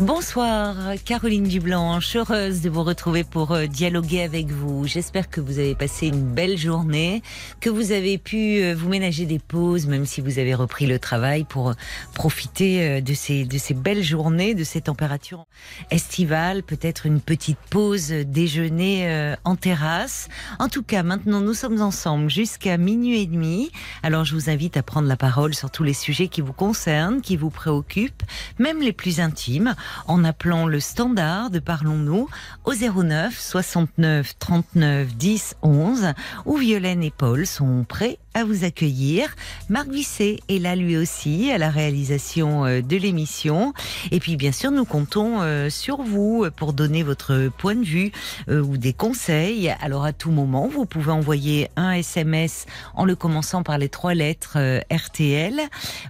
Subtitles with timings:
[0.00, 4.86] Bonsoir, Caroline Dublanche, heureuse de vous retrouver pour euh, dialoguer avec vous.
[4.86, 7.22] J'espère que vous avez passé une belle journée,
[7.60, 10.98] que vous avez pu euh, vous ménager des pauses, même si vous avez repris le
[10.98, 11.74] travail, pour euh,
[12.14, 15.44] profiter de ces, de ces belles journées, de ces températures
[15.90, 20.28] estivales, peut-être une petite pause déjeuner en terrasse.
[20.58, 23.70] En tout cas, maintenant, nous sommes ensemble jusqu'à minuit et demi.
[24.02, 27.20] Alors, je vous invite à prendre la parole sur tous les sujets qui vous concernent,
[27.20, 28.22] qui vous préoccupent,
[28.58, 29.74] même les plus intimes
[30.06, 32.28] en appelant le standard de Parlons-nous
[32.64, 36.12] au 09 69 39 10 11
[36.44, 39.34] où Violaine et Paul sont prêts à vous accueillir.
[39.68, 43.72] Marc Visset est là lui aussi à la réalisation euh, de l'émission.
[44.10, 48.12] Et puis bien sûr, nous comptons euh, sur vous pour donner votre point de vue
[48.48, 49.74] euh, ou des conseils.
[49.80, 54.14] Alors à tout moment, vous pouvez envoyer un SMS en le commençant par les trois
[54.14, 54.58] lettres
[54.90, 55.60] RTL.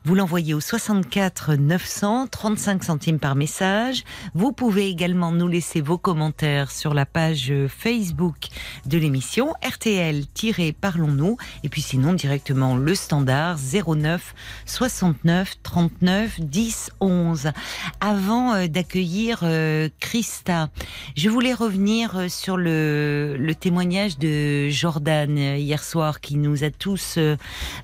[0.05, 4.05] Vous l'envoyez au 64 900 35 centimes par message.
[4.35, 8.49] Vous pouvez également nous laisser vos commentaires sur la page Facebook
[8.87, 11.37] de l'émission RTL-Parlons-nous.
[11.65, 14.35] Et puis sinon directement le standard 09
[14.67, 17.53] 69 39 10 11.
[18.01, 20.69] Avant euh, d'accueillir euh, Christa,
[21.17, 26.71] je voulais revenir euh, sur le, le témoignage de Jordan hier soir qui nous a
[26.71, 27.19] tous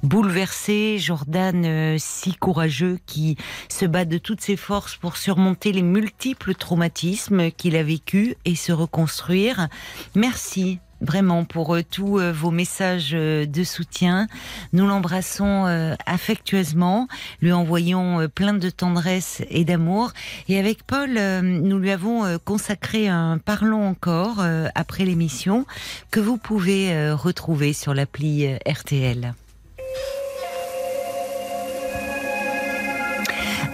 [0.02, 0.98] bouleversés.
[0.98, 3.36] Jordan, si courageux, qui
[3.68, 8.54] se bat de toutes ses forces pour surmonter les multiples traumatismes qu'il a vécu et
[8.54, 9.68] se reconstruire.
[10.14, 14.26] Merci vraiment pour euh, tous euh, vos messages euh, de soutien.
[14.72, 15.64] Nous l'embrassons
[16.06, 17.08] affectueusement,
[17.40, 20.12] lui envoyons plein de tendresse et d'amour.
[20.48, 21.10] Et avec Paul,
[21.42, 25.66] nous lui avons consacré un Parlons encore après l'émission
[26.10, 29.34] que vous pouvez retrouver sur l'appli RTL.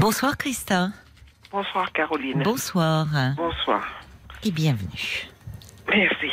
[0.00, 0.91] Bonsoir Christa.
[1.50, 2.43] Bonsoir Caroline.
[2.43, 3.06] Bonsoir.
[3.37, 3.87] Bonsoir.
[4.44, 5.28] Et bienvenue.
[5.88, 6.31] Merci.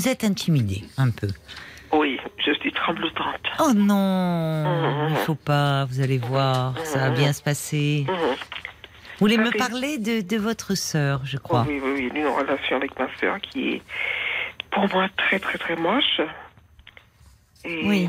[0.00, 1.28] Vous êtes intimidée un peu.
[1.92, 3.46] Oui, je suis tremblotante.
[3.58, 5.08] Oh non, mhm.
[5.08, 7.16] il ne faut pas, vous allez voir, ça va mhm.
[7.16, 8.06] bien se passer.
[8.08, 8.14] Mhm.
[8.16, 12.98] Vous voulez me parler de, votre sœur, je crois Oui, oui, oui, une relation avec
[12.98, 13.82] ma sœur qui est
[14.70, 16.22] pour moi très, très, très moche.
[17.66, 18.08] Et oui.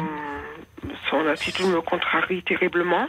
[1.09, 3.07] son attitude me contrarie terriblement.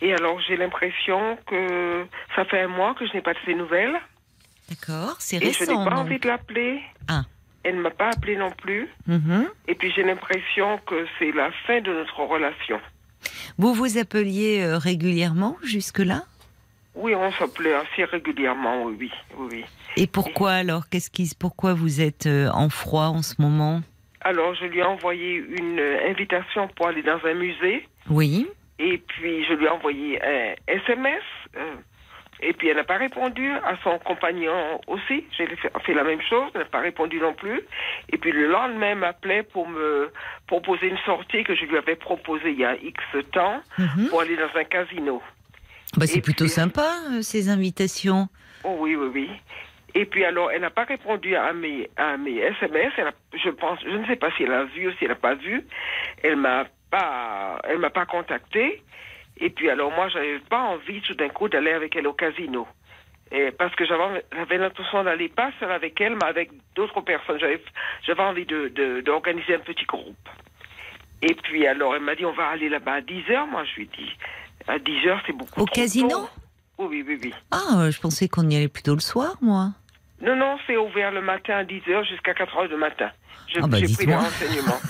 [0.00, 3.54] Et alors j'ai l'impression que ça fait un mois que je n'ai pas de ses
[3.54, 4.00] nouvelles.
[4.68, 5.62] D'accord, c'est récent.
[5.62, 6.82] Et je n'ai pas envie de l'appeler.
[7.06, 7.22] Ah.
[7.64, 8.88] Elle ne m'a pas appelé non plus.
[9.06, 9.48] Mhm.
[9.68, 12.80] Et puis j'ai l'impression que c'est la fin de notre relation.
[13.58, 16.22] Vous vous appeliez euh, régulièrement jusque-là?
[16.94, 19.64] Oui, on s'appelait assez régulièrement, oui, oui.
[19.96, 20.88] Et pourquoi alors?
[20.90, 23.80] Qu'est-ce qui, pourquoi vous êtes euh, en froid en ce moment?
[24.20, 27.88] Alors, je lui ai envoyé une euh, invitation pour aller dans un musée.
[28.10, 28.46] Oui.
[28.78, 31.22] Et puis, je lui ai envoyé un SMS.
[32.42, 35.24] Et puis elle n'a pas répondu à son compagnon aussi.
[35.36, 37.62] J'ai fait, la même chose, elle n'a pas répondu non plus.
[38.12, 40.10] Et puis le lendemain, elle m'appelait pour me
[40.48, 44.08] proposer une sortie que je lui avais proposée il y a X temps mhm.
[44.08, 45.22] pour aller dans un casino.
[45.96, 48.28] Bah, c'est plutôt sympa, euh, ces invitations.
[48.64, 49.30] Oh, oui, oui, oui.
[49.94, 52.92] Et puis alors, elle n'a pas répondu à mes, à mes SMS.
[53.34, 55.34] je pense, je ne sais pas si elle a vu ou si elle n'a pas
[55.34, 55.64] vu.
[56.22, 58.82] Elle m'a pas, elle m'a pas contacté.
[59.36, 62.66] Et puis alors moi, j'avais pas envie tout d'un coup d'aller avec elle au casino.
[63.30, 67.38] Et parce que j'avais l'intention d'aller pas seule avec elle, mais avec d'autres personnes.
[68.06, 70.28] J'avais envie d'organiser de, un petit groupe.
[71.22, 73.46] Et puis alors, elle m'a dit, on va aller là-bas à 10 heures.
[73.46, 74.12] Moi, je lui ai dit,
[74.68, 76.28] à 10 heures, c'est beaucoup Au casino
[76.76, 77.34] Oui, oui, oui.
[77.50, 79.68] Ah, je pensais qu'on y allait plutôt le soir, moi.
[80.20, 83.10] Non, non, c'est ouvert le matin à 10 heures jusqu'à 4 heures du matin.
[83.54, 84.80] Je, ah bah, pris les renseignements.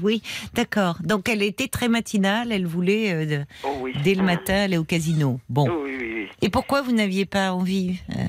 [0.02, 0.22] oui,
[0.54, 0.96] d'accord.
[1.02, 5.40] Donc elle était très matinale, elle voulait euh, oh dès le matin aller au casino.
[5.48, 5.68] Bon.
[5.70, 8.22] Oh oui, oui, Et pourquoi vous n'aviez pas envie euh,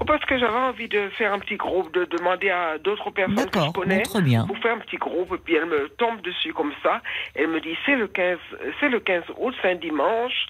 [0.00, 3.50] oh, Parce que j'avais envie de faire un petit groupe, de demander à d'autres personnes
[3.50, 4.46] que je connais très bien.
[4.46, 5.32] pour faire un petit groupe.
[5.34, 7.00] Et puis elle me tombe dessus comme ça.
[7.34, 8.38] Elle me dit c'est le 15,
[8.78, 10.46] c'est le 15 août, c'est un dimanche,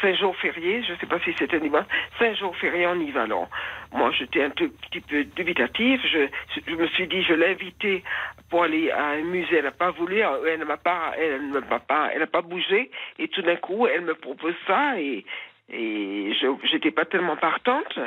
[0.00, 0.82] c'est un jour férié.
[0.82, 1.86] Je ne sais pas si c'est un dimanche.
[2.18, 3.48] C'est un jour férié, on y va alors.
[3.92, 6.00] Moi, j'étais un tout petit peu dubitatif.
[6.04, 8.02] Je, me suis dit, je l'ai invitée
[8.50, 9.56] pour aller à un musée.
[9.56, 10.20] Elle n'a pas voulu.
[10.46, 12.90] Elle ne m'a pas, elle ne m'a pas, elle n'a pas bougé.
[13.18, 15.24] Et tout d'un coup, elle me propose ça et
[15.68, 17.98] et je j'étais pas tellement partante.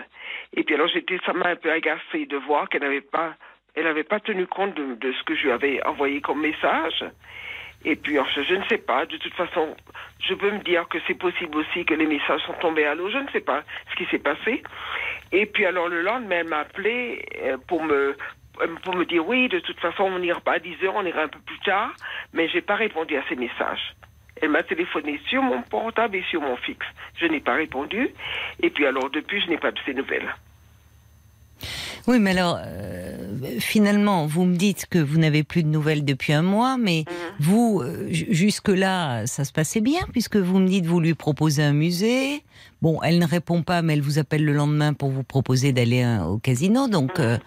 [0.56, 3.36] Et puis alors j'étais, ça m'a un peu agacée de voir qu'elle n'avait pas,
[3.76, 7.04] elle n'avait tenu compte de, ce que je lui avais envoyé comme message.
[7.86, 9.06] Et puis, je ne sais pas.
[9.06, 9.76] De toute façon,
[10.20, 13.10] je peux me dire que c'est possible aussi que les messages sont tombés à l'eau.
[13.10, 14.64] Je ne sais pas ce qui s'est passé.
[15.32, 18.18] Et puis, alors, le lendemain, elle m'a appelé euh, pour me,
[18.84, 21.24] pour me dire oui, de toute façon, on n'ira pas à 10 heures, on ira
[21.24, 21.94] un peu plus tard.
[22.34, 23.96] Mais j'ai pas répondu à ces messages.
[24.42, 26.88] Elle m'a téléphoné sur mon portable et sur mon fixe.
[27.16, 28.10] Je n'ai pas répondu.
[28.62, 30.34] Et puis alors, depuis, je n'ai pas de ces nouvelles.
[32.08, 33.16] Oui, mais alors, euh,
[33.60, 37.14] finalement, vous me dites que vous n'avez plus de nouvelles depuis un mois, mais Mhm.
[37.40, 41.74] vous, euh, jusque-là, ça se passait bien, puisque vous me dites vous lui proposez un
[41.74, 42.44] musée.
[42.82, 46.04] Bon, elle ne répond pas, mais elle vous appelle le lendemain pour vous proposer d'aller
[46.04, 46.88] euh, au casino.
[46.88, 47.38] Donc, euh,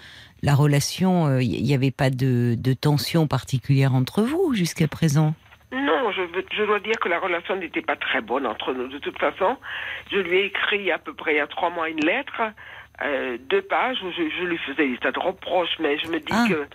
[0.42, 5.34] la relation, il n'y avait pas de, de tension particulière entre vous jusqu'à présent?
[5.72, 8.88] Non, je dois dire que la relation n'était pas très bonne entre nous.
[8.88, 9.56] De toute façon,
[10.10, 12.42] je lui ai écrit à peu près il y a trois mois une lettre,
[13.04, 16.18] euh, deux pages, où je, je lui faisais des tas de reproches, mais je me
[16.18, 16.46] dis Ah.
[16.48, 16.66] que...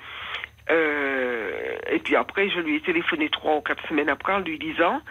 [0.71, 4.59] euh, et puis après, je lui ai téléphoné trois ou quatre semaines après en lui
[4.59, 5.01] disant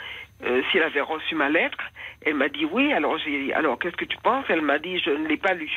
[0.45, 1.79] euh, si elle avait reçu ma lettre.
[2.25, 4.45] Elle m'a dit oui, alors j'ai alors qu'est-ce que tu penses?
[4.49, 5.71] Elle m'a dit je ne l'ai pas lu.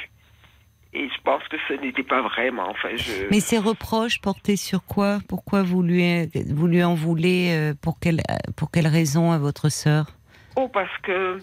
[0.91, 2.68] Et je pense que ce n'était pas vraiment.
[2.68, 3.30] Enfin, je...
[3.30, 5.19] Mais ces reproches portaient sur quoi?
[5.30, 8.21] Pourquoi vous lui, vous lui en voulez euh, pour quelle,
[8.57, 10.07] pour quelle raison à votre sœur?
[10.56, 11.38] Oh, parce que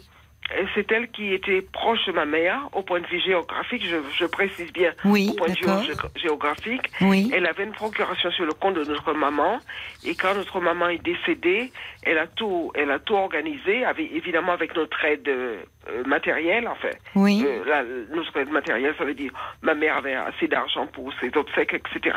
[0.75, 4.25] c'est elle qui était proche de ma mère au point de vue géographique, je, je
[4.27, 6.91] précise bien, Oui, au point de vue géographique.
[7.01, 7.31] Oui.
[7.35, 9.59] Elle avait une procuration sur le compte de notre maman
[10.05, 11.73] et quand notre maman est décédée,
[12.07, 15.59] elle a tout, elle a tout organisé, avec, évidemment avec notre aide euh,
[16.07, 16.91] matérielle, enfin.
[17.15, 17.45] Oui.
[17.47, 17.83] Euh, la-
[18.15, 19.33] notre aide matérielle, ça veut dire
[19.63, 22.17] ma mère avait assez d'argent pour ses obsèques, etc.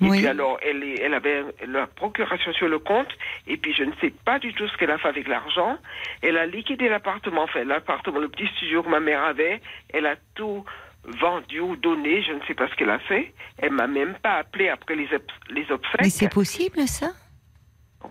[0.00, 0.18] Et Oui.
[0.18, 3.08] puis alors, elle, elle avait la procuration sur le compte,
[3.46, 5.78] et puis je ne sais pas du tout ce qu'elle a fait avec l'argent.
[6.22, 9.60] Elle a liquidé l'appartement, enfin l'appartement, le petit studio que ma mère avait,
[9.92, 10.64] elle a tout
[11.04, 13.32] vendu ou donné, je ne sais pas ce qu'elle a fait.
[13.58, 15.08] Elle m'a même pas appelé après les,
[15.50, 16.00] les obsèques.
[16.02, 17.10] Mais c'est possible ça?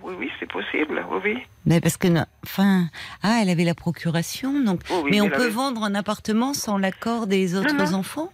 [0.03, 1.37] Oui, oui, c'est possible, oui, oui.
[1.65, 2.85] Mais parce que, non- enfin,
[3.23, 4.81] ah, elle avait la procuration, donc.
[4.89, 7.93] Oui, oui, mais on peut avait- vendre un appartement sans l'accord des autres non.
[7.93, 8.29] enfants?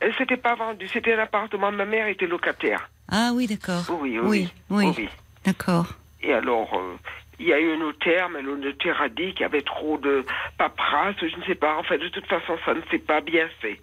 [0.00, 2.90] Elle s'était pas vendue, c'était un appartement, ma mère était locataire.
[3.10, 3.84] Ah oui, d'accord.
[4.00, 4.84] Oui, oui, oui, oui.
[4.86, 5.08] oui, oui.
[5.44, 5.86] d'accord.
[6.22, 6.96] Et alors, euh,
[7.38, 9.96] il y a eu un notaire, mais le notaire a dit qu'il y avait trop
[9.98, 10.24] de
[10.58, 11.76] paperasse, je ne sais pas.
[11.78, 13.80] Enfin, de toute façon, ça ne s'est pas bien fait.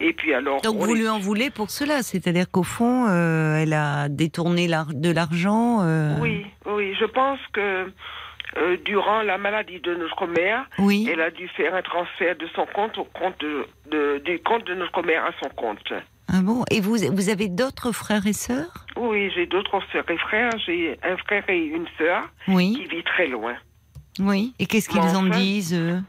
[0.00, 0.60] Et puis alors...
[0.62, 4.08] Donc on vous est- lui en voulez pour cela, c'est-à-dire qu'au fond, euh, elle a
[4.08, 5.80] détourné de l'argent.
[5.82, 7.90] euh, Oui, oui, je pense que
[8.56, 11.08] euh, durant la maladie de notre mère, Oui.
[11.12, 14.64] elle a dû faire un transfert de son compte au compte de, de- du compte
[14.66, 15.92] de notre mère à son compte.
[16.30, 16.64] Ah bon?
[16.70, 18.86] Et vous, vous avez d'autres frères et sœurs?
[18.96, 20.50] Oui, j'ai d'autres sœurs et frères.
[20.66, 23.54] J'ai un frère et une sœur qui vit très loin.
[24.18, 24.52] Oui.
[24.58, 26.00] Et qu'est-ce qu'ils en disent eux?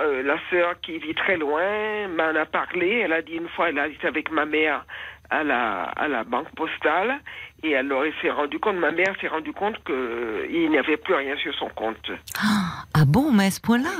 [0.00, 3.00] Euh, la sœur qui vit très loin m'en a parlé.
[3.04, 4.84] Elle a dit une fois, elle a été avec ma mère
[5.28, 7.18] à la, à la banque postale.
[7.64, 11.14] Et alors, elle s'est rendu compte, ma mère s'est rendu compte qu'il n'y avait plus
[11.14, 12.10] rien sur son compte.
[12.40, 13.90] Ah bon, mais à ce point-là?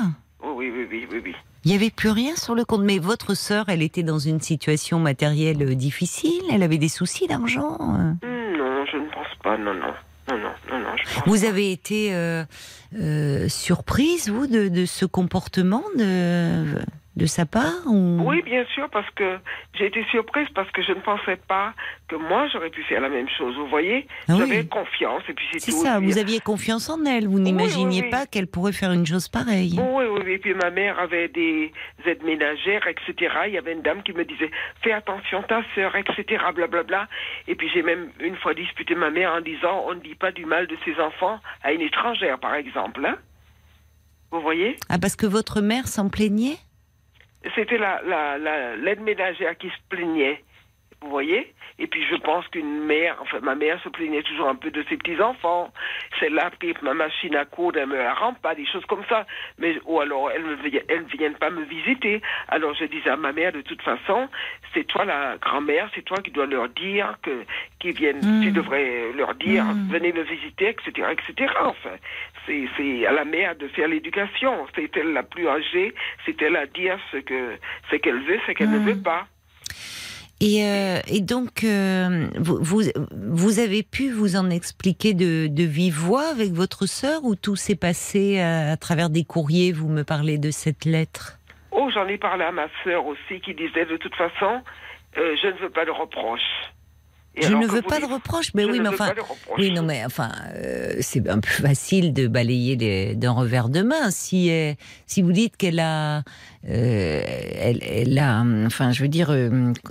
[0.41, 1.35] Oh, oui, oui, oui, oui, oui.
[1.65, 2.83] Il n'y avait plus rien sur le compte.
[2.83, 6.45] Mais votre sœur, elle était dans une situation matérielle difficile?
[6.53, 7.77] Elle avait des soucis d'argent?
[8.23, 9.59] Non, je ne pense pas.
[9.59, 9.93] Non, non.
[10.29, 10.97] Non, non, non, non.
[10.97, 12.45] Je pense Vous avez été euh,
[12.99, 16.79] euh, surprise, vous, de, de ce comportement de,
[17.19, 18.23] de sa part ou...
[18.25, 19.39] Oui, bien sûr, parce que
[19.75, 21.75] j'ai été surprise parce que je ne pensais pas
[22.09, 23.57] que moi j'aurais pu faire la même chose.
[23.57, 24.39] Vous voyez, Ah oui.
[24.39, 27.27] j'avais confiance et puis c'est ça, vous aviez confiance en elle.
[27.27, 28.11] Vous n'imaginiez oui, oui.
[28.11, 29.75] pas qu'elle pourrait faire une chose pareille.
[29.79, 30.33] Oui, oui, oui.
[30.35, 31.73] Et puis ma mère avait des
[32.07, 33.35] aides ménagères, etc.
[33.49, 34.51] Il y avait une dame qui me disait
[34.83, 36.43] fais attention ta sœur, etc.
[36.55, 37.09] Blablabla.
[37.49, 40.31] Et puis j'ai même une fois disputé ma mère en disant on ne dit pas
[40.31, 43.05] du mal de ses enfants à une étrangère, par exemple.
[43.05, 43.17] hein.
[44.31, 44.77] Vous voyez?
[44.89, 46.59] Ah, parce que votre mère s'en plaignait?
[47.55, 50.43] C'était la, la, la- l'aide ménagère qui se plaignait.
[51.01, 54.57] Vous voyez Et puis je pense qu'une mère, enfin ma mère se plaignait toujours un
[54.57, 55.73] peu de ses petits-enfants.
[56.19, 59.25] Celle-là, puis ma machine à coudre, elle me la rend pas, des choses comme ça.
[59.59, 62.21] Mais, ou alors, elles ne viennent pas me visiter.
[62.49, 64.29] Alors je disais à ma mère, de toute façon,
[64.75, 67.45] c'est toi la grand-mère, c'est toi qui dois leur dire que,
[67.79, 68.43] qu'ils viennent, Mm.
[68.43, 69.89] tu devrais leur dire, Mm.
[69.93, 71.53] venez me visiter, etc., etc.
[71.63, 71.95] Enfin,
[72.47, 74.67] c'est, c'est à la mère de faire l'éducation.
[74.75, 75.95] C'est elle la plus âgée,
[76.27, 77.57] c'est elle à dire ce que,
[77.91, 79.27] ce qu'elle veut, ce qu'elle ne veut pas.
[80.41, 82.59] Et, euh, et donc, euh, vous,
[83.13, 87.57] vous, avez pu vous en expliquer de, de vive voix avec votre sœur ou tout
[87.57, 91.39] s'est passé à, à travers des courriers Vous me parlez de cette lettre?
[91.73, 94.63] Oh, j'en ai parlé à ma sœur aussi qui disait de toute façon,
[95.17, 96.71] euh, je ne veux pas de reproches.
[97.41, 99.13] Je ne veux pas de reproches, mais oui, mais enfin,
[99.59, 104.11] oui, non, mais enfin, euh, c'est un peu facile de balayer d'un revers de main.
[104.11, 104.73] Si, euh,
[105.07, 106.19] si vous dites qu'elle a,
[106.69, 107.23] euh,
[107.61, 109.35] elle, elle a, enfin, je veux dire,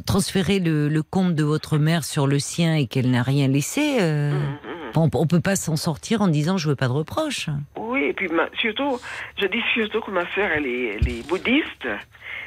[0.06, 3.98] transféré le, le compte de votre mère sur le sien et qu'elle n'a rien laissé,
[4.02, 4.77] euh, Hum, hum.
[4.98, 7.50] On, on peut pas s'en sortir en disant je veux pas de reproches.
[7.78, 9.00] Oui, et puis ma- surtout,
[9.40, 11.88] je dis surtout que ma sœur, elle est, elle est bouddhiste.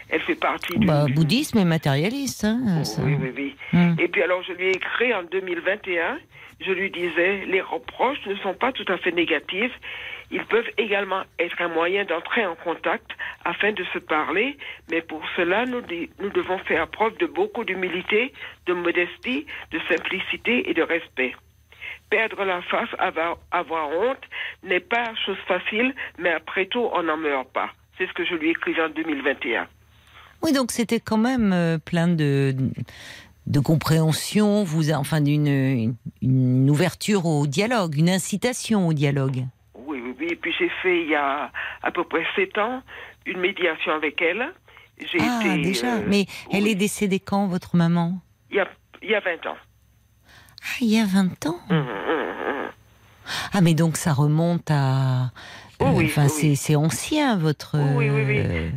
[0.09, 0.87] Elle fait partie du.
[0.87, 2.45] Bah, bouddhisme et matérialiste.
[2.45, 3.00] hein, ça.
[3.02, 3.57] Oui, oui, oui.
[3.73, 3.95] Hmm.
[3.99, 6.19] Et puis alors, je lui ai écrit en 2021,
[6.66, 9.73] je lui disais, les reproches ne sont pas tout à fait négatifs.
[10.33, 13.11] Ils peuvent également être un moyen d'entrer en contact
[13.45, 14.57] afin de se parler,
[14.90, 15.80] mais pour cela, nous
[16.30, 18.33] devons faire preuve de beaucoup d'humilité,
[18.66, 21.35] de modestie, de simplicité et de respect.
[22.11, 24.19] Perdre la face, avoir, avoir honte
[24.64, 27.71] n'est pas chose facile, mais après tout, on n'en meurt pas.
[27.97, 29.67] C'est ce que je lui ai écrit en 2021.
[30.43, 32.55] Oui, donc c'était quand même euh, plein de
[33.47, 39.45] de compréhension, vous, enfin d'une une, une ouverture au dialogue, une incitation au dialogue.
[39.75, 40.26] Oui, oui, oui.
[40.31, 41.50] Et puis j'ai fait il y a
[41.83, 42.83] à peu près sept ans
[43.26, 44.52] une médiation avec elle.
[44.99, 45.62] J'ai Ah, été.
[45.62, 45.97] déjà.
[45.97, 48.19] euh, Mais elle est décédée quand, votre maman?
[48.50, 48.69] Il y a,
[49.02, 49.57] il y a 20 ans.
[50.62, 51.59] Ah, il y a 20 ans.
[51.71, 52.71] Hum, hum, hum.
[53.52, 55.31] Ah, mais donc ça remonte à.
[55.81, 57.76] Oh oui, enfin, oui, c'est ancien, votre.
[57.79, 58.38] Oui, oui, oui.
[58.38, 58.71] euh,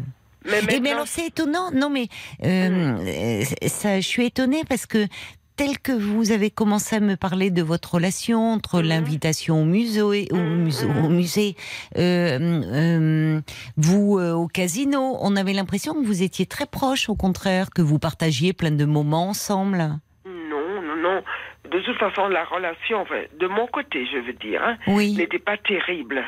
[0.46, 2.08] Mais Et mais maintenant, alors c'est étonnant, non mais
[2.44, 5.08] euh, ça, je suis étonnée parce que
[5.56, 10.02] tel que vous avez commencé à me parler de votre relation entre l'invitation au musée,
[10.02, 11.56] au musée, au musée
[11.98, 12.40] euh,
[12.74, 13.42] euh,
[13.78, 17.82] vous euh, au casino, on avait l'impression que vous étiez très proches, au contraire, que
[17.82, 19.78] vous partagiez plein de moments ensemble.
[20.26, 21.22] non, non, non.
[21.70, 25.40] De toute façon, la relation, enfin, de mon côté, je veux dire, hein, Oui, n'était
[25.40, 26.24] pas terrible.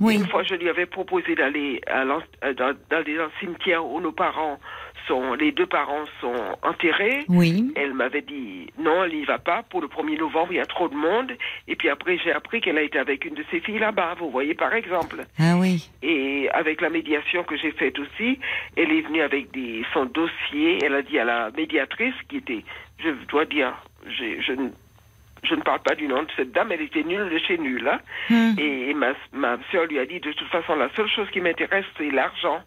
[0.00, 2.04] oui, Une fois, je lui avais proposé d'aller euh,
[2.54, 4.58] dans, dans les cimetières où nos parents
[5.06, 7.24] sont, les deux parents sont enterrés.
[7.28, 7.72] oui.
[7.76, 9.62] Elle m'avait dit non, elle n'y va pas.
[9.70, 11.32] Pour le 1er novembre, il y a trop de monde.
[11.66, 14.30] Et puis après, j'ai appris qu'elle a été avec une de ses filles là-bas, vous
[14.30, 15.24] voyez, par exemple.
[15.38, 15.88] Ah oui.
[16.02, 18.38] Et avec la médiation que j'ai faite aussi,
[18.76, 20.78] elle est venue avec des, son dossier.
[20.82, 22.64] Elle a dit à la médiatrice, qui était,
[23.02, 23.72] je dois dire,
[24.06, 24.70] je, ne-
[25.42, 27.88] je ne parle pas du nom de cette dame, elle était nulle de chez nulle.
[27.88, 28.00] hein.
[28.30, 28.54] Hum.
[28.58, 31.84] Et, ma, ma soeur lui a dit, de toute façon, la seule chose qui m'intéresse,
[31.96, 32.60] c'est l'argent.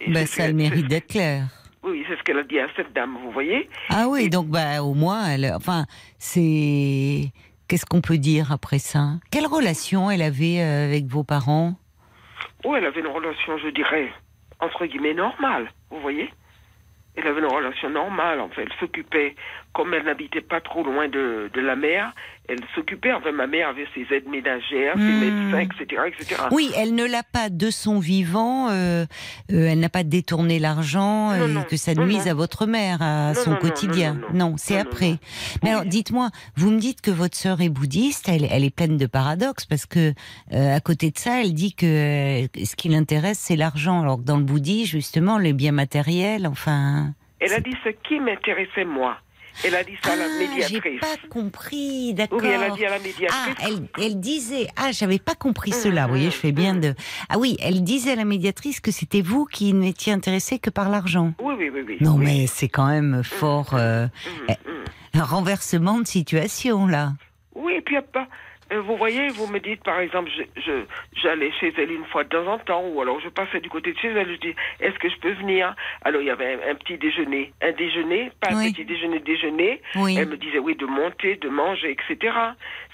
[0.00, 1.44] C'est ça a le mérite d'être clair.
[1.82, 3.68] Oui, c'est ce qu'elle a dit à cette dame, vous voyez.
[3.90, 5.84] Ah oui, Et- donc bah au moins, elle, enfin,
[6.18, 7.30] c'est
[7.68, 9.12] qu'est-ce qu'on peut dire après ça?
[9.30, 11.74] Quelle relation elle avait euh, avec vos parents?
[12.64, 14.10] Oh, elle avait une relation, je dirais,
[14.60, 16.30] entre guillemets, normale, vous voyez
[17.20, 18.62] Elle avait une relation normale, en fait.
[18.62, 19.34] Elle s'occupait,
[19.74, 22.12] comme elle n'habitait pas trop loin de, de la mer,
[22.50, 25.20] elle s'occupait, enfin, ma mère avait ses aides ménagères, ses Hmm.
[25.20, 26.42] médecins, etc., etc.
[26.50, 28.68] Oui, elle ne l'a pas de son vivant.
[28.70, 29.04] euh,
[29.52, 32.30] euh, elle n'a pas détourné l'argent et non, que ça non, nuise non.
[32.32, 34.20] à votre mère, à son quotidien.
[34.34, 35.18] non, c'est après.
[35.62, 35.70] Mais Oui.
[35.70, 38.28] alors, dites-moi, vous me dites que votre sœur est bouddhiste.
[38.28, 40.12] Elle, elle est pleine de paradoxes parce que
[40.52, 41.86] euh, à côté de ça, elle dit que
[42.44, 44.02] euh, ce qui l'intéresse, c'est l'argent.
[44.02, 47.12] Alors que dans le bouddhisme, justement, les biens matériels, enfin.
[47.40, 49.16] Elle a dit ce qui m'intéressait, moi.
[49.64, 51.00] Elle a dit ça à la Ah, j'ai médiatrice.
[51.00, 52.40] pas compris, d'accord.
[52.42, 53.54] Oui, elle a dit à la Ah, médiatrice.
[53.62, 56.02] elle, elle disait, ah, j'avais pas compris Hum, cela.
[56.04, 56.80] Vous voyez, hum, je fais bien hum.
[56.80, 56.94] de.
[57.28, 60.88] Ah oui, elle disait à la médiatrice que c'était vous qui n'étiez intéressé que par
[60.88, 61.34] l'argent.
[61.42, 61.96] Oui, oui, oui, oui.
[62.00, 62.24] Non, oui.
[62.24, 64.06] mais c'est quand même fort euh,
[64.48, 64.54] hum.
[65.14, 67.12] un renversement de situation là.
[67.54, 68.26] Oui, et puis pas.
[68.72, 70.84] Euh, Vous voyez, vous me dites, par exemple, je, je-
[71.20, 73.92] j'allais chez elle une fois de temps en temps, ou alors je passais du côté
[73.92, 75.74] de chez elle, je dis, est-ce que je peux venir?
[76.02, 78.68] Alors il y avait un, un petit déjeuner, un déjeuner, pas Oui.
[78.68, 79.80] un petit déjeuner, déjeuner.
[79.96, 80.16] Oui.
[80.18, 82.34] Elle me disait, oui, de monter, de manger, etc.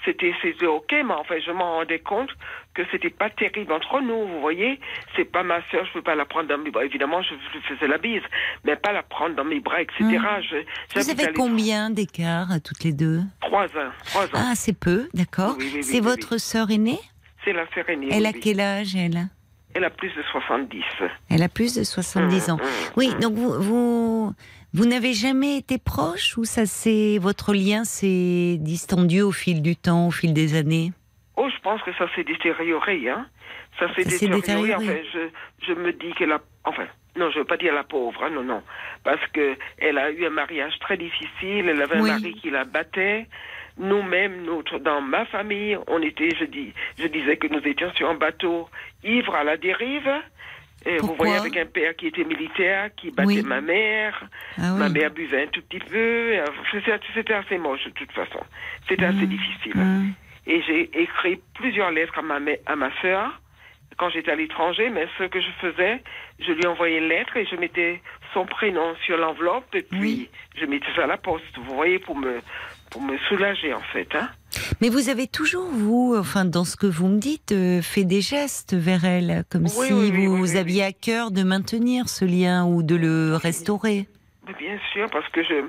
[0.05, 2.31] C'était, c'était ok, mais enfin, je m'en rendais compte
[2.77, 4.79] que c'était pas terrible entre nous, vous voyez.
[5.15, 6.85] C'est pas ma sœur, je peux pas la prendre dans mes bras.
[6.85, 8.21] Évidemment, je, je faisais la bise,
[8.63, 10.03] mais pas la prendre dans mes bras, etc.
[10.05, 13.21] Je, Vous avez combien d'écart à toutes les deux?
[13.41, 14.29] Trois ans, trois ans.
[14.35, 15.55] Ah, c'est peu, d'accord.
[15.57, 16.99] Oui, oui, oui, c'est votre sœur aînée?
[17.43, 18.09] C'est la sœur aînée.
[18.11, 19.27] Elle a quel âge elle?
[19.73, 20.83] Elle a plus de 70.
[21.29, 22.53] Elle a plus de 70 ans.
[22.53, 24.33] Hum, hum, Oui, donc vous, vous,
[24.73, 29.75] vous n'avez jamais été proche ou ça c'est votre lien s'est distendu au fil du
[29.75, 30.91] temps, au fil des années?
[31.37, 33.27] Oh, je pense que ça s'est détérioré, hein.
[33.79, 34.41] Ça s'est détérioré.
[34.41, 34.73] détérioré.
[34.75, 36.41] Enfin, je, je me dis qu'elle a.
[36.65, 38.63] Enfin, non, je veux pas dire la pauvre, hein, non, non.
[39.03, 41.69] Parce que elle a eu un mariage très difficile.
[41.69, 42.09] Elle avait Oui.
[42.09, 43.27] un mari qui la battait.
[43.77, 48.09] Nous-mêmes, notre, dans ma famille, on était, je dis, je disais que nous étions sur
[48.09, 48.67] un bateau
[49.03, 50.09] ivre à la dérive.
[50.85, 53.43] Et vous voyez, avec un père qui était militaire, qui battait Oui.
[53.43, 54.23] ma mère.
[54.57, 55.95] Ah Ma mère buvait un tout petit peu.
[55.95, 56.45] euh,
[57.13, 58.39] C'était assez moche, de toute façon.
[58.87, 59.73] C'était assez Hum, difficile.
[59.75, 60.13] hum.
[60.47, 63.39] Et j'ai écrit plusieurs lettres à ma, à ma sœur
[63.97, 66.01] quand j'étais à l'étranger, mais ce que je faisais,
[66.39, 67.99] je lui envoyais une lettre et je mettais
[68.33, 70.29] son prénom sur l'enveloppe et puis Oui.
[70.55, 72.39] je mettais ça à la poste, vous voyez, pour me,
[72.91, 74.07] pour me soulager en fait.
[74.15, 74.29] Hein.
[74.81, 78.21] Mais vous avez toujours, vous, enfin, dans ce que vous me dites, euh, fait des
[78.21, 82.65] gestes vers elle, comme Oui, si oui, vous aviez à cœur de maintenir ce lien
[82.65, 84.07] ou de le restaurer.
[84.59, 85.65] Bien sûr, parce que je,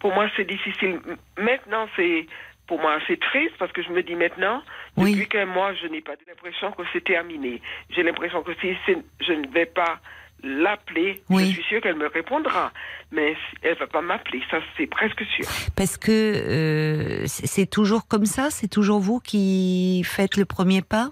[0.00, 0.98] pour moi c'est difficile.
[1.38, 2.26] Maintenant c'est
[2.68, 4.62] pour moi assez triste parce que je me dis maintenant,
[4.96, 5.12] Oui.
[5.12, 7.60] depuis qu'un mois, je n'ai pas l'impression que c'est terminé.
[7.90, 9.98] J'ai l'impression que si c'est- je ne vais pas
[10.44, 11.46] l'appeler, Oui.
[11.46, 12.70] je suis sûre qu'elle me répondra.
[13.10, 15.46] Mais elle va pas m'appeler, ça c'est presque sûr.
[15.74, 18.50] Parce que euh, c'est c'est toujours comme ça?
[18.50, 21.08] C'est toujours vous qui faites le premier pas?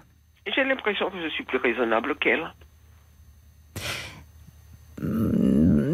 [0.55, 2.45] J'ai l'impression que je suis plus raisonnable qu'elle.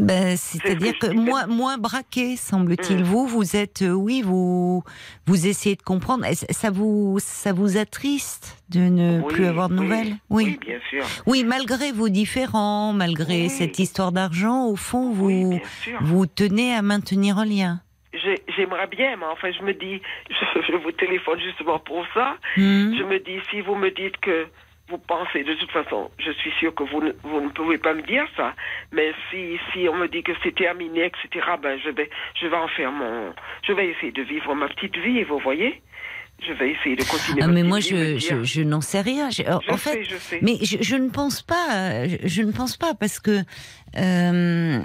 [0.06, 3.00] Ben, C'est-à-dire ce que moins, moins braqué, semble-t-il.
[3.00, 3.04] Mm.
[3.04, 4.84] Vous, vous êtes, euh, oui, vous,
[5.26, 6.26] vous essayez de comprendre.
[6.52, 10.16] Ça vous, ça vous attriste de ne Oui, plus avoir de oui, nouvelles?
[10.30, 11.04] Oui, bien sûr.
[11.26, 15.60] Oui, malgré vos différends, malgré cette histoire d'argent, au fond, vous,
[16.02, 17.80] vous tenez à maintenir un lien.
[18.14, 22.36] J'ai- J'aimerais bien, mais enfin, je me dis, je, je vous téléphone justement pour ça.
[22.58, 22.94] Hmm.
[22.98, 24.46] Je me dis, si vous me dites que
[24.90, 27.94] vous pensez, de toute façon, je suis sûre que vous ne, vous ne pouvez pas
[27.94, 28.54] me dire ça,
[28.92, 32.10] mais si, si on me dit que c'est terminé, etc., ben, je vais,
[32.40, 33.34] je vais en faire mon,
[33.66, 35.82] je vais essayer de vivre ma petite vie, vous voyez?
[36.46, 39.30] Je vais essayer de continuer Ah, ma mais moi, je, je, je n'en sais rien.
[39.30, 40.40] Je- en fait, sais, je sais.
[40.42, 43.40] Mais je, je ne pense pas, je, ne pense pas parce que
[43.98, 44.80] euh,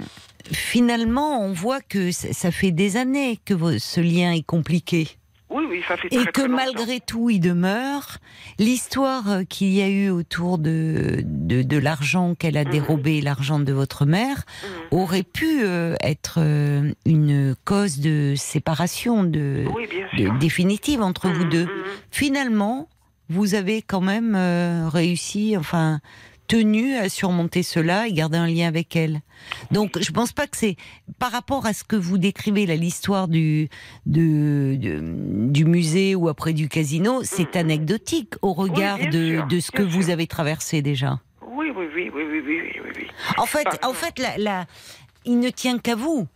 [0.53, 5.07] finalement, on voit que ça, fait des années que ce lien est compliqué
[5.49, 8.17] Oui, oui, ça fait et très, que très malgré tout, il demeure.
[8.59, 12.71] L'histoire euh, qu'il y a eu autour de, de, de l'argent qu'elle a Mhm.
[12.71, 14.69] dérobé, l'argent de votre mère, Mhm.
[14.99, 19.87] aurait pu euh, être euh, une cause de séparation de, Oui,
[20.39, 21.67] définitive entre vous Mhm, deux
[22.11, 22.87] finalement,
[23.29, 25.99] vous avez quand même euh, réussi, enfin,
[26.49, 29.21] tenu à surmonter cela et garder un lien avec elle.
[29.71, 30.75] Donc, je pense pas que c'est
[31.19, 33.69] par rapport à ce que vous décrivez là, l'histoire du
[34.05, 37.61] de, de- du musée ou après du casino, c'est Mhm.
[37.61, 41.19] anecdotique au regard de, sûr, de ce que vous avez traversé déjà.
[41.47, 43.07] Oui, oui, oui, oui, oui, oui, oui.
[43.37, 44.65] En fait, en fait, la, la-
[45.25, 46.27] il ne tient qu'à vous.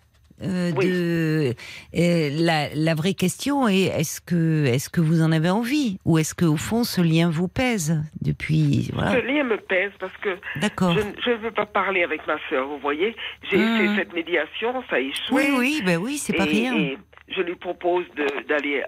[0.41, 0.85] Euh, Oui.
[0.85, 1.53] de
[1.95, 5.97] euh, la, la vraie question est est-ce que est-ce que vous en avez envie?
[6.05, 9.91] Ou est-ce que au fond ce lien vous pèse depuis Ce voilà lien me pèse
[9.99, 13.15] parce que je, ne- veux pas parler avec ma sœur, vous voyez?
[13.51, 13.77] J'ai Mhm.
[13.77, 15.31] fait cette médiation, ça a échoué.
[15.31, 16.97] oui oui ben oui c'est pas et, rien et
[17.29, 18.05] je lui propose
[18.47, 18.83] d'aller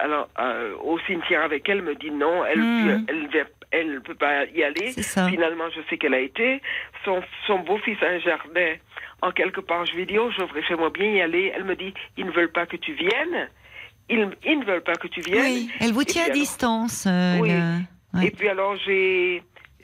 [0.84, 1.81] au cimetière avec elle.
[1.81, 3.05] Me dit non, elle Mhm.
[3.08, 4.91] elle, elle, elle ne peut pas y aller.
[5.29, 6.62] Finalement, je sais qu'elle a été.
[7.03, 8.73] Son, son beau-fils a un jardin
[9.25, 9.85] en quelque part.
[9.85, 10.29] Je lui dis, oh,
[10.67, 11.51] j'aimerais bien y aller.
[11.55, 13.49] Elle me dit, ils ne veulent pas que tu viennes.
[14.09, 15.41] Ils, ils ne veulent pas que tu viennes.
[15.43, 17.49] oui elle vous tient à alors- distance euh, Oui.
[17.49, 18.27] le- ouais.
[18.27, 19.41] Et puis alors, j'ai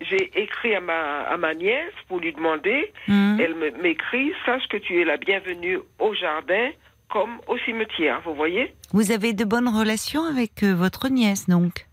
[0.09, 2.91] j'ai écrit à ma, à ma nièce pour lui demander.
[3.07, 3.37] Mhm.
[3.39, 6.69] Elle m'écrit, sache que tu es la bienvenue au jardin
[7.09, 8.73] comme au cimetière, vous voyez?
[8.93, 11.85] Vous avez de bonnes relations avec euh, votre nièce donc?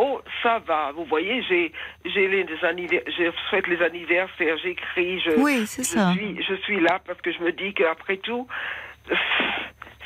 [0.00, 1.72] Oh, ça va, vous voyez, j'ai
[2.04, 6.12] j'ai les je souhaite les anniversaires, j'écris, je, oui je ça.
[6.12, 8.46] suis je suis là parce que je me dis qu'après tout,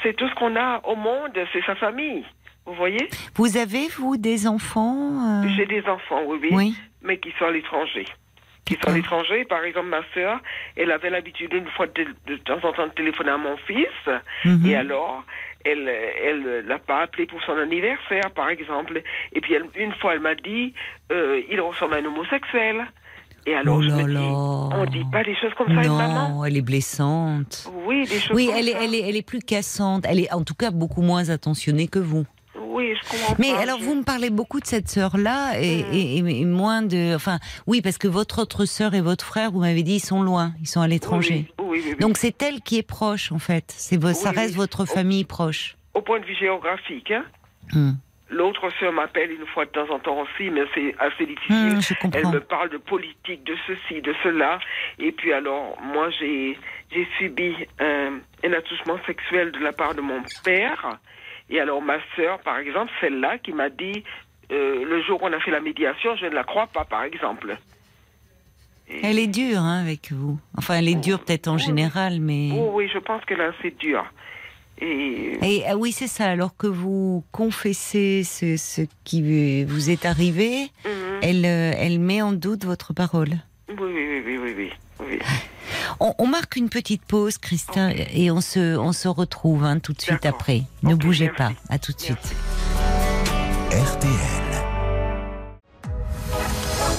[0.03, 2.25] c'est tout ce qu'on a au monde, c'est sa famille.
[2.65, 3.09] Vous voyez?
[3.35, 6.75] Vous avez vous des enfants euh, J'ai des enfants, oui, oui, oui.
[7.03, 8.05] mais qui sont à l'étranger.
[8.65, 10.39] Qui sont à l'étranger, par exemple, ma sœur,
[10.77, 13.89] elle avait l'habitude une fois de, de temps en temps de téléphoner à mon fils,
[14.45, 14.65] Mhm.
[14.67, 15.25] et alors,
[15.64, 19.03] elle elle l'a pas appelé pour son anniversaire, par exemple.
[19.33, 20.75] Et puis, elle- une fois, elle m'a dit,
[21.11, 22.85] euh, il ressemble à un homosexuel.
[23.44, 24.16] Et alors, Oh je me dis,
[24.77, 28.05] on dit pas des choses comme ça à une maman non elle est blessante Oui,
[28.07, 28.79] des choses Oui, comme elle est, ça.
[28.85, 30.05] elle, est, elle est plus cassante.
[30.09, 32.25] Elle est en tout cas beaucoup moins attentionnée que vous.
[32.73, 35.83] Oui, je comprends Mais pas, alors, je- vous me parlez beaucoup de cette sœur-là et,
[35.83, 35.93] Mm.
[35.93, 37.15] et- et- et moins de.
[37.15, 40.23] Enfin, oui, parce que votre autre sœur et votre frère, vous m'avez dit, ils sont
[40.23, 41.47] loin, ils sont à l'étranger.
[41.61, 41.97] Oui, oui.
[42.01, 43.65] Donc c'est elle qui est proche, en fait.
[43.77, 45.77] C'est ça reste votre famille proche.
[45.95, 47.25] Au point de vue géographique, hein,
[47.73, 47.93] Hmm.
[48.31, 51.77] l'autre sœur m'appelle une fois de temps en temps aussi, mais c'est assez difficile.
[51.77, 54.59] Hmm, je Elle me parle de politique, de ceci, de cela.
[54.99, 56.59] Et puis alors, moi, j'ai
[56.93, 60.99] j'ai subi un, un attouchement sexuel de la part de mon père.
[61.53, 64.03] Et alors, ma sœur, par exemple, celle-là qui m'a dit,
[64.51, 67.03] euh, le jour où on a fait la médiation, je ne la crois pas, par
[67.05, 67.57] exemple.
[68.88, 70.38] Et- Elle est dure hein, avec vous.
[70.57, 71.67] Enfin, elle est dure peut-être en Oui, oui.
[71.67, 72.51] général, mais.
[72.55, 74.03] Oh, oui, je pense que là, c'est dur.
[74.81, 76.25] Et Et ah oui, c'est ça.
[76.31, 81.21] Alors que vous confessez ce, ce qui vous est arrivé, Mhm.
[81.23, 83.35] elle, euh, elle met en doute votre parole.
[83.69, 84.71] oui, oui, oui, oui, oui, oui,
[85.09, 85.19] oui.
[86.01, 89.93] On, on marque une petite pause, Christin, et on se, on se retrouve hein, tout
[89.93, 90.62] de suite après.
[90.83, 91.38] Ne bougez merci.
[91.38, 91.53] pas.
[91.75, 92.27] À tout de Merci.
[92.29, 92.37] suite.
[93.71, 94.12] RTL.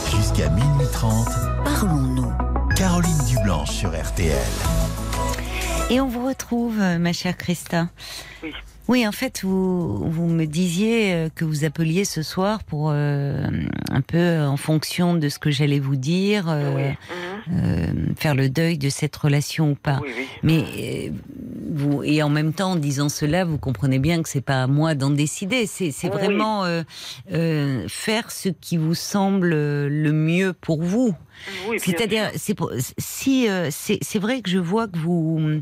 [0.10, 1.28] Jusqu'à minuit 30,
[1.64, 2.32] Parlons-nous.
[2.76, 4.38] Caroline Dublanche sur RTL.
[5.90, 7.90] Et on vous retrouve, ma chère Christin.
[8.42, 8.54] Oui.
[8.88, 13.48] Oui, en fait, vous, vous me disiez euh, que vous appeliez ce soir pour euh,
[13.90, 16.98] un peu en fonction de ce que j'allais vous dire, euh, Oui.
[17.52, 20.00] Euh, faire le deuil de cette relation ou pas.
[20.02, 20.26] Oui, oui.
[20.44, 21.10] Mais euh,
[21.72, 24.68] vous, et en même temps, en disant cela, vous comprenez bien que c'est pas à
[24.68, 25.66] moi d'en décider.
[25.66, 26.84] C'est vraiment euh,
[27.34, 31.14] euh, faire ce qui vous semble le mieux pour vous.
[31.68, 32.56] Oui, C'est-à-dire, c'est
[32.98, 35.62] si euh, c'est c'est vrai que je vois que vous euh,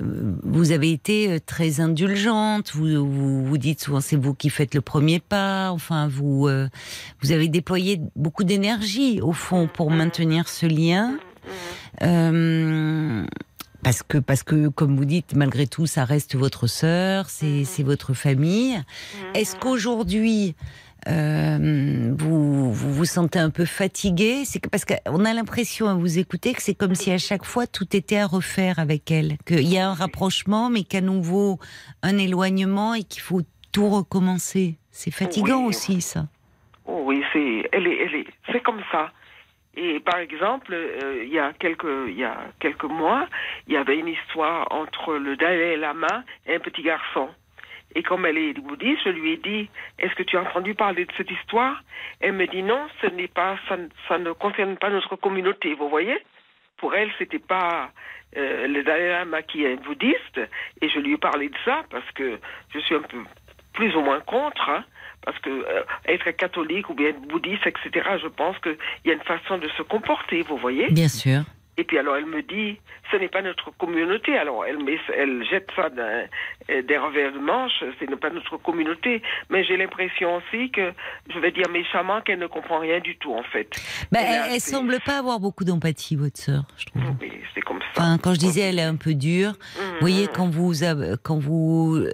[0.00, 2.72] vous avez été euh, très indulgente.
[2.74, 5.70] Vous vous, vous dites souvent c'est vous qui faites le premier pas.
[5.70, 6.68] Enfin, vous euh,
[7.22, 11.18] vous avez déployé beaucoup d'énergie au fond pour maintenir ce lien.
[12.02, 13.24] Euh,
[13.82, 17.82] parce que, parce que, comme vous dites, malgré tout, ça reste votre sœur, c'est c'est
[17.82, 18.78] votre famille.
[19.34, 20.54] Est-ce qu'aujourd'hui,
[21.08, 25.94] euh, vous, vous vous sentez un peu fatigué C'est que parce qu'on a l'impression à
[25.94, 29.36] vous écouter que c'est comme si à chaque fois tout était à refaire avec elle,
[29.46, 31.58] qu'il y a un rapprochement, mais qu'à nouveau
[32.02, 34.76] un éloignement et qu'il faut tout recommencer.
[34.90, 35.68] C'est fatigant Oui.
[35.68, 36.26] aussi, ça.
[36.86, 39.12] Oh oui, c'est, elle est, elle est, c'est comme ça.
[39.76, 43.28] Et par exemple, euh, il y a quelques, il y a quelques mois,
[43.68, 47.28] il y avait une histoire entre le Dalai Lama et un petit garçon.
[47.94, 51.04] Et comme elle est bouddhiste, je lui ai dit, est-ce que tu as entendu parler
[51.04, 51.82] de cette histoire?
[52.20, 55.74] Elle me dit non, ce n'est pas, ça, ne- ça ne concerne pas notre communauté,
[55.74, 56.16] vous voyez?
[56.76, 57.90] Pour elle, c'était pas
[58.36, 60.40] euh, le Dalai Lama qui est bouddhiste,
[60.80, 62.38] et je lui ai parlé de ça parce que
[62.72, 63.18] je suis un peu
[63.74, 64.84] plus ou moins contre, hein,
[65.24, 69.14] parce que euh, être catholique ou bien être bouddhiste, etc., je pense qu'il y a
[69.14, 70.86] une façon de se comporter, vous voyez?
[70.90, 71.40] Bien sûr.
[71.76, 72.78] Et puis alors elle me dit,
[73.10, 74.36] ce n'est pas notre communauté.
[74.36, 75.88] Alors elle, met, elle jette ça
[76.86, 79.22] des revers de manche, ce n'est pas notre communauté.
[79.50, 80.92] Mais j'ai l'impression aussi que,
[81.32, 83.68] je vais dire méchamment, qu'elle ne comprend rien du tout, en fait.
[84.12, 87.02] Bah, Elle assez- semble pas avoir beaucoup d'empathie, votre sœur, je trouve.
[87.20, 87.86] Oui, c'est comme ça.
[87.96, 89.84] Enfin, quand je disais elle est un peu dure, Mhm.
[89.94, 90.72] vous voyez quand vous
[91.22, 92.04] quand vous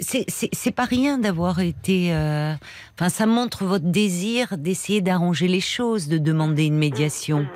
[0.00, 2.52] c'est pas rien d'avoir été euh,
[2.94, 7.46] enfin ça montre votre désir d'essayer d'arranger les choses, de demander une médiation.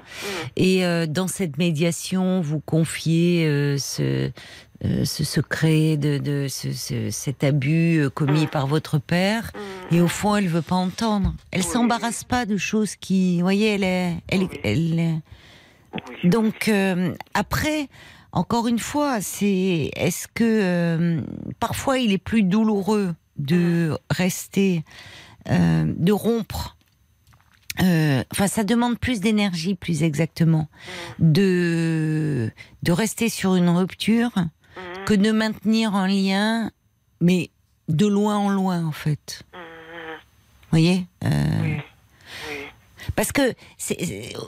[0.56, 4.30] Et euh, dans cette médiation, vous confiez euh, ce
[4.84, 9.50] euh, ce secret de, de ce, ce- cet abus euh, commis par votre père
[9.90, 11.34] et au fond elle veut pas entendre.
[11.50, 11.66] Elle Oui.
[11.66, 14.48] s'embarrasse pas de choses qui, vous voyez, elle est, elle, Oui.
[14.64, 15.20] elle est-
[16.28, 17.88] donc euh, après,
[18.32, 21.20] encore une fois, c'est est-ce que euh,
[21.60, 24.82] parfois il est plus douloureux de rester,
[25.50, 26.76] euh, de rompre.
[27.80, 30.68] euh, Enfin, ça demande plus d'énergie, plus exactement,
[31.20, 32.50] de
[32.82, 34.32] de rester sur une rupture.
[35.06, 36.70] Que de maintenir un lien,
[37.20, 37.50] mais
[37.88, 39.42] de loin en loin en fait.
[39.52, 39.58] Vous
[40.70, 41.28] voyez Euh,
[41.62, 41.76] Oui.
[42.50, 42.56] Oui.
[43.16, 43.54] parce que,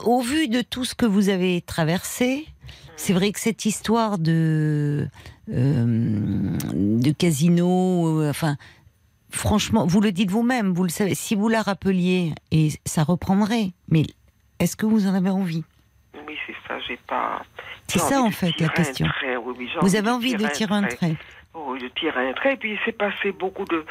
[0.05, 2.47] au vu de tout ce que vous avez traversé,
[2.95, 5.07] c'est vrai que cette histoire de,
[5.53, 8.57] euh, de casino, euh, enfin,
[9.29, 13.71] franchement, vous le dites vous-même, vous le savez, si vous la rappeliez, et ça reprendrait,
[13.89, 14.03] mais
[14.59, 15.63] est-ce que vous en avez envie?
[16.27, 17.41] Oui, c'est ça, j'ai pas.
[17.87, 19.05] C'est ça, en fait, la question.
[19.07, 21.15] trait, oui, oui, Vous avez envie de tirer un trait.
[21.53, 22.53] Oh, de tirer un trait.
[22.53, 23.83] Et puis il s'est passé beaucoup de,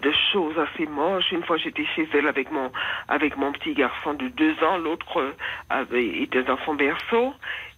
[0.00, 1.30] de choses assez moches.
[1.30, 2.70] Une fois j'étais chez elle avec mon,
[3.08, 4.78] avec mon petit garçon de deux ans.
[4.78, 5.32] L'autre euh,
[5.68, 7.34] avait, était dans son berceau.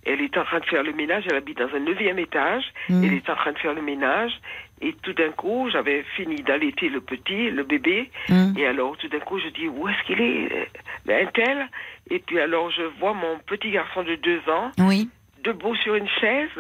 [0.07, 1.25] Elle était en train de faire le ménage.
[1.29, 2.65] Elle habite dans un neuvième étage.
[2.89, 3.05] Mm.
[3.05, 4.33] Elle était en train de faire le ménage.
[4.81, 8.11] Et tout d'un coup, j'avais fini d'allaiter le petit, le bébé.
[8.29, 10.69] Hum, Et alors, tout d'un coup, je dis, où est-ce qu'il est,
[11.09, 11.69] euh, un tel
[12.11, 15.09] Et puis alors, je vois mon petit garçon de deux ans Oui.
[15.43, 16.51] debout sur une chaise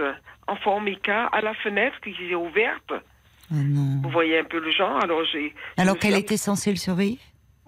[0.46, 2.92] en formica à la fenêtre qui est ouverte.
[2.92, 4.00] Ah non.
[4.02, 5.02] Vous voyez un peu le genre.
[5.02, 5.54] Alors j'ai.
[5.76, 7.18] Alors qu'elle suis- était censée le surveiller?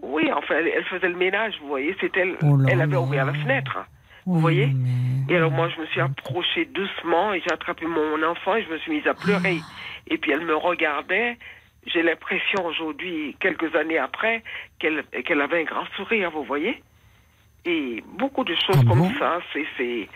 [0.03, 1.55] Oui, enfin, elle, elle faisait le ménage.
[1.61, 2.37] Vous voyez, c'est elle.
[2.43, 3.79] Oh elle avait ouvert la fenêtre.
[4.25, 7.87] Vous Oui, voyez mais- Et alors moi, je me suis approchée doucement et j'ai attrapé
[7.87, 9.59] mon enfant et je me suis mise à pleurer.
[9.63, 9.67] Ah.
[10.09, 11.37] Et puis elle me regardait.
[11.87, 14.43] J'ai l'impression aujourd'hui, quelques années après,
[14.81, 16.31] qu'elle qu'elle avait un grand sourire.
[16.33, 16.83] Vous voyez
[17.67, 19.39] Et beaucoup de choses Ah comme bon ça.
[19.53, 20.09] C'est,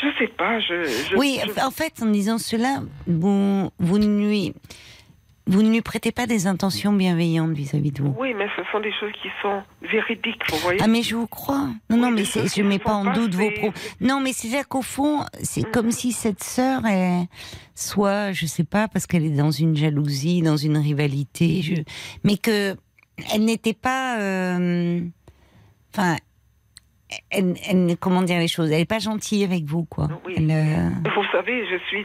[0.00, 0.60] je sais pas.
[0.60, 4.54] Je, je- Oui, je- en fait, en disant cela, vous, vous, ne lui,
[5.46, 8.14] vous ne lui prêtez pas des intentions bienveillantes vis-à-vis de vous.
[8.18, 10.78] Oui, mais ce sont des choses qui sont véridiques, vous voyez.
[10.82, 11.68] Ah, mais je vous crois.
[11.90, 13.76] Non, non, mais je qui mets pas en doute vos propos.
[14.00, 17.26] Non, mais c'est-à-dire qu'au fond, c'est comme si cette sœur, elle,
[17.74, 21.74] soit, je sais pas, parce qu'elle est dans une jalousie, dans une rivalité, je,
[22.22, 22.76] mais que
[23.34, 25.00] elle n'était pas, euh,
[25.92, 26.16] enfin,
[27.30, 30.08] elle, elle- comment dire les choses, elle est pas gentille avec vous, quoi.
[30.26, 30.34] Oui.
[30.36, 32.04] Elle, euh, Vous savez, je suis,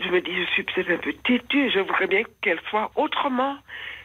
[0.00, 1.70] je me dis, je suis peut-être un peu têtue.
[1.74, 3.56] Je voudrais bien qu'elle soit autrement.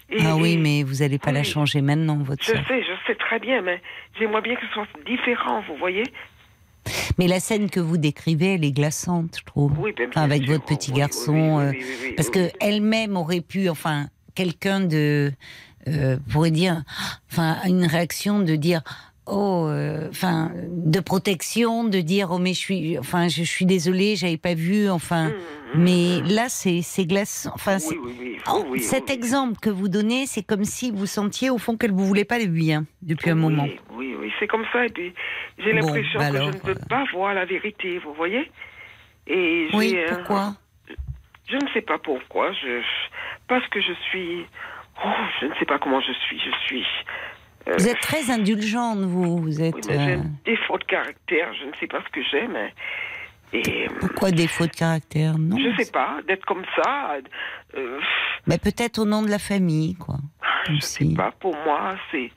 [0.10, 3.16] Et- Ah oui, mais vous allez pas la changer maintenant, votre Je sais, je sais
[3.16, 3.82] très bien, mais
[4.20, 6.04] j'aimerais bien que ce soit différent, vous voyez.
[7.18, 9.72] Mais la scène que vous décrivez, elle est glaçante, je trouve.
[9.80, 10.52] Oui, ben, Enfin, avec sûr.
[10.54, 11.72] votre petit garçon, euh,
[12.16, 14.06] Parce que elle-même aurait pu, enfin,
[14.36, 15.32] quelqu'un de
[15.88, 16.84] euh, pourrait dire,
[17.32, 18.82] enfin, une réaction de dire,
[19.28, 24.16] oh, euh, enfin, de protection, de dire oh mais je suis, enfin je suis désolée,
[24.16, 25.30] j'avais pas vu, enfin.
[25.30, 25.34] Mmh,
[25.78, 27.52] Mais là, c'est c'est glaçant.
[27.54, 28.38] Enfin, c'est- Oui, oui, oui.
[28.50, 32.06] Oh, cet exemple que vous donnez, c'est comme si vous sentiez au fond qu'elle vous
[32.06, 33.68] voulait pas de bien depuis un moment.
[33.92, 34.86] Oui, oui, c'est comme ça.
[34.86, 35.14] Et puis,
[35.58, 38.14] j'ai Bon, l'impression bah que alors, je ne peux euh, pas voir la vérité, vous
[38.14, 38.50] voyez?
[39.28, 40.54] Et Oui, un- pourquoi?
[41.50, 42.52] Je ne sais pas pourquoi.
[42.54, 42.82] Je,
[43.48, 44.46] parce que je suis.
[45.04, 45.10] Oh,
[45.42, 46.40] je ne sais pas comment je suis.
[46.40, 46.86] Je suis.
[47.68, 49.38] Euh, Vous êtes très indulgente, vous.
[49.38, 49.76] Vous êtes.
[49.76, 51.54] oui, mais j'ai euh, un défaut de caractère.
[51.54, 52.74] Je ne sais pas ce que j'ai, mais.
[53.54, 53.88] Et.
[54.00, 55.38] Pourquoi défaut de caractère?
[55.38, 55.58] Non.
[55.58, 57.16] Je sais pas, d'être comme ça.
[57.78, 58.00] euh,
[58.48, 60.16] Mais peut-être au nom de la famille, quoi.
[60.66, 62.32] Comme je sais si- pas, pour moi, c'est.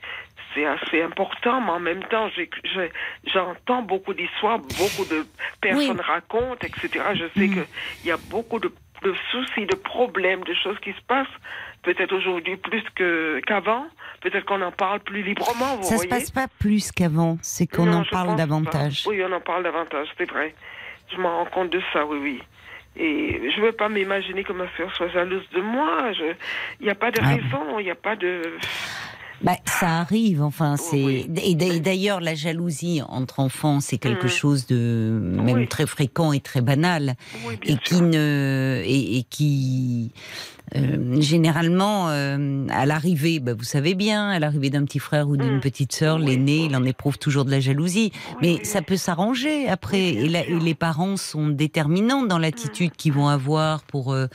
[0.55, 2.27] C'est assez important, mais en même temps,
[3.31, 5.23] j'entends beaucoup d'histoires, beaucoup de
[5.61, 6.89] personnes racontent, etc.
[7.13, 7.53] Je sais Mm.
[7.53, 7.65] qu'il
[8.05, 11.27] y a beaucoup de, de soucis, de problèmes, de choses qui se passent,
[11.83, 12.83] peut-être aujourd'hui plus
[13.45, 13.85] qu'avant.
[14.21, 16.09] Peut-être qu'on en parle plus librement, vous Ça se voyez.
[16.09, 19.03] passe pas plus qu'avant, c'est qu'on en parle davantage.
[19.05, 19.09] pas.
[19.11, 20.53] Oui, on en parle davantage, c'est vrai.
[21.13, 22.39] Je m'en rends compte de ça, oui, oui.
[22.97, 26.11] Et je veux pas m'imaginer que ma soeur soit jalouse de moi.
[26.81, 28.41] Il n'y a pas de Ah raison, il n'y a pas de...
[29.41, 31.01] Bah, ça arrive, enfin, c'est.
[31.01, 31.31] Oui.
[31.41, 34.29] Et d'ailleurs, la jalousie entre enfants, c'est quelque Mhm.
[34.29, 35.67] chose de même Oui.
[35.69, 37.13] très fréquent et très banal,
[37.45, 38.01] Oui, et qui sûr.
[38.05, 40.11] ne et, et qui
[40.75, 45.37] euh, généralement euh, à l'arrivée, bah, vous savez bien, à l'arrivée d'un petit frère ou
[45.37, 45.59] d'une Mhm.
[45.61, 49.99] petite sœur, l'aîné, il en éprouve toujours de la jalousie, mais ça peut s'arranger après.
[50.09, 54.27] Et, la- et les parents sont déterminants dans l'attitude qu'ils vont avoir pour euh,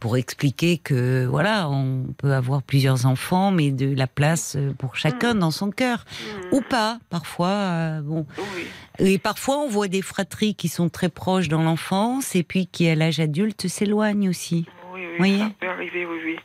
[0.00, 4.96] pour expliquer que voilà, on peut avoir plusieurs enfants, mais de la place euh, pour
[4.96, 6.04] chacun dans son cœur,
[6.52, 6.98] ou pas.
[7.10, 8.64] Parfois, euh, bon, Oui.
[9.06, 12.88] et parfois on voit des fratries qui sont très proches dans l'enfance et puis qui
[12.88, 14.66] à l'âge adulte s'éloignent aussi.
[15.02, 16.36] Oui, oui, Voyez ça peut arriver, oui, oui.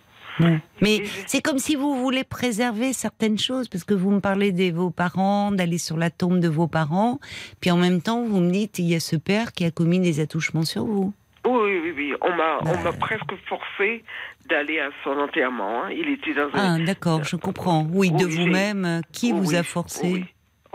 [0.81, 4.71] Mais c'est comme si vous voulez préserver certaines choses, parce que vous me parlez de
[4.71, 7.19] vos parents, d'aller sur la tombe de vos parents,
[7.59, 9.99] puis en même temps vous me dites il y a ce père qui a commis
[9.99, 11.11] des attouchements sur vous.
[11.45, 12.13] Oui, oui, oui.
[12.21, 12.71] On m'a, Bah.
[12.77, 14.03] on m'a presque forcé
[14.49, 15.85] d'aller à son enterrement.
[15.85, 15.89] hein.
[15.91, 16.75] Il était dans un...
[16.81, 17.87] Ah d'accord, je comprends.
[17.91, 20.11] Oui, de Oui, vous-même, euh, qui vous a forcé?
[20.13, 20.25] Oui.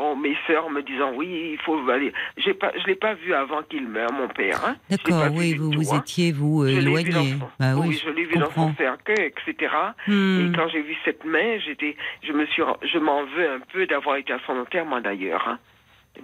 [0.05, 2.13] Oh, mes sœurs me disant oui, il faut aller.
[2.37, 4.61] J'ai pas, je l'ai pas vu avant qu'il meure, mon père.
[4.67, 4.77] Hein.
[4.91, 5.99] D'accord, oui, vous, tout, vous hein.
[6.01, 7.37] étiez vous euh, éloigné.
[7.61, 9.73] Bah oui, oui, je l'ai vu dans son cercueil, etc.
[10.09, 10.49] Hmm.
[10.49, 12.63] Et quand j'ai vu cette main, j'étais, je me suis,
[12.93, 15.47] je m'en veux un peu d'avoir été à son enterrement d'ailleurs.
[15.47, 15.59] Hein.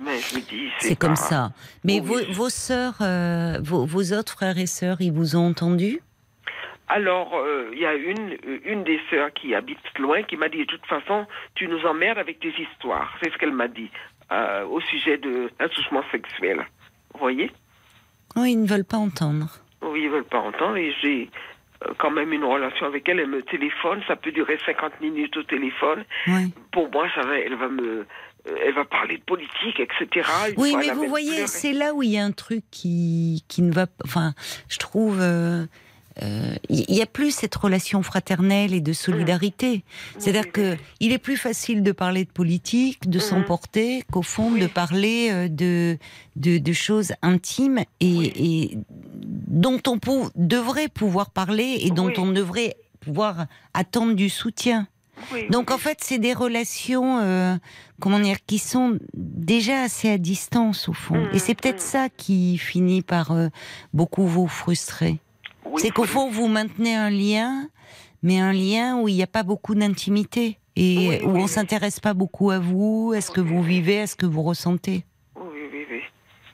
[0.04, 1.50] Mais je me dis, c'est, comme ça.
[1.84, 2.24] Mais Oui.
[2.26, 6.00] vos, vos sœurs, euh, vos, vos autres frères et sœurs, ils vous ont entendu?
[6.88, 10.48] Alors, euh, il y a une, euh, une des sœurs qui habite loin qui m'a
[10.48, 13.12] dit, de toute façon, tu nous emmerdes avec tes histoires.
[13.22, 13.90] C'est ce qu'elle m'a dit
[14.32, 16.66] euh, au sujet de l'attouchement sexuel.
[17.12, 17.50] Vous voyez?
[18.36, 19.48] Oui, ils ne veulent pas entendre.
[19.82, 21.30] Oui, ils veulent pas entendre et j'ai
[21.98, 23.20] quand même une relation avec elle.
[23.20, 26.04] Elle me téléphone, ça peut durer 50 minutes au téléphone.
[26.26, 26.52] Oui.
[26.72, 28.06] Pour moi, ça va, elle va me,
[28.64, 30.28] elle va parler de politique, etc.
[30.48, 33.62] Une Oui, mais vous voyez, c'est là où il y a un truc qui, qui
[33.62, 34.04] ne va pas.
[34.04, 34.32] Enfin,
[34.68, 35.20] je trouve.
[35.20, 35.66] euh,
[36.68, 39.84] Il n'y a plus cette relation fraternelle et de solidarité.
[40.18, 43.24] C'est-à-dire Oui, que il est plus facile de parler de politique, de Mhm.
[43.24, 45.98] s'emporter, qu'au fond de parler euh, de,
[46.36, 48.78] de, de choses intimes et, et
[49.46, 54.88] dont on pou- devrait pouvoir parler et dont on devrait pouvoir attendre du soutien.
[55.50, 57.56] Donc en fait, c'est des relations, euh,
[58.00, 61.26] comment dire, qui sont déjà assez à distance au fond.
[61.32, 63.48] Et c'est peut-être ça qui finit par euh,
[63.92, 65.18] beaucoup vous frustrer.
[65.78, 67.68] Oui, c'est qu'au fond, vous maintenez un lien,
[68.22, 72.00] mais un lien où il n'y a pas beaucoup d'intimité et Oui, où on s'intéresse
[72.00, 75.04] pas beaucoup à vous, à ce que vous vivez, à ce que vous ressentez?
[75.36, 76.00] Oui, oui, oui.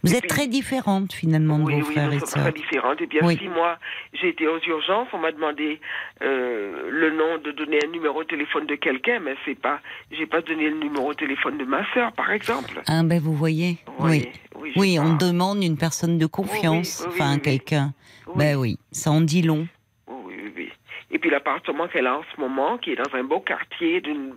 [0.02, 2.42] Vous êtes très différentes finalement de oui, vos oui, frères et sœurs.
[2.44, 3.00] très différentes.
[3.00, 3.38] Et bien, Oui.
[3.40, 3.78] si moi,
[4.12, 5.80] j'ai été aux urgences, on m'a demandé
[6.22, 10.26] euh, le nom de donner un numéro de téléphone de quelqu'un, mais c'est pas, j'ai
[10.26, 12.82] pas donné le numéro de téléphone de ma sœur, par exemple.
[12.86, 14.28] Ah ben vous voyez, oui.
[14.60, 17.94] oui, Oui, on demande une personne de confiance, enfin quelqu'un.
[18.26, 19.66] Oui, Ben oui, ça en dit long.
[20.08, 20.68] oui, oui, oui.
[21.10, 24.34] Et puis l'appartement qu'elle a en ce moment, qui est dans un beau quartier d'une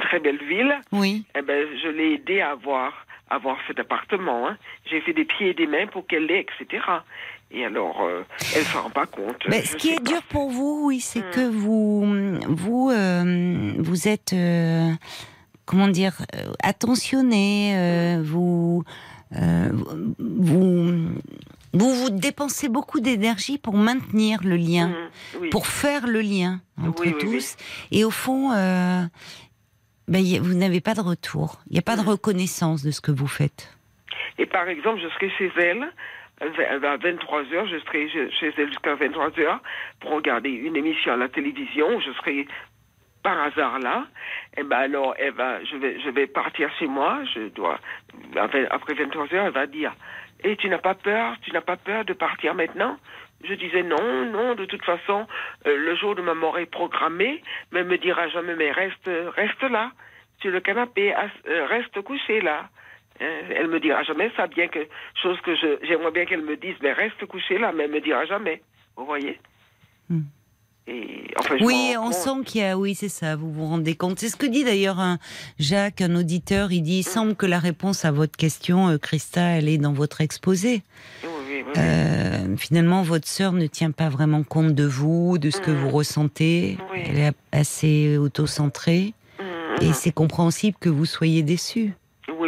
[0.00, 1.24] très belle ville, Oui.
[1.38, 4.48] eh ben, je l'ai aidé à avoir, à avoir cet appartement.
[4.48, 4.56] hein.
[4.90, 6.82] J'ai fait des pieds et des mains pour qu'elle l'ait, etc.
[7.52, 8.22] Et alors, euh,
[8.54, 9.36] elle s'en rend pas compte.
[9.48, 10.10] Mais Je ce qui est pas.
[10.12, 11.30] dur pour vous, oui, c'est Hmm.
[11.32, 12.04] que vous,
[12.48, 14.90] vous, euh, vous êtes, euh,
[15.64, 17.72] comment dire, euh, attentionné.
[17.76, 18.84] euh, vous,
[20.18, 20.94] vous,
[21.72, 24.90] vous, vous dépensez beaucoup d'énergie pour maintenir le lien,
[25.40, 25.50] oui.
[25.50, 27.56] pour faire le lien entre Oui, oui, tous.
[27.92, 29.02] Et au fond, euh,
[30.08, 31.60] ben, a- vous n'avez pas de retour.
[31.68, 32.08] Il n'y a pas de Hmm.
[32.10, 33.76] reconnaissance de ce que vous faites.
[34.38, 35.92] Et par exemple, je serai chez elle
[36.42, 39.60] euh, à 23 heures, je serai chez elle jusqu'à 23 heures
[40.00, 42.00] pour regarder une émission à la télévision.
[42.00, 42.46] Je serai
[43.22, 44.06] par hasard là,
[44.56, 47.20] et ben alors, elle va, je vais, je vais partir chez moi.
[47.34, 47.78] Je dois,
[48.36, 49.92] après après 23 heures, elle va dire,
[50.44, 52.98] et tu n'as pas peur, tu n'as pas peur de partir maintenant?
[53.44, 54.54] Je disais non, non.
[54.54, 55.26] De toute façon,
[55.66, 59.10] euh, le jour de ma mort est programmé, mais elle me dira jamais, mais reste,
[59.36, 59.92] reste là,
[60.40, 62.68] sur le canapé, euh, reste couché là.
[63.22, 64.80] Euh, Elle me dira jamais ça, bien que
[65.22, 68.24] chose que j'aimerais bien qu'elle me dise, mais reste couché là, mais elle me dira
[68.24, 68.62] jamais.
[68.96, 69.38] Vous voyez?
[70.08, 70.22] Hmm.
[70.86, 73.94] Et enfin, je Oui, on sent qu'il y a, oui, c'est ça, vous vous rendez
[73.94, 74.18] compte.
[74.18, 75.18] C'est ce que dit d'ailleurs un
[75.58, 76.72] Jacques, un auditeur.
[76.72, 79.92] Il dit, il semble que la réponse à votre question, euh, Christa, elle est dans
[79.92, 80.82] votre exposé.
[81.22, 81.72] Oui, oui, oui, oui.
[81.76, 85.76] Euh, finalement, votre sœur ne tient pas vraiment compte de vous, de ce que Mhm.
[85.78, 86.78] vous ressentez.
[86.94, 89.14] Elle est assez auto-centrée.
[89.38, 89.88] Mhm.
[89.88, 91.92] Et c'est compréhensible que vous soyez déçu.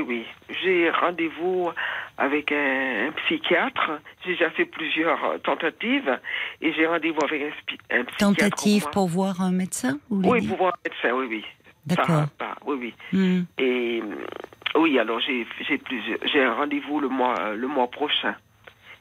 [0.02, 0.56] Oui, oui.
[0.62, 1.70] J'ai rendez-vous
[2.18, 4.00] avec un, un psychiatre.
[4.24, 6.18] J'ai déjà fait plusieurs euh, tentatives
[6.60, 8.16] et j'ai rendez-vous avec un, un psychiatre.
[8.18, 11.44] Tentative pour voir un médecin Oui, pour voir un médecin, oui, oui.
[11.86, 12.26] D'accord.
[12.66, 12.94] Oui, oui.
[13.12, 13.42] Hmm.
[13.58, 16.18] Et euh, oui, alors j'ai j'ai plusieurs.
[16.32, 18.36] J'ai un rendez-vous le mois euh, le mois prochain.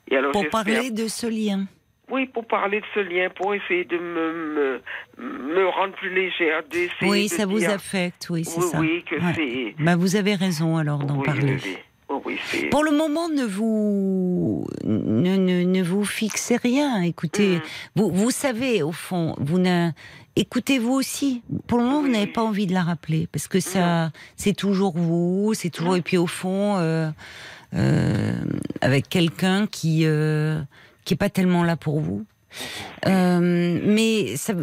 [0.10, 1.66] Et alors Pour parler de ce lien.
[2.12, 4.82] Oui, pour parler de ce lien, pour essayer de me
[5.18, 6.62] me, me rendre plus légère,
[7.02, 8.80] Oui, de ça vous dire- affecte, oui, c'est Oui, ça.
[8.80, 9.34] oui, que Ouais.
[9.78, 9.84] c'est.
[9.84, 11.58] Bah, vous avez raison alors d'en oui, parler.
[11.64, 11.78] Oui.
[12.72, 17.02] Pour le moment, ne vous ne, ne, ne vous fixez rien.
[17.04, 17.62] Écoutez, Mhm.
[17.96, 19.60] vous vous savez au fond, vous
[20.36, 21.42] écoutez-vous aussi.
[21.68, 24.98] Pour le moment, vous n'avez pas envie de la rappeler parce que ça, c'est toujours
[24.98, 25.98] vous, c'est toujours Non.
[25.98, 27.10] et puis au fond, euh,
[27.74, 28.34] euh,
[28.82, 30.60] avec quelqu'un qui euh,
[31.06, 32.26] qui est pas tellement là pour vous.
[33.08, 34.54] Euh, mais ça,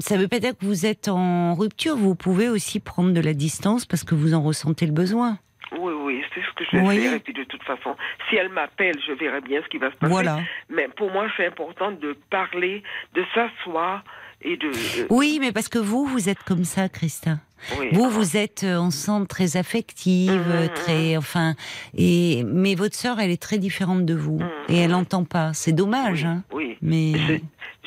[0.00, 1.96] ça veut pas dire que vous êtes en rupture.
[1.96, 5.38] Vous pouvez aussi prendre de la distance parce que vous en ressentez le besoin.
[5.78, 7.14] Oui, oui, c'est ce que je vais voyez faire.
[7.14, 7.94] Et puis de toute façon,
[8.28, 10.10] si elle m'appelle, je verrai bien ce qui va se passer.
[10.10, 10.40] Voilà.
[10.70, 12.82] Mais pour moi, c'est important de parler,
[13.14, 14.02] de s'asseoir
[14.42, 14.66] et de.
[14.68, 17.38] euh, Oui, mais parce que vous, vous êtes comme ça, Christa.
[17.78, 17.88] oui.
[17.92, 20.68] Vous, vous êtes euh, ensemble très affective, Mhm.
[20.74, 21.54] très, enfin,
[21.96, 24.48] et mais votre sœur, elle est très différente de vous Mhm.
[24.68, 25.52] et elle n'entend pas.
[25.54, 26.42] C'est dommage, oui, hein.
[26.52, 26.76] oui.
[26.82, 27.12] Mais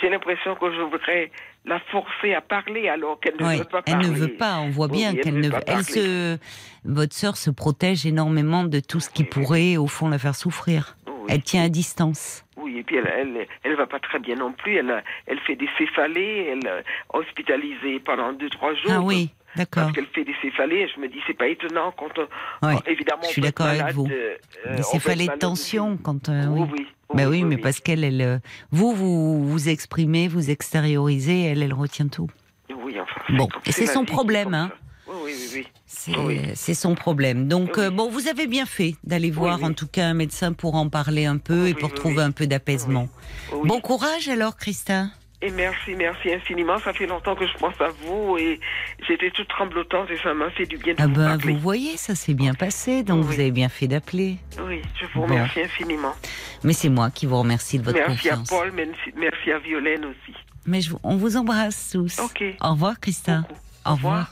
[0.02, 1.32] J'ai- l'impression que je voudrais
[1.64, 4.10] la forcer à parler alors qu'elle ne veut pas elle parler.
[4.10, 4.60] ne veut pas.
[4.60, 5.54] On voit bien oui, elle qu'elle ne veut.
[5.58, 5.84] Elle parler.
[5.84, 6.38] se,
[6.86, 10.98] votre sœur se protège énormément de tout ce qui pourrait, au fond, la faire souffrir.
[11.30, 12.44] Elle tient à distance.
[12.62, 14.76] Oui, et puis elle, elle, elle va pas très bien non plus.
[14.78, 18.92] Elle, elle fait des céphalées, elle est hospitalisée pendant deux trois jours.
[18.92, 19.84] Ah oui, d'accord.
[19.84, 22.76] Parce qu'elle fait des céphalées, je me dis c'est pas étonnant quand on, Ouais.
[22.88, 24.08] évidemment Je suis d'accord avec vous.
[24.10, 24.36] euh,
[24.78, 26.70] peut céphalées de tension, quand euh, Oui, oui.
[26.80, 26.88] oui.
[27.14, 27.62] Bah oui, mais oui.
[27.62, 28.38] parce qu'elle, elle, euh,
[28.72, 32.30] vous, vous vous exprimez, vous extériorisez, elle, elle retient tout.
[32.84, 33.22] Oui, enfin.
[33.36, 34.70] Bon, et c'est son vie problème, hein.
[34.72, 34.78] ça.
[35.34, 35.68] Oui, oui.
[35.86, 36.76] C'est Oui.
[36.76, 37.48] son problème.
[37.48, 37.84] Donc, Oui.
[37.84, 39.66] euh, bon, vous avez bien fait d'aller voir oui.
[39.66, 42.48] en tout cas un médecin pour en parler un peu et pour trouver un peu
[42.48, 43.08] d'apaisement.
[43.66, 45.08] Bon courage alors, Christa.
[45.44, 46.78] Et merci, merci infiniment.
[46.78, 48.60] Ça fait longtemps que je pense à vous et
[49.08, 51.98] j'étais toute tremblotante et ça m'a fait du bien de Ah vous ben, vous voyez,
[51.98, 53.34] ça s'est bien passé, donc Oui.
[53.34, 54.38] vous avez bien fait d'appeler.
[54.68, 55.26] Oui, je vous Bon.
[55.34, 56.14] remercie infiniment.
[56.64, 58.50] Mais c'est moi qui vous remercie de votre Merci à confiance.
[58.50, 60.38] Paul, merci, merci à Violaine aussi.
[60.68, 62.20] Mais je on vous embrasse tous.
[62.20, 62.44] Ok.
[62.62, 62.94] Au revoir.
[63.04, 63.54] Beaucoup.
[63.84, 64.32] Au revoir.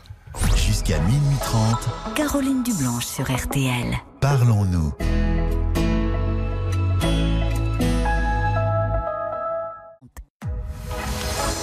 [0.56, 3.97] Jusqu'à minuit 30, Caroline Dublanche sur RTL.
[4.19, 4.93] parlons-nous.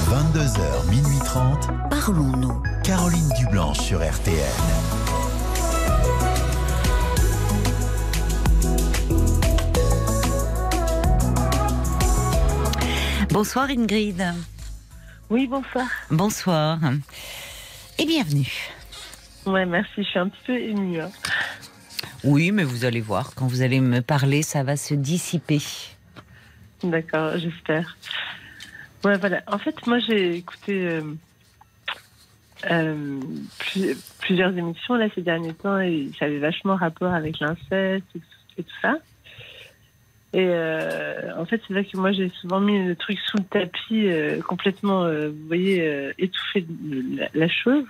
[0.08, 2.62] 22h, minuit 30, Parlons-nous.
[2.84, 4.36] Caroline Dublanche sur RTL.
[13.30, 14.22] Bonsoir Ingrid.
[15.28, 15.86] Oui, bonsoir.
[16.10, 16.78] Bonsoir.
[17.98, 18.50] Et bienvenue.
[19.46, 19.92] Ouais, merci.
[19.98, 21.00] Je suis un petit peu émue.
[21.00, 21.10] hein.
[22.24, 25.60] Oui, mais vous allez voir, quand vous allez me parler, ça va se dissiper.
[26.82, 27.96] D'accord, j'espère.
[29.04, 29.42] Ouais, voilà.
[29.46, 31.02] En fait, moi, j'ai écouté euh,
[32.70, 33.20] euh,
[33.58, 38.20] plus- plusieurs émissions là ces derniers temps et ça avait vachement rapport avec l'inceste et,
[38.58, 38.96] et tout ça.
[40.32, 43.44] Et euh, en fait, c'est vrai que moi, j'ai souvent mis le truc sous le
[43.44, 46.66] tapis, euh, complètement, euh, vous voyez, étouffé
[47.16, 47.86] la, la chose.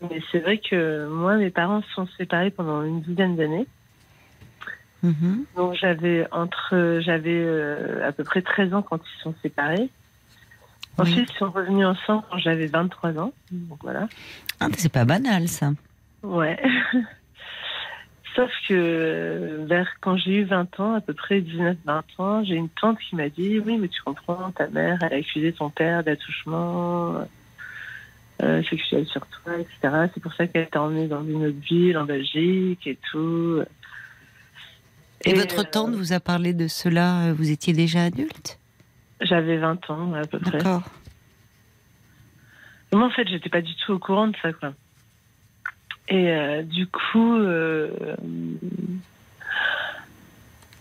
[0.00, 3.66] Mais c'est vrai que moi, mes parents se sont séparés pendant une dizaine d'années.
[5.02, 5.46] Mhm.
[5.56, 7.44] Donc j'avais entre j'avais
[8.04, 9.90] à peu près 13 ans quand ils sont séparés.
[10.96, 13.32] Ensuite, ils sont revenus ensemble quand j'avais 23 ans.
[13.50, 14.08] Donc voilà.
[14.60, 15.72] Ah, c'est pas banal ça.
[16.22, 16.60] Ouais.
[18.34, 22.54] Sauf que euh, vers quand j'ai eu 20 ans, à peu près 19-20 ans, j'ai
[22.54, 25.68] une tante qui m'a dit oui, mais tu comprends, ta mère, elle a accusé ton
[25.68, 27.26] père d'attouchement
[28.42, 30.08] euh, sexuel sur toi, etc.
[30.12, 33.62] C'est pour ça qu'elle t'a emmené dans une autre ville, en Belgique et tout.
[35.24, 38.58] Et, votre euh, tante vous a parlé de cela, euh, vous étiez déjà adulte?
[39.20, 40.58] J'avais 20 ans à peu près.
[40.58, 40.82] D'accord.
[42.92, 44.72] Moi, en fait, j'étais pas du tout au courant de ça, quoi.
[46.08, 47.88] Et euh, du coup, euh,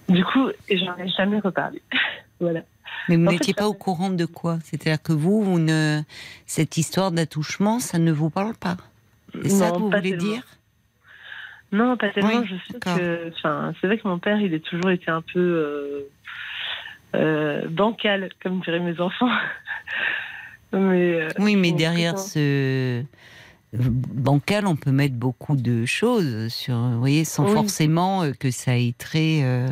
[0.09, 1.81] du coup, j'en ai jamais reparlé.
[2.39, 2.61] voilà.
[3.09, 4.59] Mais vous n'étiez pas au courant de quoi?
[4.63, 6.01] C'est-à-dire que vous, vous ne...
[6.45, 8.77] cette histoire d'attouchement, ça ne vous parle pas?
[9.41, 10.23] C'est ça que vous voulez tellement.
[10.23, 10.43] dire?
[11.71, 12.41] Non, pas tellement.
[12.41, 15.21] Oui, je sais que, enfin, c'est vrai que mon père, il a toujours été un
[15.21, 16.09] peu euh,
[17.15, 19.29] euh, bancal, comme diraient mes enfants.
[20.73, 23.03] mais euh, Oui, mais derrière ce
[23.73, 27.53] bancal, on peut mettre beaucoup de choses sur, vous voyez, sans Oui.
[27.53, 29.67] forcément euh, que ça ait trait euh,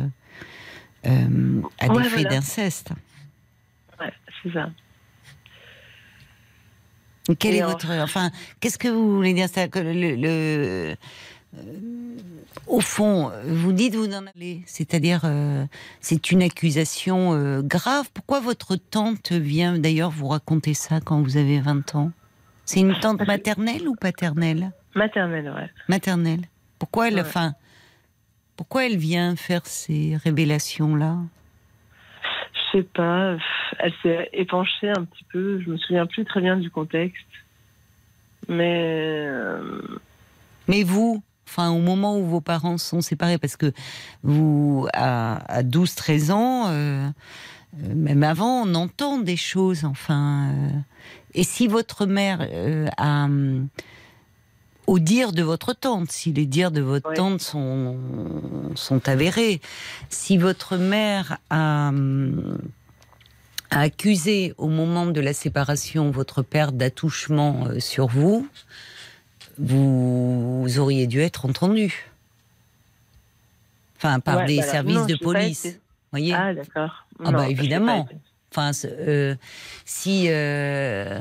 [1.06, 2.28] euh, à des Ouais, faits voilà.
[2.30, 2.90] d'inceste.
[4.00, 4.70] ouais, c'est ça.
[7.38, 8.30] Quel Et est en- votre, enfin,
[8.60, 9.48] qu'est-ce que vous voulez dire?
[9.48, 10.96] Ça le, le-
[11.56, 12.16] euh,
[12.66, 15.64] au fond, vous dites vous en allez, c'est-à-dire euh,
[16.00, 18.08] c'est une accusation euh, grave.
[18.14, 22.10] Pourquoi votre tante vient d'ailleurs vous raconter ça quand vous avez 20 ans?
[22.72, 25.70] C'est une tante maternelle ou paternelle Maternelle, ouais.
[25.88, 26.42] Maternelle.
[26.78, 27.20] Pourquoi elle, Ouais.
[27.22, 27.54] enfin,
[28.56, 31.16] pourquoi elle vient faire ces révélations là
[32.52, 33.36] Je sais pas.
[33.78, 35.60] Elle s'est épanchée un petit peu.
[35.60, 37.24] Je me souviens plus très bien du contexte.
[38.48, 39.80] Mais euh,
[40.68, 43.72] Mais vous, enfin, au moment où vos parents sont séparés, parce que
[44.22, 47.08] vous, à, à 12-13 ans, euh,
[47.82, 50.50] euh, même avant, on entend des choses, enfin.
[50.52, 50.68] euh,
[51.34, 53.24] et si votre mère euh, a.
[53.24, 53.68] hum,
[54.86, 57.96] Au dire de votre tante, si les dires de votre tante sont,
[58.74, 59.60] sont avérés,
[60.08, 62.58] si votre mère a, hum,
[63.70, 68.48] a accusé au moment de la séparation votre père d'attouchement euh, sur vous,
[69.58, 72.10] vous, auriez dû être entendu.
[73.96, 75.66] Enfin, par Ouais, des bah services non, de police.
[75.66, 75.80] été.
[76.10, 77.06] voyez ah d'accord.
[77.24, 78.08] Ah bah, évidemment.
[78.52, 79.34] Enfin, euh,
[79.84, 81.20] si euh,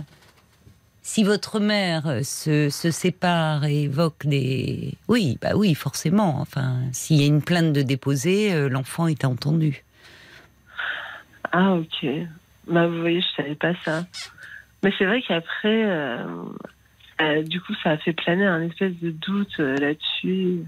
[1.02, 6.40] si votre mère se, se sépare et évoque des, oui, bah oui, forcément.
[6.40, 9.84] Enfin, s'il y a une plainte de déposer, euh, l'enfant est entendu.
[11.52, 12.08] Ah ok.
[12.68, 14.06] Bah vous voyez, je savais pas ça.
[14.84, 16.24] Mais c'est vrai qu'après,
[17.44, 20.64] du coup, ça a fait planer un espèce de doute là-dessus.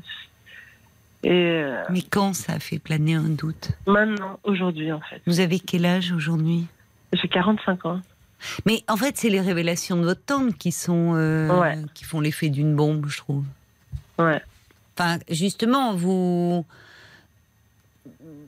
[1.23, 5.39] Et euh, Mais quand ça a fait planer un doute maintenant, aujourd'hui, en fait, Vous
[5.39, 6.65] avez quel âge aujourd'hui?
[7.13, 8.01] J'ai 45 ans.
[8.65, 11.77] Mais en fait, c'est les révélations de votre tante qui sont euh, Ouais.
[11.93, 13.43] qui font l'effet d'une bombe, je trouve.
[14.17, 14.41] Ouais.
[14.97, 16.65] Enfin, justement, vous.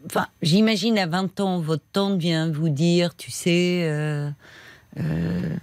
[0.08, 4.30] Enfin, j'imagine à 20 ans, votre tante vient vous dire, tu sais, euh,
[5.00, 5.56] euh,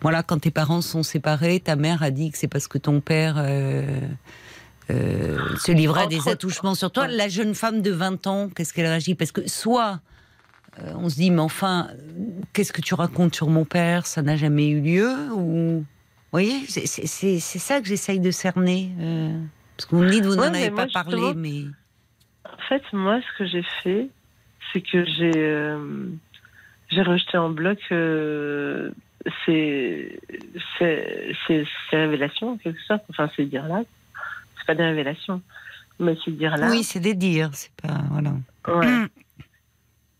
[0.00, 3.00] voilà, quand tes parents sont séparés, ta mère a dit que c'est parce que ton
[3.00, 3.36] père
[4.90, 7.08] euh, euh, se livrait à des attouchements sur toi.
[7.08, 9.14] La jeune femme de 20 ans, qu'est-ce qu'elle réagit?
[9.14, 10.00] Parce que soit
[10.78, 11.88] euh, on se dit, mais enfin,
[12.52, 14.06] qu'est-ce que tu racontes sur mon père?
[14.06, 15.84] Ça n'a jamais eu lieu Ou.
[16.32, 18.90] Vous voyez, c'est- ça que j'essaye de cerner.
[19.00, 19.40] euh,
[19.76, 21.62] parce que vous me dites, vous Ouais, n'en avez pas parlé, mais.
[22.44, 24.08] En fait, moi, ce que j'ai fait,
[24.72, 25.76] c'est que j'ai
[26.90, 28.90] j'ai rejeté en bloc euh,
[29.44, 30.20] ces,
[30.78, 33.02] ces, ces, ces révélations, en quelque sorte.
[33.10, 33.82] Enfin, ces dires-là.
[34.66, 35.42] C'est pas des révélations,
[35.98, 36.70] mais ces dires-là.
[36.70, 38.00] Oui, c'est des dires, c'est pas.
[38.10, 38.32] Voilà.
[38.66, 39.06] Ouais.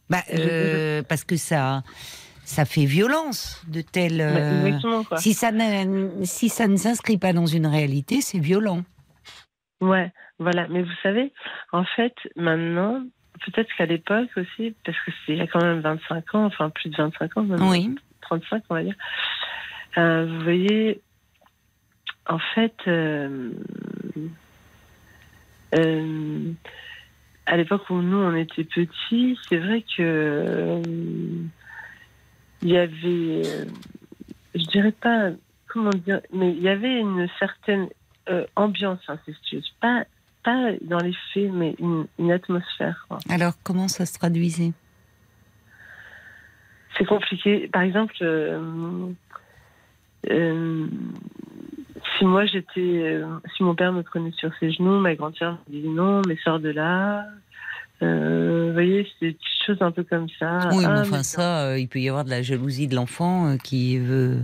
[0.09, 1.83] Bah, euh, parce que ça,
[2.45, 4.19] ça fait violence de telles.
[4.19, 8.83] Bah, euh, si, ça ne, si ça ne s'inscrit pas dans une réalité, c'est violent.
[9.81, 10.69] Ouais, voilà.
[10.69, 11.33] Mais vous savez,
[11.73, 13.03] en fait, maintenant,
[13.45, 16.71] peut-être qu'à l'époque aussi, parce que c'est il y a quand même 25 ans, enfin
[16.71, 17.95] plus de 25 ans, maintenant, Oui.
[18.23, 18.95] 35 on va dire.
[19.99, 21.01] Euh, vous voyez,
[22.29, 23.51] en fait, euh,
[25.79, 26.53] euh,
[27.47, 30.83] à l'époque où nous on était petits, c'est vrai que euh,
[32.63, 33.43] il y avait,
[34.55, 35.31] je dirais pas,
[35.69, 37.89] comment dire, mais il y avait une certaine
[38.57, 40.05] ambiance incestueuse, pas
[40.43, 43.05] pas dans les faits, mais une, une atmosphère.
[43.09, 43.19] quoi.
[43.29, 44.73] Alors, comment ça se traduisait?
[46.97, 47.69] C'est compliqué.
[47.69, 48.15] Par exemple,
[50.31, 50.87] euh,
[52.19, 55.73] si moi j'étais, euh, si mon père me prenait sur ses genoux, ma grand-sœur me
[55.75, 57.25] disait non, mais sors de là.
[58.03, 60.69] Euh, vous voyez, c'est des choses un peu comme ça.
[60.73, 63.57] Oui, mais Ah, enfin, ça, euh, il peut y avoir de la jalousie de l'enfant
[63.63, 64.39] qui veut.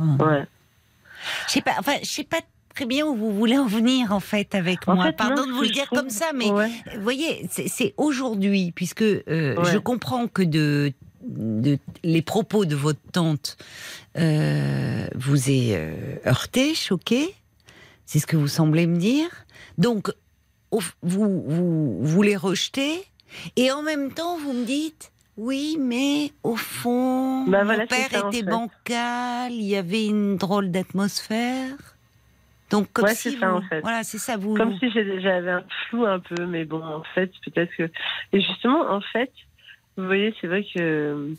[0.00, 0.46] Ouais.
[1.46, 2.38] Je sais pas, enfin, je sais pas
[2.74, 5.06] très bien où vous voulez en venir, en fait, avec En moi.
[5.06, 6.70] fait, Pardon non, de vous le dire trouve- comme ça, mais Ouais.
[6.94, 9.24] Vous voyez, c'est c'est aujourd'hui, puisque euh,
[9.56, 9.72] Ouais.
[9.72, 10.92] je comprends que de,
[11.28, 13.56] de- les propos de votre tante
[14.16, 17.34] euh, vous aient euh, heurté, choqué.
[18.06, 19.28] C'est ce que vous semblez me dire.
[19.76, 20.10] Donc,
[20.72, 23.02] vous, vous, vous les rejetez,
[23.56, 28.08] et en même temps, vous me dites Oui, mais au fond, Bah mon voilà, père
[28.10, 28.50] ça, en était fait.
[28.50, 31.76] bancal, il y avait une drôle d'atmosphère.
[32.70, 33.80] Donc comme Ouais, si ça, vous- en fait.
[33.80, 34.54] voilà, c'est ça vous.
[34.54, 37.84] Comme si j'avais un flou un peu, mais bon, en fait, peut-être que.
[38.32, 39.30] Et justement, en fait,
[39.98, 41.34] vous voyez, c'est vrai que euh,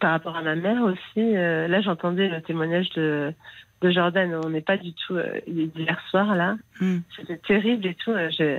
[0.00, 3.32] par rapport à ma mère aussi, euh, là, j'entendais le témoignage de,
[3.82, 4.38] de Jordan.
[4.44, 5.16] On n'est pas du tout.
[5.16, 6.56] euh, d'hier soir, là.
[6.80, 6.98] Hmm.
[7.16, 8.12] C'était terrible et tout.
[8.12, 8.58] euh,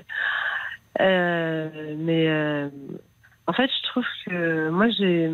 [1.97, 2.69] mais
[3.47, 5.29] en fait, je trouve que moi, j'ai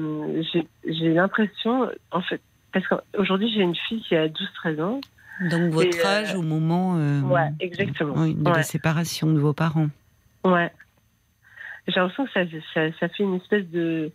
[1.13, 2.41] l'impression, en fait,
[2.71, 5.01] parce qu'aujourd'hui, j'ai une fille qui a 12-13 ans.
[5.49, 8.13] Donc votre âge au moment Ouais, exactement.
[8.17, 8.55] oui, de Ouais.
[8.57, 9.87] la séparation de vos parents.
[10.45, 10.71] Ouais.
[11.87, 14.11] J'ai l'impression que ça, fait une espèce de,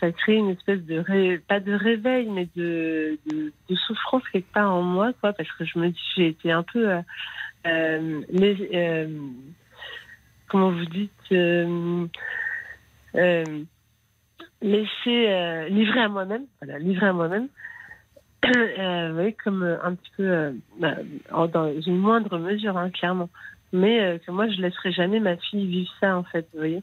[0.00, 3.18] ça crée une espèce de, ré- pas de réveil, mais de,
[3.86, 6.90] souffrance quelque part en moi, quoi, parce que je me dis, j'ai été un peu,
[6.90, 7.00] euh,
[7.66, 8.22] euh,
[8.74, 9.18] euh,
[10.48, 11.12] comment vous dites,
[15.70, 17.48] livrée à moi-même, voilà, livrée à moi-même.
[18.48, 20.94] Euh, vous voyez, comme un petit peu, bah,
[21.48, 23.28] dans une moindre mesure, hein, clairement.
[23.72, 26.82] Mais euh, que moi, je laisserai jamais ma fille vivre ça, en fait, vous voyez.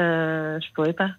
[0.00, 1.10] Euh, je pourrais pas.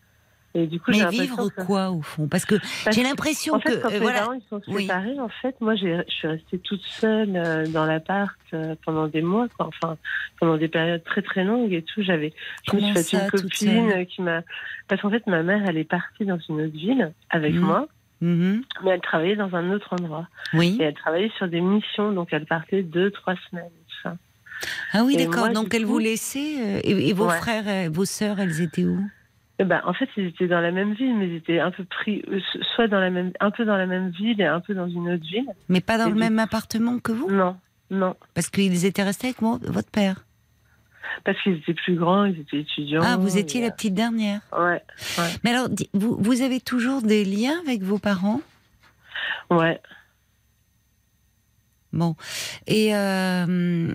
[0.57, 2.28] Et du coup, j'ai Mais vivre que- quoi au fond?
[2.30, 2.55] Parce que
[2.91, 4.20] j'ai que, l'impression En fait, que quand euh, mes voilà.
[4.20, 4.84] parents ils sont Oui.
[4.84, 9.22] séparés, en fait, moi, je suis restée toute seule euh, dans l'appart euh, pendant des
[9.22, 9.68] mois, quoi.
[9.68, 9.97] Enfin,
[10.39, 12.01] pendant des périodes très très longues et tout.
[12.03, 12.32] J'avais,
[12.72, 14.43] je me suis fait une copine qui m'a,
[14.88, 17.59] parce qu'en fait, ma mère, elle est partie dans une autre ville avec Mhm.
[17.61, 17.88] moi,
[18.22, 18.61] Mhm.
[18.86, 20.30] mais elle travaillait dans un autre endroit.
[20.53, 20.78] Oui.
[20.80, 23.70] Et elle travaillait sur des missions, donc elle partait deux, trois semaines.
[24.93, 25.49] Ah oui, d'accord.
[25.49, 27.38] Donc elle coup- vous laissait euh, et, et vos Ouais.
[27.38, 28.99] frères, euh, vos sœurs, elles étaient où?
[29.57, 31.86] Eh ben, en fait, ils étaient dans la même ville, mais ils étaient un peu
[31.86, 32.39] pris, euh,
[32.76, 35.09] soit dans la même, un peu dans la même ville et un peu dans une
[35.09, 35.45] autre ville.
[35.70, 37.30] Mais pas dans Et le même appartement que vous?
[37.32, 37.55] Non,
[37.89, 40.26] non, Parce qu'ils étaient restés avec moi, votre père.
[41.24, 43.01] parce qu'ils étaient plus grands, ils étaient étudiants.
[43.05, 44.41] Ah, vous étiez et, la petite dernière.
[44.57, 44.82] Ouais,
[45.43, 48.41] Mais alors, vous, vous avez toujours des liens avec vos parents?
[49.49, 49.80] Ouais.
[51.93, 52.16] Bon.
[52.68, 53.93] Et euh,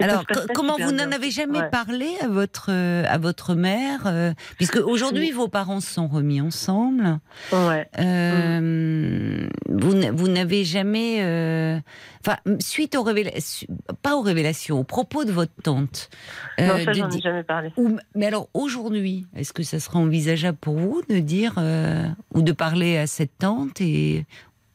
[0.00, 0.24] alors,
[0.54, 1.70] comment vous n'en avez jamais Ouais.
[1.70, 6.40] parlé à votre euh, à votre mère euh, Puisque aujourd'hui vos parents se sont remis
[6.40, 7.18] ensemble.
[7.52, 7.88] Ouais.
[7.98, 11.78] Euh, Vous vous n'avez jamais, euh,
[12.20, 13.66] enfin, suite aux révélations,
[14.02, 16.10] pas aux révélations, aux propos de votre tante.
[16.58, 17.72] non, euh, ça, de j'en ai jamais parlé.
[17.76, 22.42] ou- mais alors aujourd'hui, est-ce que ça serait envisageable pour vous de dire euh, ou
[22.42, 24.26] de parler à cette tante et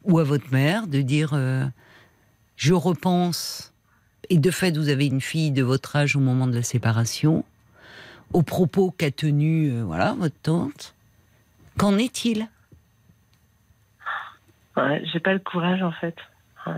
[0.03, 1.65] ou à votre mère de dire euh,
[2.55, 3.72] je repense
[4.29, 7.43] et de fait vous avez une fille de votre âge au moment de la séparation
[8.31, 10.95] aux propos qu'a tenu euh, voilà votre tante.
[11.77, 12.47] Qu'en est-il?
[14.75, 16.15] Ouais, j'ai pas le courage, en fait.
[16.65, 16.73] Ouais.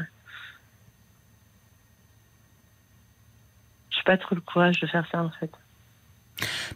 [3.90, 5.52] J'ai pas trop le courage de faire ça, en fait.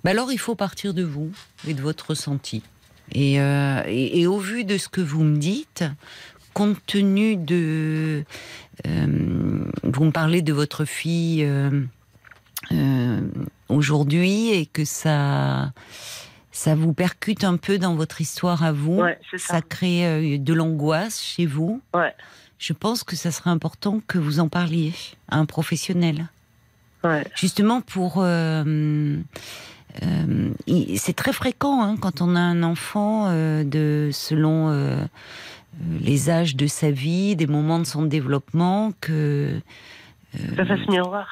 [0.03, 1.31] Bah alors, il faut partir de vous
[1.67, 2.63] et de votre ressenti.
[3.11, 5.83] Et, euh, et, et au vu de ce que vous me dites,
[6.53, 8.23] compte tenu de...
[8.87, 11.81] euh, vous me parlez de votre fille euh,
[12.71, 13.21] euh,
[13.69, 15.71] aujourd'hui et que ça,
[16.51, 18.99] ça vous percute un peu dans votre histoire à vous.
[19.01, 19.37] Ouais, ça.
[19.55, 21.81] ça crée de l'angoisse chez vous.
[21.93, 22.13] Ouais.
[22.57, 24.93] Je pense que ça serait important que vous en parliez
[25.29, 26.27] à un professionnel
[27.05, 27.25] Ouais.
[27.33, 29.15] justement pour euh,
[30.03, 30.49] euh,
[30.97, 35.07] c'est très fréquent hein, quand on a un enfant euh, de selon
[36.01, 39.61] les âges de sa vie, des moments de son développement que
[40.55, 41.27] Ça fasse miroir.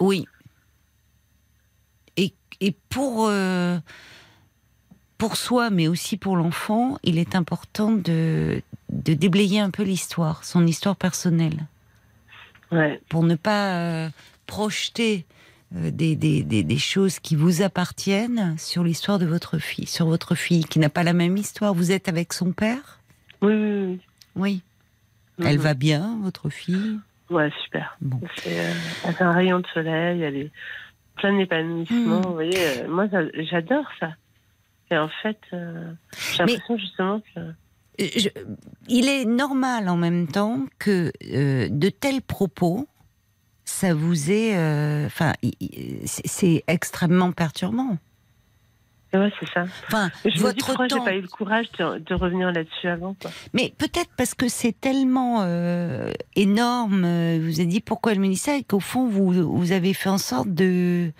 [0.00, 0.26] oui.
[2.16, 3.78] Et, et pour euh,
[5.18, 10.44] pour soi, mais aussi pour l'enfant, il est important de de déblayer un peu l'histoire,
[10.44, 11.66] son histoire personnelle
[12.72, 13.00] Ouais.
[13.08, 14.08] pour ne pas euh,
[14.46, 15.24] projeter
[15.76, 20.06] euh, des, des, des, des choses qui vous appartiennent sur l'histoire de votre fille, sur
[20.06, 21.74] votre fille qui n'a pas la même histoire.
[21.74, 22.98] Vous êtes avec son père?
[23.46, 24.00] Oui, oui, oui.
[24.36, 24.62] Oui.
[25.46, 25.62] Elle Mhm.
[25.62, 26.98] va bien, votre fille?
[27.30, 27.96] Ouais, super.
[28.00, 28.20] Bon.
[28.46, 28.72] Euh,
[29.04, 30.50] elle a un rayon de soleil, elle est
[31.16, 32.20] plein d'épanouissement.
[32.20, 32.26] Mm.
[32.26, 33.06] Vous voyez, euh, moi,
[33.50, 34.10] j'adore ça.
[34.90, 35.92] Et en fait, euh,
[36.32, 37.40] j'ai Mais- l'impression justement que.
[37.40, 37.52] Euh,
[37.98, 38.28] je-
[38.88, 42.86] Il est normal en même temps que euh, de tels propos,
[43.64, 44.54] ça vous est...
[45.06, 45.32] Enfin,
[46.04, 47.98] c'est extrêmement perturbant.
[49.14, 49.62] Ouais, c'est ça.
[49.86, 52.88] Enfin, je me dis votre pourquoi j'ai pas eu le courage de, de revenir là-dessus
[52.88, 53.14] avant.
[53.20, 53.30] Quoi.
[53.54, 58.28] Mais peut-être parce que c'est tellement euh, énorme, euh, vous avez dit pourquoi elle me
[58.28, 61.12] dit ça, et qu'au fond, vous, vous avez fait en sorte de.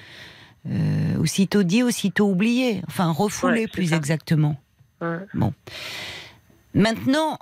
[0.69, 2.83] euh, aussitôt dit, aussitôt oublié.
[2.89, 3.97] Enfin, refoulé Ouais, plus ça.
[3.97, 4.57] exactement.
[5.01, 5.19] Ouais.
[6.75, 7.39] Maintenant,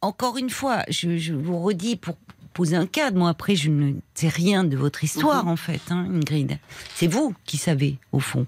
[0.00, 2.16] encore une fois, je, je vous redis pour,
[2.52, 3.18] poser un cadre.
[3.18, 5.50] Moi, après, je ne sais rien de votre histoire, Mhm.
[5.50, 6.58] en fait, hein, Ingrid.
[6.94, 8.46] C'est vous qui savez, au fond.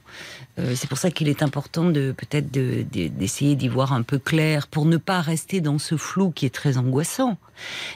[0.59, 4.03] Euh, c'est pour ça qu'il est important de peut-être de- de- d'essayer d'y voir un
[4.03, 7.39] peu clair pour ne pas rester dans ce flou qui est très angoissant.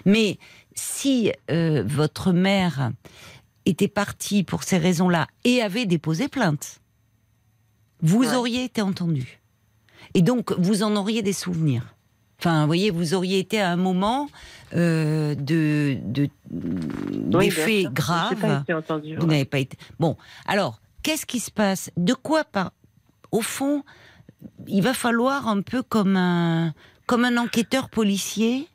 [0.05, 0.39] Mais
[0.75, 2.93] si euh, votre mère
[3.67, 6.81] était partie pour ces raisons-là et avait déposé plainte,
[8.01, 8.35] vous Ouais.
[8.35, 9.41] auriez été entendu.
[10.15, 11.95] Et donc, vous en auriez des souvenirs.
[12.41, 14.29] Enfin, vous voyez, vous auriez été à un moment
[14.75, 16.29] euh, de, de,
[17.37, 17.51] Oui,
[17.91, 18.35] graves.
[18.35, 19.27] Vous ouais.
[19.27, 19.77] n'avez pas été.
[19.99, 20.17] Bon,
[20.47, 21.91] alors, qu'est-ce qui se passe?
[21.97, 22.73] De quoi, par...
[23.33, 23.83] au fond,
[24.69, 26.75] il va falloir un peu comme un,
[27.07, 28.69] comme un enquêteur policier,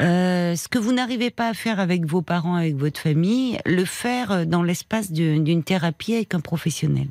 [0.00, 3.84] euh, ce que vous n'arrivez pas à faire avec vos parents, avec votre famille, le
[3.84, 7.06] faire dans l'espace d'une thérapie avec un professionnel.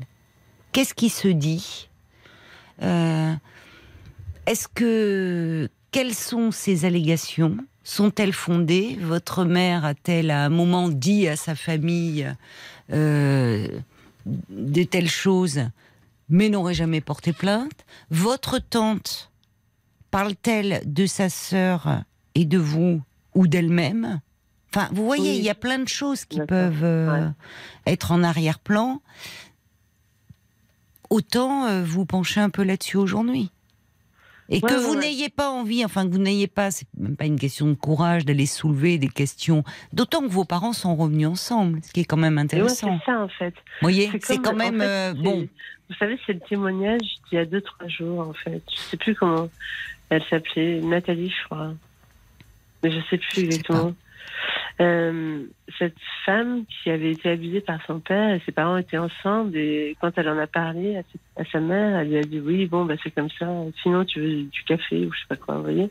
[0.74, 1.88] Qu'est-ce qui se dit?
[2.82, 3.34] Euh,
[4.50, 7.56] Est-ce que quelles sont ces allégations?
[7.84, 8.97] Sont-elles fondées?
[9.00, 12.28] Votre mère a-t-elle à un moment dit à sa famille
[12.91, 13.68] euh,
[14.26, 15.62] de telles choses,
[16.30, 17.86] mais n'aurait jamais porté plainte?
[18.10, 19.30] Votre tante
[20.10, 22.02] parle-t-elle de sa sœur
[22.34, 23.04] et de vous
[23.36, 24.20] ou d'elle-même?
[24.74, 25.38] Enfin, vous voyez, Oui.
[25.38, 27.32] il y a plein de choses qui peuvent euh, Ouais.
[27.86, 29.00] être en arrière-plan.
[31.12, 33.52] Autant euh, vous pencher un peu là-dessus aujourd'hui.
[34.52, 35.00] Et Ouais, que ouais, vous ouais.
[35.00, 38.26] n'ayez pas envie, enfin que vous n'ayez pas, c'est même pas une question de courage
[38.26, 39.64] d'aller soulever des questions.
[39.93, 43.00] D'autant que vos parents sont revenus ensemble, ce qui est quand même intéressant.
[43.00, 43.54] c'est ça en fait.
[43.54, 45.47] Vous voyez, C'est quand en même fait, euh, bon.
[45.89, 48.62] Vous savez, c'est le témoignage d'il y a deux trois jours en fait.
[48.72, 49.50] Je sais plus comment
[50.10, 51.74] elle s'appelait, Nathalie, je crois.
[52.84, 53.93] Mais je sais plus exactement.
[54.82, 55.44] Euh,
[55.78, 59.98] cette femme qui avait été abusée par son père et ses parents étaient ensemble et
[60.00, 62.94] quand elle en a parlé à, sa- mère, elle lui a dit oui bon bah
[63.04, 63.46] c'est comme ça.
[63.84, 65.56] Sinon tu veux du café ou je sais pas quoi.
[65.56, 65.90] Vous voyez?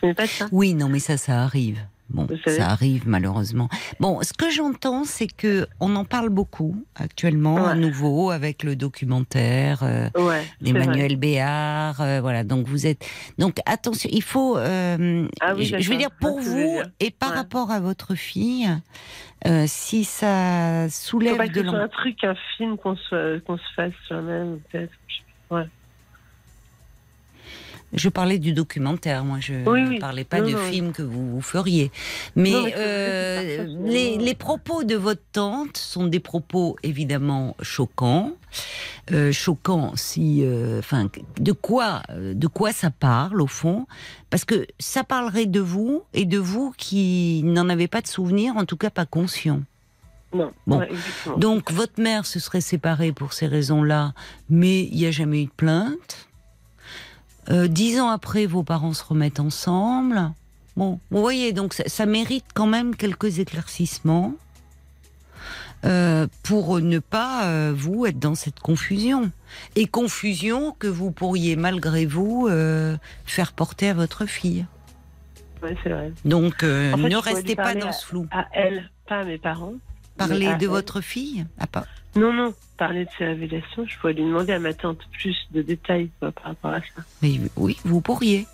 [0.00, 0.46] Ce n'est pas ça.
[0.50, 1.78] Oui, non, mais ça, ça arrive.
[2.08, 3.68] Bon, ça arrive malheureusement.
[3.98, 7.78] Bon, ce que j'entends, c'est que on en parle beaucoup actuellement, à Ouais.
[7.80, 9.82] nouveau, avec le documentaire.
[9.82, 10.44] euh, Ouais.
[10.60, 12.44] d'Emmanuel Béard, euh, voilà.
[12.44, 13.04] Donc vous êtes,
[13.38, 17.36] donc attention, il faut, euh, Ah oui, je veux dire pour vous et par Ouais.
[17.36, 18.68] rapport à votre fille,
[19.46, 23.40] euh, si ça soulève de ce soit l'an- un truc, un film qu'on se,
[23.74, 24.92] fasse soi-même, peut-être.
[27.96, 29.98] Je parlais du documentaire, moi je Oui, ne oui.
[29.98, 30.58] parlais pas Non, de non.
[30.70, 31.90] film que vous, vous feriez.
[32.36, 38.32] Mais, Non, euh, les, propos de votre tante sont des propos évidemment choquants.
[39.12, 41.08] Euh, choquants si, euh, enfin,
[41.40, 43.86] de quoi, de quoi ça parle au fond?
[44.28, 48.56] Parce que ça parlerait de vous et de vous qui n'en avez pas de souvenir,
[48.58, 49.62] en tout cas pas conscient.
[50.34, 50.80] Non, Bon.
[50.80, 50.90] ouais.
[51.38, 54.12] Donc votre mère se serait séparée pour ces raisons-là,
[54.50, 56.28] mais il n'y a jamais eu de plainte.
[57.50, 60.32] Euh, dix ans après, vos parents se remettent ensemble.
[60.76, 64.34] Bon, vous voyez, donc ça, ça mérite quand même quelques éclaircissements
[65.84, 69.30] euh, pour ne pas, euh, vous, être dans cette confusion.
[69.74, 72.48] Et confusion que vous pourriez, malgré vous,
[73.24, 74.66] faire porter à votre fille.
[75.62, 76.12] Ouais, c'est vrai.
[76.24, 78.26] Donc, En fait, ne restez pas dans ce flou.
[78.30, 79.74] À elle, pas à mes parents.
[80.16, 80.68] Parlez de elle.
[80.68, 81.46] votre fille?
[81.58, 81.86] Ah, pas.
[82.16, 85.62] Non, non, parler de ses révélations, je pourrais lui demander à ma tante plus de
[85.62, 87.02] détails quoi, par rapport à ça.
[87.22, 88.46] Mais oui, vous pourriez.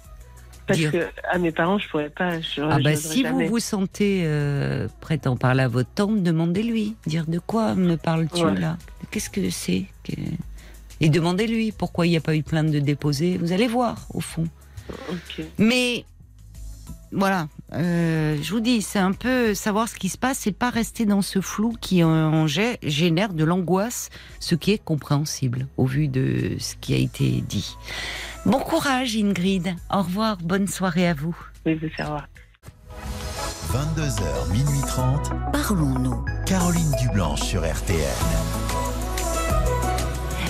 [0.67, 0.93] Parce Dire.
[0.93, 2.41] que à mes parents, je pourrais pas.
[2.41, 3.49] Je, Ah bah si vous jamais.
[3.49, 6.95] vous sentez euh, prête à en parler à votre tante, demandez-lui.
[7.07, 8.59] Dire de quoi me parles-tu Ouais.
[8.61, 8.77] là?
[9.11, 10.13] Qu'est-ce que c'est que-
[11.01, 13.39] Et demandez-lui pourquoi il n'y a pas eu plainte de déposer.
[13.39, 14.45] Vous allez voir au fond.
[15.11, 15.45] Ok.
[15.59, 16.05] Mais
[17.13, 20.71] voilà, euh, je vous dis, c'est un peu savoir ce qui se passe et pas
[20.71, 24.09] rester dans ce flou qui en gé- génère de l'angoisse,
[24.41, 27.77] ce qui est compréhensible au vu de ce qui a été dit.
[28.47, 29.75] Bon courage Ingrid.
[29.93, 31.37] Au revoir, bonne soirée à vous.
[31.67, 32.27] Oui, vous savoir.
[33.73, 35.31] 22h, minuit 30.
[35.53, 36.25] Parlons-nous.
[36.47, 37.99] Caroline Dublanche sur RTL.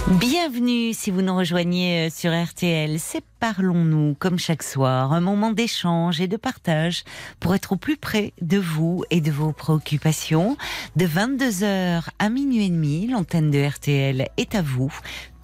[0.08, 2.98] Bienvenue si vous nous rejoignez euh, sur RTL.
[2.98, 7.02] C'est Parlons-nous, comme chaque soir, un moment d'échange et de partage
[7.40, 10.56] pour être au plus près de vous et de vos préoccupations.
[10.94, 14.92] De 22h à minuit et demi, l'antenne de RTL est à vous.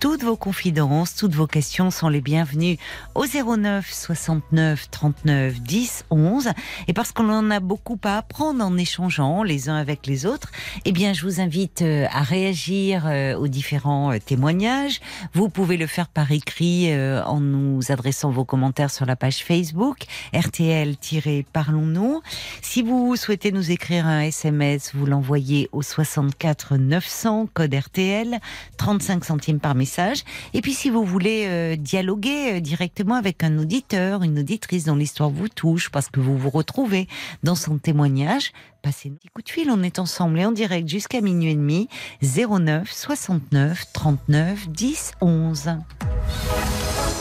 [0.00, 2.78] Toutes vos confidences, toutes vos questions sont les bienvenues
[3.16, 6.50] au 09 69 39 10 11.
[6.86, 10.52] Et parce qu'on en a beaucoup à apprendre en échangeant les uns avec les autres,
[10.84, 15.00] eh bien, je vous invite euh, à réagir euh, aux différents euh, témoignages.
[15.34, 20.04] Vous pouvez le faire par écrit en nous adressant vos commentaires sur la page Facebook
[20.32, 22.22] RTL-Parlons-nous.
[22.62, 28.38] Si vous souhaitez nous écrire un SMS, vous l'envoyez au 64 900 code RTL,
[28.76, 30.24] 35 centimes par message message.
[30.52, 34.96] Et puis si vous voulez euh, dialoguer euh, directement avec un auditeur, une auditrice dont
[34.96, 37.08] l'histoire vous touche, parce que vous vous retrouvez
[37.42, 39.70] dans son témoignage, passez un petit coup de fil.
[39.70, 41.88] On est ensemble et en direct jusqu'à minuit et demi.
[42.22, 45.70] 09 69 39 10 11.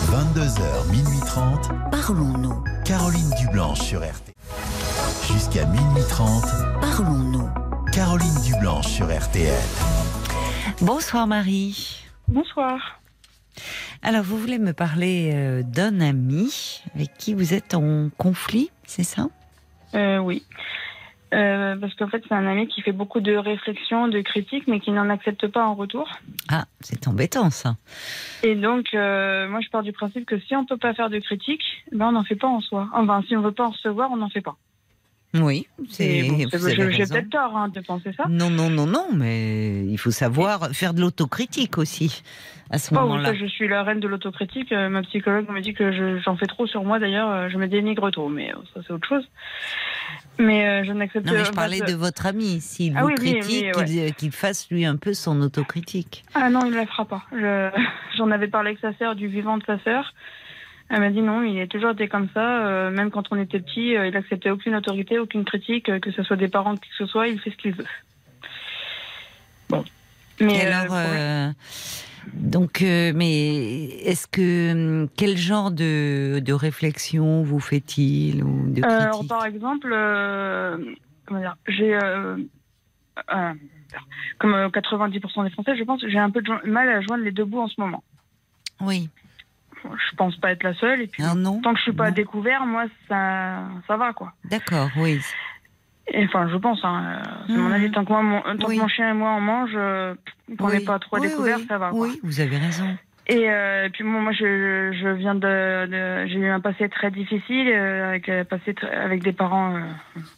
[0.07, 1.69] 22h, minuit 30.
[1.89, 2.63] Parlons-nous.
[2.83, 4.33] Caroline Dublanche sur RTL.
[5.31, 6.43] Jusqu'à minuit 30.
[6.81, 7.49] Parlons-nous.
[7.93, 9.53] Caroline Dublanche sur RTL.
[10.81, 12.06] Bonsoir Marie.
[12.27, 12.99] Bonsoir.
[14.01, 19.03] Alors vous voulez me parler euh, d'un ami avec qui vous êtes en conflit, c'est
[19.03, 19.29] ça?
[19.95, 20.43] Euh, oui.
[21.33, 24.79] Euh, parce qu'en fait, c'est un ami qui fait beaucoup de réflexions, de critiques, mais
[24.79, 26.09] qui n'en accepte pas en retour.
[26.49, 27.75] Ah, c'est embêtant ça.
[28.43, 31.19] Et donc, euh, moi, je pars du principe que si on peut pas faire de
[31.19, 32.87] critiques, ben, on n'en fait pas en soi.
[32.93, 34.55] Enfin, si on veut pas en recevoir, on n'en fait pas.
[35.41, 36.23] Oui, c'est.
[36.25, 38.23] j'ai peut-être tort hein, de penser ça.
[38.29, 42.23] Non, non, non, non, mais il faut savoir faire de l'autocritique aussi
[42.69, 43.33] à ce Oh, moment-là.
[43.33, 44.71] je suis la reine de l'autocritique.
[44.71, 46.99] Euh, ma psychologue me dit que je- j'en fais trop sur moi.
[46.99, 49.23] D'ailleurs, euh, je me dénigre trop, mais euh, ça, c'est autre chose.
[50.39, 52.59] Mais euh, je n'accepte Non, mais je pas parlais de votre ami.
[52.61, 54.11] S'il Ah vous oui, oui, oui, critique, ouais.
[54.17, 56.23] qu'il- fasse lui un peu son autocritique.
[56.35, 57.23] Ah non, il ne la fera pas.
[57.31, 57.69] Je-
[58.17, 60.13] J'en avais parlé avec sa sœur, du vivant de sa sœur.
[60.89, 62.65] Elle m'a dit non, il a toujours été comme ça.
[62.65, 66.11] euh, même quand on était petit, euh, il acceptait aucune autorité, aucune critique, euh, que
[66.11, 67.85] ce soit des parents, qui que ce soit, il fait ce qu'il veut.
[69.69, 69.83] Bon.
[70.39, 71.51] Mais Et euh, alors, euh,
[72.33, 78.81] donc, euh, mais est-ce que hum, quel genre de, de réflexion vous fait-il ou de
[78.81, 80.77] Euh, alors, par exemple, euh,
[81.25, 82.37] comment dire, j'ai, euh,
[83.33, 83.53] euh,
[84.39, 87.31] comme euh, 90% des Français, je pense, j'ai un peu de mal à joindre les
[87.31, 88.03] deux bouts en ce moment.
[88.79, 89.09] Oui.
[89.95, 91.61] Je pense pas être la seule, et puis Ah non.
[91.61, 92.15] tant que je suis pas Non.
[92.15, 94.33] découvert, moi, ça, ça va, quoi.
[94.49, 94.89] D'accord.
[94.97, 95.19] Oui.
[96.13, 97.73] Et, enfin, je pense, hein, euh, c'est mon Mhm.
[97.73, 98.75] avis, tant que, moi, mon, tant Oui.
[98.77, 100.15] que mon chien et moi on mange, euh,
[100.57, 100.85] qu'on n'est Oui.
[100.85, 101.89] pas trop Oui, découvert, ça va.
[101.89, 101.99] quoi.
[101.99, 102.97] Oui, vous avez raison.
[103.29, 106.87] Et, euh, et puis bon, moi, je, je viens de, de- j'ai eu un passé
[106.87, 109.81] très difficile, euh, avec, passé avec des parents, euh,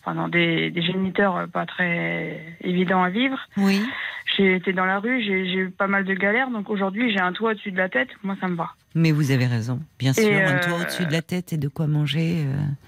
[0.01, 3.37] enfin, non, des, des géniteurs pas très évidents à vivre.
[3.57, 3.87] Oui.
[4.35, 7.31] J'ai été dans la rue, j'ai eu pas mal de galères, donc aujourd'hui, j'ai un
[7.31, 8.71] toit au-dessus de la tête, moi, ça me va.
[8.95, 9.79] Mais vous avez raison.
[9.99, 12.43] Bien sûr, un euh, toit au-dessus de la tête et de quoi manger.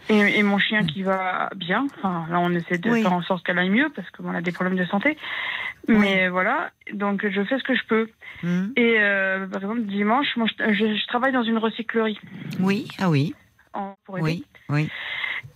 [0.10, 1.86] euh, Et, et mon chien qui va bien.
[1.98, 3.04] Enfin, là, on essaie de Oui.
[3.04, 5.16] faire en sorte qu'elle aille mieux parce qu'on a des problèmes de santé.
[5.88, 8.10] Mais voilà, donc je fais ce que je peux.
[8.44, 8.72] hum.
[8.76, 12.20] Et euh, par exemple, dimanche, moi, je, je- je travaille dans une recyclerie
[12.60, 12.88] Oui.
[13.00, 13.34] Ah oui.
[13.74, 14.28] en, pour aider.
[14.28, 14.46] Oui.
[14.70, 14.90] Oui.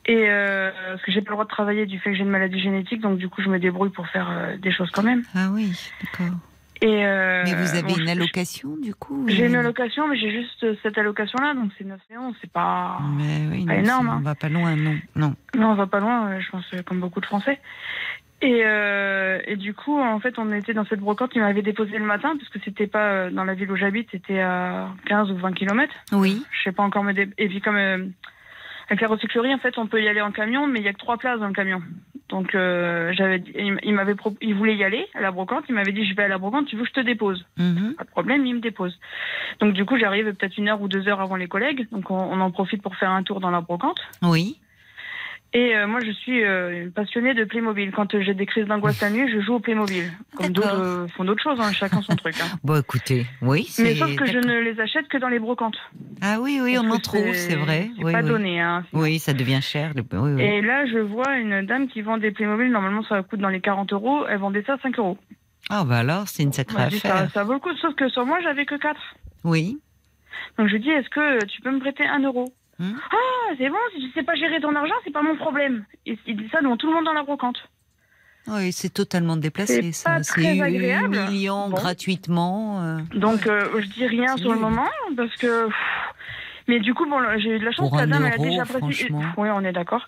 [0.07, 2.29] Et euh, parce que j'ai pas le droit de travailler du fait que j'ai une
[2.29, 5.23] maladie génétique, donc du coup, je me débrouille pour faire des choses quand même.
[5.35, 5.73] Ah oui.
[6.03, 6.35] D'accord.
[6.85, 10.17] Et euh, Mais vous avez bon, une allocation du coup J'ai une euh, allocation, mais
[10.17, 12.99] j'ai juste cette allocation-là, donc c'est 9 et 11, c'est pas.
[13.17, 14.17] Mais oui, pas non, énorme, hein.
[14.19, 14.95] On va pas loin, non.
[15.15, 15.33] Non.
[15.57, 17.59] Non, on va pas loin, euh, je pense, euh, comme beaucoup de Français.
[18.43, 21.31] Et, euh, et du coup, en fait, on était dans cette brocante.
[21.33, 24.09] Il m'avait déposé le matin, parce que c'était pas euh, dans la ville où j'habite,
[24.11, 25.95] c'était à 15 ou 20 kilomètres.
[26.11, 26.43] Oui.
[26.51, 27.27] Je sais pas encore me dé...
[27.39, 28.05] Et puis, comme euh,
[28.89, 30.99] la recyclerie, en fait, on peut y aller en camion, mais il y a que
[30.99, 31.81] trois places dans le camion.
[32.29, 35.65] Donc, euh, j'avais, il il m'avait, il voulait y aller à la brocante.
[35.69, 36.65] Il m'avait dit, je vais à la brocante.
[36.67, 37.95] Tu veux que je te dépose Mhm.
[37.97, 38.97] Pas de problème, il me dépose.
[39.59, 41.87] Donc, du coup, j'arrive peut-être une heure ou deux heures avant les collègues.
[41.91, 43.99] Donc, on, on en profite pour faire un tour dans la brocante.
[44.23, 44.57] Oui.
[45.57, 47.91] Et euh, moi, je suis euh, une passionnée de Playmobil.
[47.93, 50.11] Quand euh, j'ai des crises d'angoisse la nuit, je joue au Playmobil.
[50.35, 52.35] Comme d'autres font d'autres choses, hein, chacun son truc.
[52.41, 52.57] hein.
[52.65, 53.65] Bon, écoutez, oui.
[53.79, 55.77] Mais sauf que je ne les achète que dans les brocantes.
[56.21, 57.89] Ah oui, oui, on en trouve, c'est vrai.
[58.03, 58.27] Oui, pas oui.
[58.27, 58.59] donné.
[58.59, 58.83] Hein.
[58.91, 59.93] Oui, ça devient cher.
[59.95, 60.41] le- Oui, oui.
[60.43, 62.69] Et là, je vois une dame qui vend des Playmobil.
[62.69, 64.25] Normalement, ça coûte dans les 40 euros.
[64.27, 65.17] Elle vendait ça à 5 euros.
[65.69, 67.31] Ah bah alors, c'est une sacrée ça, affaire.
[67.31, 67.73] ça vaut le coup.
[67.77, 68.99] Sauf que sur moi, j'avais que 4.
[69.45, 69.79] Oui.
[70.57, 72.53] Donc je lui dis, est-ce que tu peux me prêter 1 euro?
[72.79, 72.91] Hmm.
[73.11, 75.85] Ah, c'est bon, si tu sais pas gérer ton argent, c'est pas mon problème.
[76.05, 77.57] Et il dit ça devant tout le monde dans la brocante.
[78.47, 80.09] Oui, c'est totalement déplacé, C'est ça.
[80.17, 81.15] pas C'est très agréable.
[81.15, 81.75] humiliant Bon.
[81.77, 82.83] gratuitement.
[82.83, 82.97] euh.
[83.15, 85.65] Donc euh, je dis rien sur le moment parce que.
[85.65, 85.75] pff,
[86.67, 89.03] Mais du coup, bon, j'ai eu de la chance Pour la dame, elle a j'apprécie.
[89.03, 89.21] franchement.
[89.37, 90.07] Oui, on est d'accord.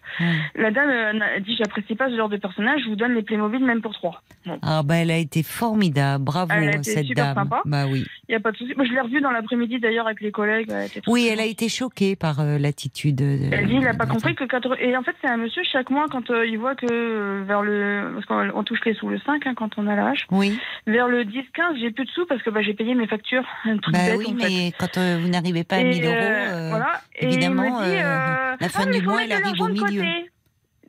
[0.55, 3.22] La dame euh, a dit j'apprécie pas ce genre de personnage, je vous donne les
[3.22, 4.22] Playmobil même pour trois.
[4.45, 7.36] Bon, Ah bah elle a été formidable, bravo Elle a été cette super dame.
[7.36, 7.62] sympa.
[7.66, 8.05] Bah oui.
[8.28, 8.74] il y a pas de souci.
[8.76, 10.68] Moi, je l'ai revue dans l'après-midi d'ailleurs avec les collègues.
[10.72, 13.16] Elle, Oui, elle a été choquée par euh, l'attitude.
[13.18, 14.82] de- Elle dit il a pas compris que 4...
[14.82, 18.12] Et en fait, c'est un monsieur, chaque mois, quand euh, il voit que vers le.
[18.16, 20.26] Parce qu'on on touche les sous le 5 hein, quand on a l'âge.
[20.32, 20.58] Oui.
[20.88, 23.43] Vers le 10-15, j'ai plus de sous parce que bah, j'ai payé mes factures.
[23.66, 24.49] Un truc Bah bête, oui, en fait.
[24.49, 26.16] mais quand vous n'arrivez pas à Et, 1000 euros,
[26.49, 27.01] euh, voilà.
[27.19, 29.33] Et évidemment, il me dit, euh, euh, la fin Ah, du mois, mettre elle de
[29.45, 30.03] arrive l'argent au de milieu.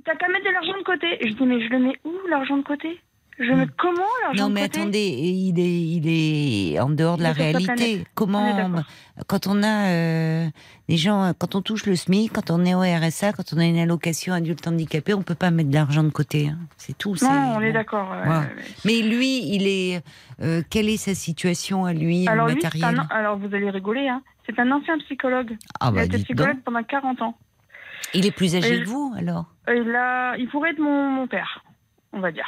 [0.04, 1.06] T'as qu'à mettre de l'argent de côté.
[1.20, 3.00] Je dis, mais je le mets où, l'argent de côté?
[3.40, 4.80] Je me comment l'argent Non, de mais côté?
[4.80, 6.08] attendez, il est, il
[6.74, 8.00] est en dehors de la réalité.
[8.00, 8.82] On Comment,
[9.28, 10.46] quand on a euh,
[10.88, 13.64] des gens, quand on touche le SMIC, quand on est au RSA, quand on a
[13.64, 16.48] une allocation adulte handicapé, on peut pas mettre de l'argent de côté.
[16.48, 16.58] hein.
[16.78, 17.14] C'est tout.
[17.22, 18.10] Non, on est d'accord.
[18.10, 18.44] ouais, ouais.
[18.84, 20.02] Mais lui, il est.
[20.42, 24.20] euh, quelle est sa situation à lui Alors lui, un- alors vous allez rigoler, hein.
[24.48, 25.56] C'est un ancien psychologue.
[25.80, 26.64] Ah il bah a été dites psychologue donc.
[26.64, 27.36] pendant 40 ans.
[28.14, 29.46] Il est plus âgé Et- que vous alors?
[29.68, 31.62] Il, a, il pourrait être mon, mon père,
[32.12, 32.46] on va dire.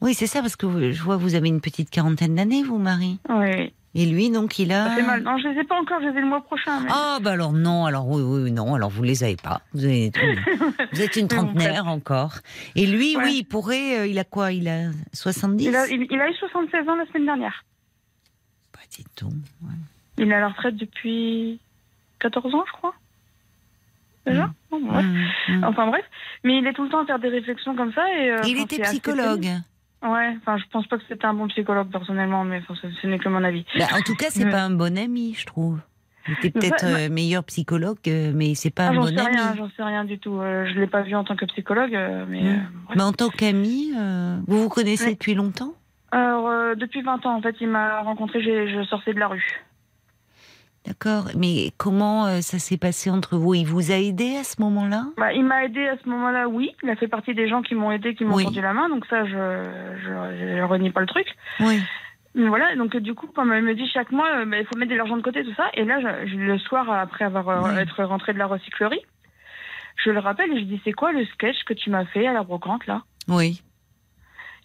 [0.00, 3.18] Oui, c'est ça parce que je vois vous avez une petite quarantaine d'années, vous, Marie.
[3.30, 3.72] Oui.
[3.94, 4.90] Et lui, donc, il a.
[4.90, 5.22] Ça fait mal.
[5.22, 6.80] Non, je les ai pas encore, je les ai le mois prochain.
[6.80, 9.62] mais- Ah bah alors non, alors oui, oui, non, alors vous les avez pas.
[9.72, 10.12] Vous, avez-
[10.92, 12.34] vous êtes une trentenaire encore.
[12.76, 13.24] Et lui, Ouais.
[13.24, 16.28] oui, il pourrait, euh, il a quoi Il a 70 il, a, il, il a
[16.30, 17.64] eu 76 ans la semaine dernière.
[18.74, 19.32] Bah, dites donc.
[19.62, 19.74] ouais.
[20.18, 21.60] Il est à la retraite depuis
[22.20, 22.94] 14 ans, je crois.
[24.26, 24.86] Déjà Mm.
[24.86, 25.04] Bref.
[25.06, 25.64] Hum, hum.
[25.64, 26.04] Enfin bref.
[26.44, 28.02] Mais il est tout le temps à faire des réflexions comme ça.
[28.14, 29.46] Et, euh, il était assez psychologue.
[30.02, 33.06] Ouais, enfin je pense pas que c'était un bon psychologue personnellement, mais enfin, ce, ce
[33.06, 33.64] n'est que mon avis.
[33.78, 34.50] Bah, en tout cas, c'est Ouais.
[34.50, 35.80] pas un bon ami, je trouve.
[36.28, 39.18] Il était peut-être euh, meilleur psychologue, euh, mais c'est pas Ah, un j'en bon sais
[39.18, 39.36] ami.
[39.36, 40.38] rien, j'en sais rien du tout.
[40.38, 42.68] Euh, je l'ai pas vu en tant que psychologue, euh, mais Mm.
[42.96, 43.92] Mais en tant qu'ami,
[44.46, 45.72] vous vous connaissez depuis longtemps?
[46.12, 49.62] Alors depuis 20 ans, en fait, il m'a rencontré, je sortais de la rue.
[50.86, 51.24] D'accord.
[51.36, 53.54] Mais comment euh, ça s'est passé entre vous?
[53.54, 55.04] Il vous a aidé à ce moment-là?
[55.18, 56.70] Bah, il m'a aidé à ce moment-là, oui.
[56.82, 58.44] Il a fait partie des gens qui m'ont aidé, qui m'ont Oui.
[58.44, 59.32] tendu la main, donc ça, je,
[60.02, 61.26] je renie pas le truc.
[61.60, 61.80] Oui.
[62.34, 64.66] Mais voilà, donc euh, du coup, comme elle me dit chaque mois, euh, bah, il
[64.66, 65.68] faut mettre de l'argent de côté, tout ça.
[65.74, 67.78] Et là, je- je- le soir, après avoir Oui.
[67.78, 69.02] être rentré de la recyclerie,
[70.04, 72.32] je le rappelle et je dis c'est quoi le sketch que tu m'as fait à
[72.32, 73.02] la brocante là?
[73.26, 73.60] Oui.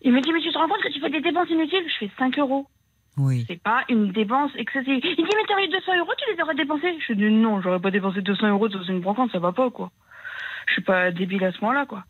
[0.04, 1.84] Il me dit mais tu te rends compte que tu fais des dépenses inutiles?
[1.88, 2.68] Je fais 5 euros.
[3.18, 3.46] Oui.
[3.48, 5.00] C'est pas une dépense excessive.
[5.04, 7.80] Il dit mais t'aurais eu 200 euros, tu les aurais dépensés Je dis non, j'aurais
[7.80, 9.92] pas dépensé 200 euros dans une brocante, ça va pas quoi.
[10.68, 12.04] Je suis pas débile à ce moment-là quoi.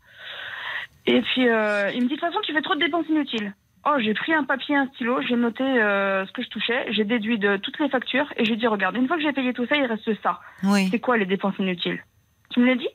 [1.06, 3.54] Et puis euh, il me dit de toute façon tu fais trop de dépenses inutiles.
[3.86, 7.04] Oh j'ai pris un papier, un stylo, j'ai noté euh, ce que je touchais, j'ai
[7.04, 9.66] déduit de toutes les factures et j'ai dit regarde une fois que j'ai payé tout
[9.66, 10.40] ça il reste ça.
[10.62, 10.88] Oui.
[10.90, 12.02] C'est quoi les dépenses inutiles?
[12.50, 12.88] Tu me l'as dit?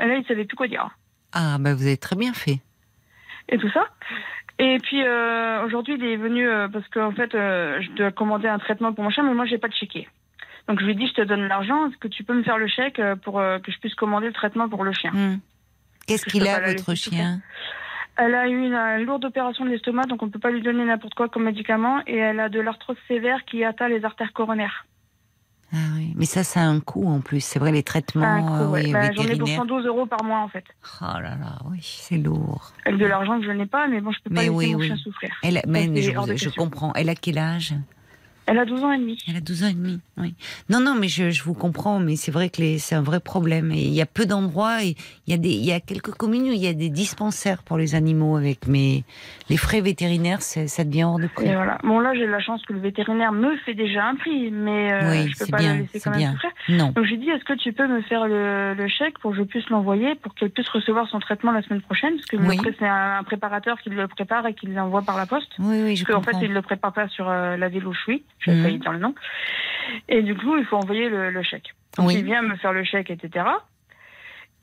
[0.00, 0.88] Et là il savait plus quoi dire
[1.32, 2.58] Ah, bah vous avez très bien fait.
[3.48, 3.86] et tout ça?
[4.58, 8.48] Et puis euh, aujourd'hui, il est venu euh, parce qu'en fait, euh, je dois commander
[8.48, 10.08] un traitement pour mon chien, mais moi, j'ai pas de chéquier.
[10.68, 12.58] Donc je lui ai dit, je te donne l'argent, est-ce que tu peux me faire
[12.58, 15.40] le chèque euh, pour euh, que je puisse commander le traitement pour le chien Hum.
[16.06, 17.40] Qu'est-ce qu'il a, votre chien?
[18.16, 20.60] Elle a eu une, une lourde opération de l'estomac, donc on ne peut pas lui
[20.60, 24.32] donner n'importe quoi comme médicament, et elle a de l'arthrose sévère qui atteint les artères
[24.32, 24.84] coronaires.
[25.74, 26.12] Ah oui.
[26.16, 27.40] Mais ça, ça a un coût en plus.
[27.40, 28.82] C'est vrai, les traitements euh, ouais.
[28.84, 29.56] oui, Bah, J'en ai pour vétérinaires.
[29.60, 30.64] 112 euros par mois en fait.
[31.00, 32.72] Oh là là, oui, c'est lourd.
[32.84, 34.72] Avec de l'argent que je n'ai pas, mais bon, je peux pas Mais laisser oui,
[34.74, 34.86] mon oui.
[34.88, 35.30] chien souffrir.
[35.42, 36.92] Elle mais je, je comprends.
[36.94, 37.74] Elle a quel âge?
[38.46, 39.18] Elle a 12 ans et demi.
[39.28, 40.34] Elle a 12 ans et demi, oui.
[40.68, 43.70] Non, non, mais je, je vous comprends, mais c'est vrai que c'est un vrai problème.
[43.72, 46.12] Et il y a peu d'endroits, et il y, a des, il y a quelques
[46.12, 49.04] communes où il y a des dispensaires pour les animaux avec, mais
[49.48, 51.46] les frais vétérinaires, ça devient hors de prix.
[51.46, 51.78] Et voilà.
[51.84, 55.10] Bon, là, j'ai la chance que le vétérinaire me fait déjà un prix, mais euh,
[55.10, 56.36] Oui, je peux pas bien, la laisser quand même bien.
[56.68, 56.92] Non.
[56.92, 59.42] Donc, j'ai dit, est-ce que tu peux me faire le, le chèque pour que je
[59.42, 62.14] puisse l'envoyer, pour qu'elle puisse recevoir son traitement la semaine prochaine?
[62.16, 62.58] Parce que Oui.
[62.78, 65.52] c'est un, préparateur qui le prépare et qui l'envoie par la poste.
[65.58, 67.92] Oui, oui, je Parce qu'en fait, il le prépare pas sur euh, la ville où
[67.92, 68.22] je suis.
[68.44, 68.62] J'ai Mhm.
[68.62, 69.14] failli dire le nom.
[70.08, 71.74] Et du coup, il faut envoyer le, le chèque.
[71.96, 72.14] Donc, Oui.
[72.16, 73.44] il vient me faire le chèque, etc.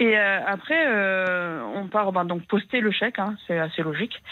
[0.02, 4.24] Et euh, après, euh, on part ben, donc poster le chèque, hein, c'est assez logique,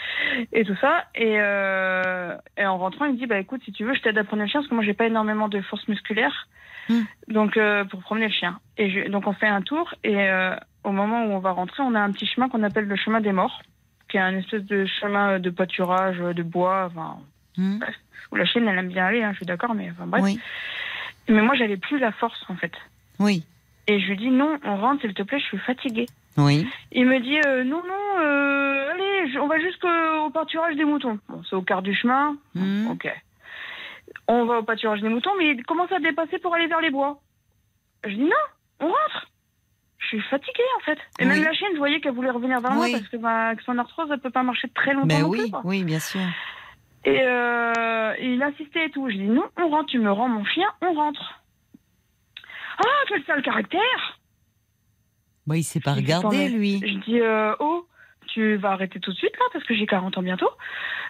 [0.52, 1.04] et tout ça.
[1.14, 4.16] Et, euh, et en rentrant, il me dit bah écoute, si tu veux, je t'aide
[4.16, 6.48] à promener le chien parce que moi j'ai pas énormément de force musculaire,
[6.88, 7.02] Hmm.
[7.28, 7.58] donc
[7.90, 8.58] pour promener le chien.
[8.78, 10.30] Et je- donc on fait un tour et
[10.84, 13.20] au moment où on va rentrer, on a un petit chemin qu'on appelle le chemin
[13.20, 13.60] des morts,
[14.08, 17.18] qui est un espèce de chemin de pâturage, de bois, enfin
[18.30, 20.22] Où la chienne elle aime bien aller, hein, je suis d'accord, mais enfin bref.
[20.22, 20.38] Oui,
[21.28, 22.72] Mais moi j'avais plus la force en fait.
[23.18, 23.44] oui,
[23.86, 26.06] Et je lui dis non, on rentre s'il te plaît, je suis fatiguée.
[26.36, 26.66] oui.
[26.92, 31.18] Il me dit euh, non, non, euh, allez, je- on va jusqu'au pâturage des moutons.
[31.28, 32.36] Bon, c'est au quart du chemin.
[32.56, 32.88] Hum.
[32.90, 33.08] Ok.
[34.26, 36.90] On va au pâturage des moutons, mais il commence à dépasser pour aller vers les
[36.90, 37.20] bois?
[38.04, 38.44] Je dis non,
[38.80, 39.30] on rentre.
[39.98, 40.98] Je suis fatiguée en fait.
[41.18, 41.28] Et Oui.
[41.28, 42.76] même la chienne, je voyais qu'elle voulait revenir vers Oui.
[42.76, 45.28] moi parce que bah, avec son arthrose, elle peut pas marcher très longtemps Ben non
[45.30, 45.58] oui, plus.
[45.64, 46.20] oui, bien sûr.
[47.08, 49.08] Et euh, il insistait et tout.
[49.10, 51.42] Je dis non, on rentre, tu me rends mon chien, on rentre.
[52.78, 54.18] Ah, quel sale caractère
[55.46, 56.80] Bah, il s'est pas Je regardé, lui.
[56.80, 57.86] Je dis, euh, oh,
[58.28, 60.50] tu vas arrêter tout de suite là parce que j'ai 40 ans bientôt.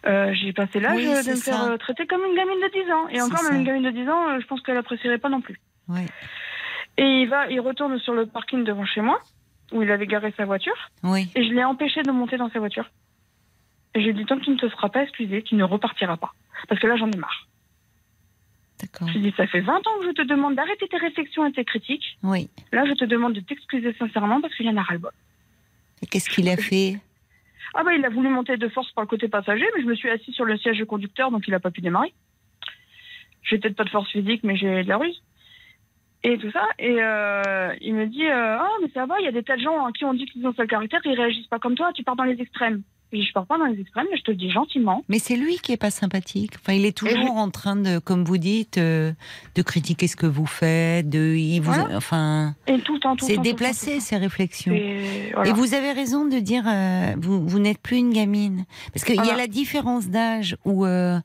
[0.06, 1.52] Euh, j'ai passé l'âge Oui, de me ça.
[1.52, 3.08] faire traiter comme une gamine de 10 ans.
[3.08, 3.50] Et encore, ça.
[3.50, 5.60] même une gamine de 10 ans, je pense qu'elle apprécierait pas non plus.
[5.88, 6.06] Ouais.
[6.96, 9.20] Et il va, il retourne sur le parking devant chez moi
[9.72, 12.58] où il avait garé sa voiture Oui, et je l'ai empêché de monter dans sa
[12.58, 12.88] voiture.
[13.98, 16.32] Et j'ai dit, tant que tu ne te feras pas excuser, tu ne repartiras pas.
[16.68, 17.48] Parce que là, j'en ai marre.
[18.80, 19.08] d'accord.
[19.08, 21.44] Je lui ai dit, ça fait 20 ans que je te demande d'arrêter tes réflexions
[21.46, 22.16] et tes critiques.
[22.22, 22.48] Oui.
[22.70, 25.10] Là, je te demande de t'excuser sincèrement parce qu'il y en a ras-le-bol.
[26.00, 27.00] Et qu'est-ce qu'il a fait?
[27.74, 29.96] Ah bah il a voulu monter de force par le côté passager, mais je me
[29.96, 32.14] suis assise sur le siège de conducteur, donc il n'a pas pu démarrer.
[33.42, 35.20] J'ai peut-être pas de force physique, mais j'ai de la ruse.
[36.22, 36.66] Et tout ça.
[36.78, 39.56] Et euh, il me dit euh, Ah, mais ça va, il y a des tas
[39.56, 41.92] de gens à qui on dit qu'ils ont ce caractère, ils réagissent pas comme toi,
[41.92, 42.82] tu pars dans les extrêmes.
[43.10, 45.02] Et je pars pas dans les extrêmes, mais je te le dis gentiment.
[45.08, 46.52] Mais c'est lui qui est pas sympathique.
[46.60, 49.12] Enfin, il est toujours en train de, comme vous dites, euh,
[49.54, 51.08] de critiquer ce que vous faites.
[51.08, 51.96] De, il vous, Voilà.
[51.96, 54.72] enfin, Et tout le temps, tout c'est tout tout déplacé le ces réflexions.
[54.74, 55.48] Et, voilà.
[55.48, 58.66] Et vous avez raison de dire, euh, vous, vous n'êtes plus une gamine.
[58.92, 61.18] Parce qu'il y a la différence d'âge où, euh,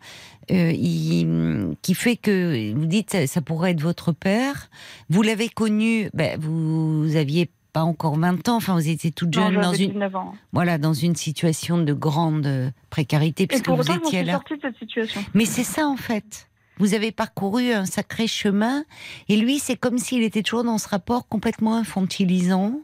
[0.51, 4.69] euh, il- qui fait que vous dites ça, ça pourrait être votre père.
[5.09, 9.51] Vous l'avez connu, ben, vous aviez pas encore 20 ans, enfin vous étiez toute Non,
[9.51, 10.35] jeune dans une, 19 ans.
[10.51, 14.33] voilà, dans une situation de grande euh, précarité puisque vous étiez là.
[14.33, 15.21] sortie de cette situation.
[15.33, 16.47] Mais c'est ça en fait.
[16.77, 18.83] Vous avez parcouru un sacré chemin
[19.27, 22.79] et lui, c'est comme s'il était toujours dans ce rapport complètement infantilisant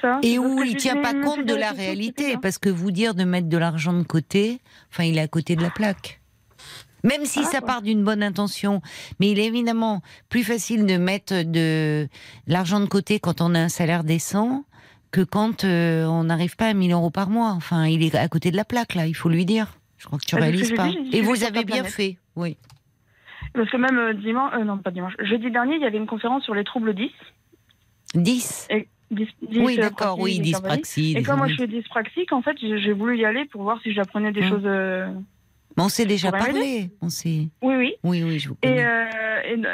[0.00, 0.18] ça.
[0.22, 2.36] et où il je tient pas compte de la réalité.
[2.40, 4.60] Parce que vous dire de mettre de l'argent de côté,
[4.90, 6.20] enfin, il est à côté de la plaque.
[7.04, 8.80] Même si Voilà, ça part d'une bonne intention,
[9.18, 12.06] mais il est évidemment plus facile de mettre de
[12.46, 14.64] l'argent de côté quand on a un salaire décent
[15.10, 17.50] que quand euh, on n'arrive pas à 1000 euros par mois.
[17.50, 19.76] Enfin, il est à côté de la plaque là, il faut lui dire.
[19.98, 20.88] Je crois que tu ce que réalises pas.
[21.12, 21.92] Et vous avez bien planète.
[21.92, 22.56] fait, oui.
[23.54, 26.06] Parce que même euh, dimanche, euh, non pas dimanche, jeudi dernier, il y avait une
[26.06, 27.10] conférence sur les troubles 10.
[28.14, 31.14] 10 Et 10, 10, Oui, d'accord, oui, dyspraxie.
[31.16, 33.78] Et comme moi je suis dyspraxique, en fait, j'ai j'ai voulu y aller pour voir
[33.82, 34.48] si j'apprenais des Hum.
[34.48, 35.14] choses.
[35.76, 36.90] Mais on s'est déjà parlé.
[37.00, 37.48] On s'est...
[37.62, 37.94] Oui, oui.
[38.04, 39.04] Oui, oui, je vous Et, euh,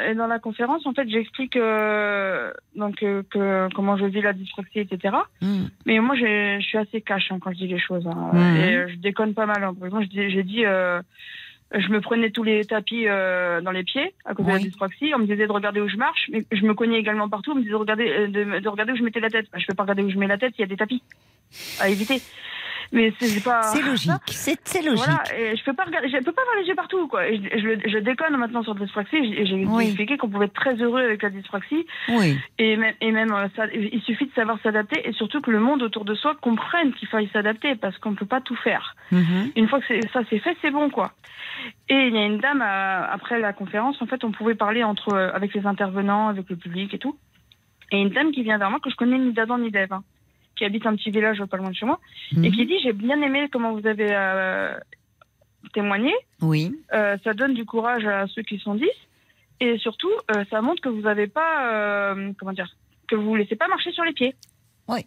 [0.09, 4.33] et, dans la conférence, en fait, j'explique euh, donc euh, que comment je vis la
[4.33, 5.15] dyspraxie, etc.
[5.41, 5.65] Hmm.
[5.85, 8.05] Mais moi, je suis assez cash hein, quand je dis les choses.
[8.07, 8.31] hein.
[8.55, 9.63] Et je déconne pas mal.
[9.63, 9.73] hein.
[10.11, 14.59] J'ai dit, je me prenais tous les tapis dans les pieds à cause de la
[14.59, 15.11] dyspraxie.
[15.15, 17.51] On me disait de regarder où je marche, mais je me cognais également partout.
[17.51, 19.47] On me disait de regarder, de, de regarder où je mettais la tête.
[19.55, 21.03] Je peux pas regarder où je mets la tête, il y a des tapis
[21.79, 22.21] à éviter.
[22.91, 23.61] Mais c'est pas.
[23.63, 24.11] C'est logique.
[24.27, 25.05] C'est, logique.
[25.05, 27.27] Voilà, et je peux pas regarder, je peux pas avoir les yeux partout, quoi.
[27.27, 29.45] Et je, je, le- je déconne maintenant sur la dyspraxie.
[29.45, 29.85] J'ai Oui.
[29.85, 31.85] expliqué qu'on pouvait être très heureux avec la dyspraxie.
[32.09, 32.37] Oui.
[32.57, 35.59] Et même, et même euh, ça, il suffit de savoir s'adapter et surtout que le
[35.59, 38.95] monde autour de soi comprenne qu'il faille s'adapter parce qu'on ne peut pas tout faire.
[39.11, 39.51] Mhm.
[39.55, 41.11] Une fois que ça c'est fait, c'est bon quoi.
[41.89, 44.83] Et il y a une dame euh, après la conférence, en fait, on pouvait parler
[44.83, 47.17] entre euh, avec les intervenants, avec le public et tout.
[47.91, 50.03] Et une dame qui vient vers moi que je connais ni d'Adam ni d'Ève, hein,
[50.59, 51.99] qui habite un petit village pas loin de chez moi,
[52.33, 52.51] et Mhm.
[52.51, 54.77] qui dit j'ai bien aimé comment vous avez euh,
[55.73, 56.13] témoigné.
[56.41, 56.75] Oui.
[56.93, 58.85] Euh, ça donne du courage à ceux qui sont 10
[59.61, 62.69] et surtout euh, ça montre que vous n'avez pas comment dire
[63.07, 64.35] que vous vous laissez pas marcher sur les pieds.
[64.87, 64.99] Oui.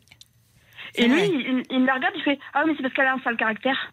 [0.97, 3.15] Et lui, il, il me la regarde, il fait ah mais c'est parce qu'elle a
[3.15, 3.93] un sale caractère.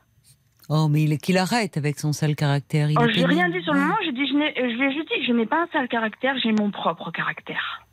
[0.72, 2.90] Oh, mais il, qu'il arrête avec son sale caractère.
[2.98, 4.94] Oh, est j'ai rien dit sur le moment, j'ai dit je, n'ai- je lui ai
[4.94, 7.86] juste dit je n'ai pas un sale caractère, j'ai mon propre caractère.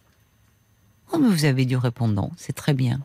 [1.12, 2.30] Oh, mais vous avez du répondant.
[2.36, 2.98] C'est très bien.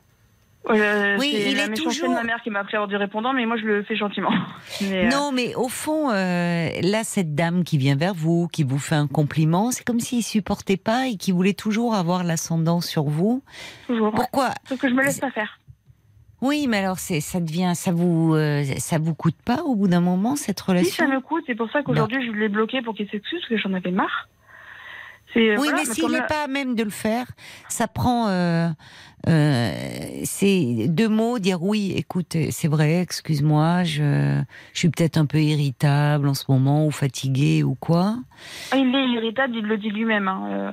[0.70, 3.34] Euh, Oui, il la est toujours- de ma mère qui m'a à avoir du répondant,
[3.34, 4.30] mais moi je le fais gentiment.
[4.82, 8.64] Mais, euh, Non, mais au fond, euh, là, cette dame qui vient vers vous, qui
[8.64, 12.80] vous fait un compliment, c'est comme s'il supportait pas et qui voulait toujours avoir l'ascendant
[12.80, 13.43] sur vous.
[13.88, 14.12] toujours.
[14.12, 15.57] Pourquoi Sauf que je me laisse pas faire.
[16.41, 19.88] Oui, mais alors c'est, ça devient, ça vous, euh, ça vous coûte pas au bout
[19.88, 22.82] d'un moment cette Si ça relation me coûte, c'est pour ça qu'aujourd'hui je l'ai bloqué
[22.82, 24.28] pour qu'il s'excuse, parce que j'en avais marre.
[25.36, 27.26] Oui, voilà, mais s'il n'est pas à même de le faire,
[27.70, 28.28] ça prend.
[28.28, 28.68] Euh,
[29.28, 29.72] euh,
[30.24, 34.42] c'est deux mots, dire oui, écoute, c'est vrai, excuse-moi, je,
[34.74, 38.16] suis peut-être un peu irritable en ce moment, ou fatiguée, ou quoi.
[38.72, 40.28] Ah, il est irritable, il le dit lui-même.
[40.28, 40.72] hein, euh.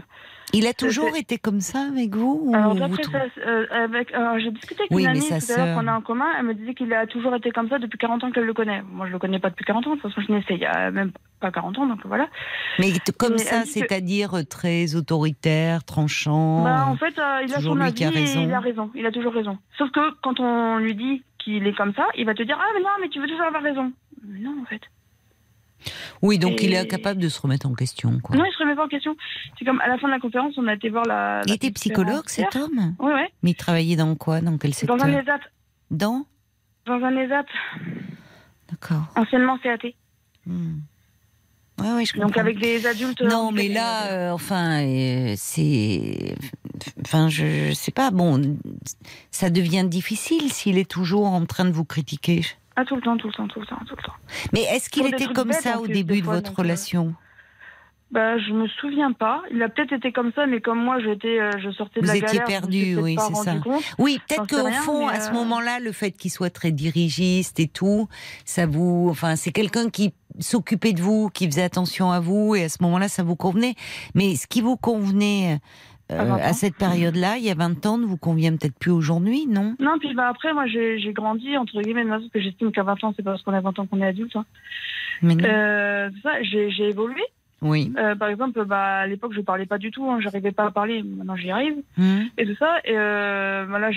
[0.54, 3.66] Il a toujours été comme ça avec vous ou Alors vous d'après trouvez- ça, euh,
[3.70, 6.26] avec, euh, j'ai discuté avec Oui, une amie tout à l'heure qu'on a en commun.
[6.38, 8.82] Elle me disait qu'il a toujours été comme ça depuis 40 ans qu'elle le connaît.
[8.90, 9.96] Moi, je le connais pas depuis 40 ans.
[9.96, 12.28] De toute façon, je a même pas 40 ans, donc voilà.
[12.78, 16.64] Mais comme Mais ça, que- c'est-à-dire euh, très autoritaire, tranchant.
[16.64, 18.42] Bah, en fait, euh, il a toujours son avis a et raison.
[18.42, 18.90] il a raison.
[18.94, 19.58] Il a toujours raison.
[19.76, 22.66] Sauf que quand on lui dit qu'il est comme ça, il va te dire ah
[22.74, 23.92] mais non, mais tu veux toujours avoir raison.
[24.26, 24.80] Mais non, en fait.
[26.22, 28.18] Oui, donc il est incapable de se remettre en question.
[28.20, 28.36] Quoi.
[28.36, 29.16] Non, il se remet pas en question.
[29.58, 31.42] C'est comme à la fin de la conférence, on a été voir la.
[31.46, 33.22] il la était psychologue, cet homme Oui, oui.
[33.42, 35.40] Mais il travaillait dans quoi Dans quel secteur Dans un ESAT.
[35.90, 36.26] Dans
[36.86, 37.44] Dans un ESAT,
[38.70, 39.04] D'accord.
[39.16, 39.78] anciennement CAT.
[40.46, 40.78] Hmm.
[41.80, 42.40] Ouais, ouais, je Donc comprends.
[42.40, 43.20] avec des adultes.
[43.22, 46.34] Non, mais handicapés, là, euh, enfin, euh, c'est,
[47.02, 48.10] enfin, je, je sais pas.
[48.10, 48.58] Bon,
[49.30, 52.40] ça devient difficile s'il est toujours en train de vous critiquer.
[52.80, 54.12] Ah, tout le temps, tout le temps, tout le temps, tout le temps.
[54.52, 56.62] Mais est-ce qu'il était comme bêtes, ça en au début de fois, votre donc, euh,
[56.62, 57.14] relation?
[58.12, 59.42] Bah, je me souviens pas.
[59.50, 62.12] Il a peut-être été comme ça, mais comme moi, j'étais, euh, je sortais de Vous
[62.12, 62.60] la étiez galère.
[62.62, 63.56] je me perdu, oui, c'est ça.
[63.56, 63.82] compte.
[63.98, 67.66] Oui, peut-être qu'au fond, à ce euh, moment-là, le fait qu'il soit très dirigiste et
[67.66, 68.06] tout,
[68.44, 72.62] ça vous, enfin, c'est quelqu'un qui s'occupait de vous, qui faisait attention à vous, et
[72.62, 73.74] à ce moment-là, ça vous convenait.
[74.14, 75.58] Mais ce qui vous convenait
[76.10, 76.40] euh, À 20 ans.
[76.42, 79.76] à cette période-là, il y a 20 ans, ne vous convient peut-être plus aujourd'hui, non?
[79.78, 83.12] Non, puis bah, après, moi, j'ai grandi, entre guillemets, parce que j'estime qu'à 20 ans,
[83.16, 84.36] c'est pas parce qu'on a 20 ans qu'on est adulte.
[84.36, 84.44] hein.
[85.22, 85.44] Mais non.
[85.48, 86.10] Euh,
[86.42, 87.22] j'ai évolué.
[87.60, 87.92] Oui.
[87.98, 90.70] Euh, par exemple, bah, à l'époque, je parlais pas du tout, hein, j'arrivais pas à
[90.70, 91.74] parler, maintenant j'y arrive.
[91.98, 93.90] Hum, Et tout ça, et euh, bah, là,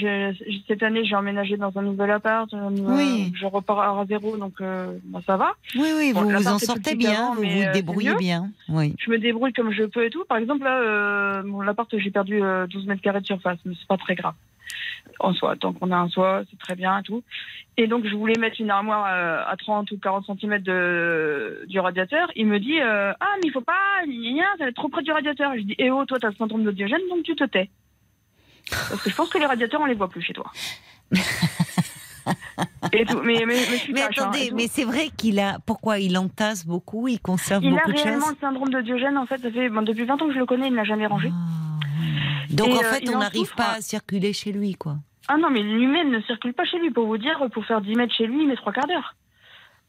[0.68, 3.32] cette année, j'ai emménagé dans un nouvel appart, euh, Oui.
[3.36, 5.54] je repars à zéro, donc euh, bah, ça va.
[5.76, 8.50] Oui, oui, Bon, vous vous en sortez bien, vous vous euh, débrouillez bien.
[8.70, 8.96] Oui.
[9.00, 10.24] Je me débrouille comme je peux et tout.
[10.28, 13.74] Par exemple, là, euh, bon, l'appart, j'ai perdu euh, 12 mètres carrés de surface, mais
[13.80, 14.34] c'est pas très grave.
[15.20, 17.24] En soi, tant qu'on a un soi, c'est très bien et tout.
[17.78, 21.80] Et donc, je voulais mettre une armoire euh, à 30 ou 40 cm de, du
[21.80, 22.30] radiateur.
[22.36, 25.04] Il me dit euh, Ah, mais il faut pas, gna, ça va être trop près
[25.04, 25.54] du radiateur.
[25.56, 27.70] Je dis Eh oh, toi, t'as le syndrome de Diogène, donc tu te tais.
[28.70, 30.52] Parce que je pense que les radiateurs, on les voit plus chez toi.
[32.94, 33.22] et tout.
[33.24, 35.60] Mais, hein, attendez, mais c'est vrai qu'il a.
[35.66, 38.82] Pourquoi il entasse beaucoup Il conserve Il a beaucoup de réellement choses le syndrome de
[38.82, 40.78] Diogène, en fait, ça fait bon, depuis 20 ans que je le connais, il ne
[40.78, 41.32] l'a jamais rangé.
[41.32, 41.71] Ah.
[42.52, 43.76] Donc Et, en euh, fait, on n'arrive pas hein.
[43.78, 44.96] à circuler chez lui, quoi.
[45.28, 46.92] Ah non, mais lui-même ne circule pas chez lui.
[46.92, 49.16] Pour vous dire, pour faire 10 mètres chez lui, il met trois quarts d'heure.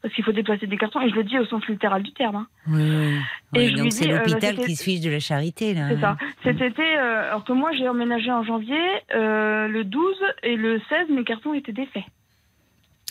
[0.01, 2.35] Parce qu'il faut déplacer des cartons, et je le dis au sens littéral du terme.
[2.35, 2.47] hein.
[2.67, 3.15] Oui, oui.
[3.55, 5.19] Et Oui, je lui donc dis, c'est euh, l'hôpital c'était- qui se fiche de la
[5.21, 5.87] charité, là.
[5.89, 6.17] C'est ça.
[6.43, 8.77] Cet été, euh, alors que moi j'ai emménagé en janvier,
[9.15, 12.03] euh, le 12 et le 16, mes cartons étaient défaits.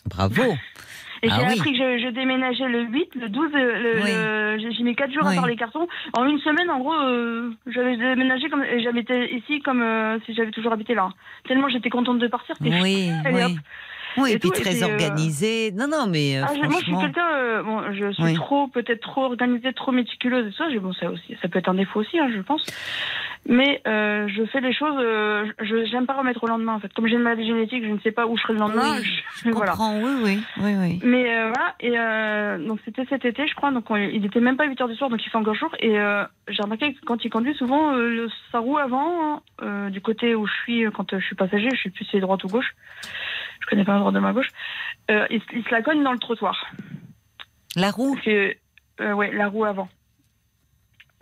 [0.06, 0.42] Bravo.
[1.24, 1.52] Et Ah j'ai oui.
[1.60, 4.10] appris que je, je déménageais le 8, le 12, euh, le, Oui.
[4.66, 5.30] le- j'ai mis 4 jours Oui.
[5.30, 5.86] à faire les cartons.
[6.14, 10.34] En une semaine, en gros, euh, j'avais déménagé comme, et j'habitais ici comme euh, si
[10.34, 11.10] j'avais toujours habité là.
[11.46, 12.56] Tellement j'étais contente de partir.
[12.58, 13.54] c'était Oui, Allez,
[14.16, 14.30] oui.
[14.30, 15.72] Et et puis tout, et très puis, euh, organisé.
[15.72, 17.00] Non, non, mais euh, Ah, je- moi, je suis franchement.
[17.00, 18.34] quelqu'un, euh, bon, je suis Oui.
[18.34, 21.74] trop, peut-être trop organisée, trop méticuleuse et ça, bon, ça aussi, ça peut être un
[21.74, 22.64] défaut aussi, hein, je pense.
[23.46, 26.92] Mais je fais les choses, je j'aime pas remettre au lendemain en fait.
[26.94, 28.96] Comme j'ai une maladie génétique, je ne sais pas où je serai le lendemain.
[28.98, 29.72] Oui, je- Je voilà.
[29.72, 31.00] comprends, oui, oui, oui, oui.
[31.02, 34.66] Mais voilà, et donc c'était cet été, je crois, donc on- il était même pas
[34.66, 35.74] 8 heures du soir, donc il fait encore jour.
[35.80, 35.96] Et
[36.48, 37.94] j'ai remarqué que quand il conduit, souvent,
[38.52, 41.90] sa roue avant, euh, du côté où je suis, quand je suis passager, je sais
[41.90, 42.74] plus si c'est droite ou gauche,
[43.72, 44.48] connais pas la droite de ma gauche,
[45.10, 46.64] euh, il, se- il se la cogne dans le trottoir.
[47.76, 48.16] La roue.
[48.24, 48.54] Que,
[49.00, 49.88] euh, ouais, la roue avant,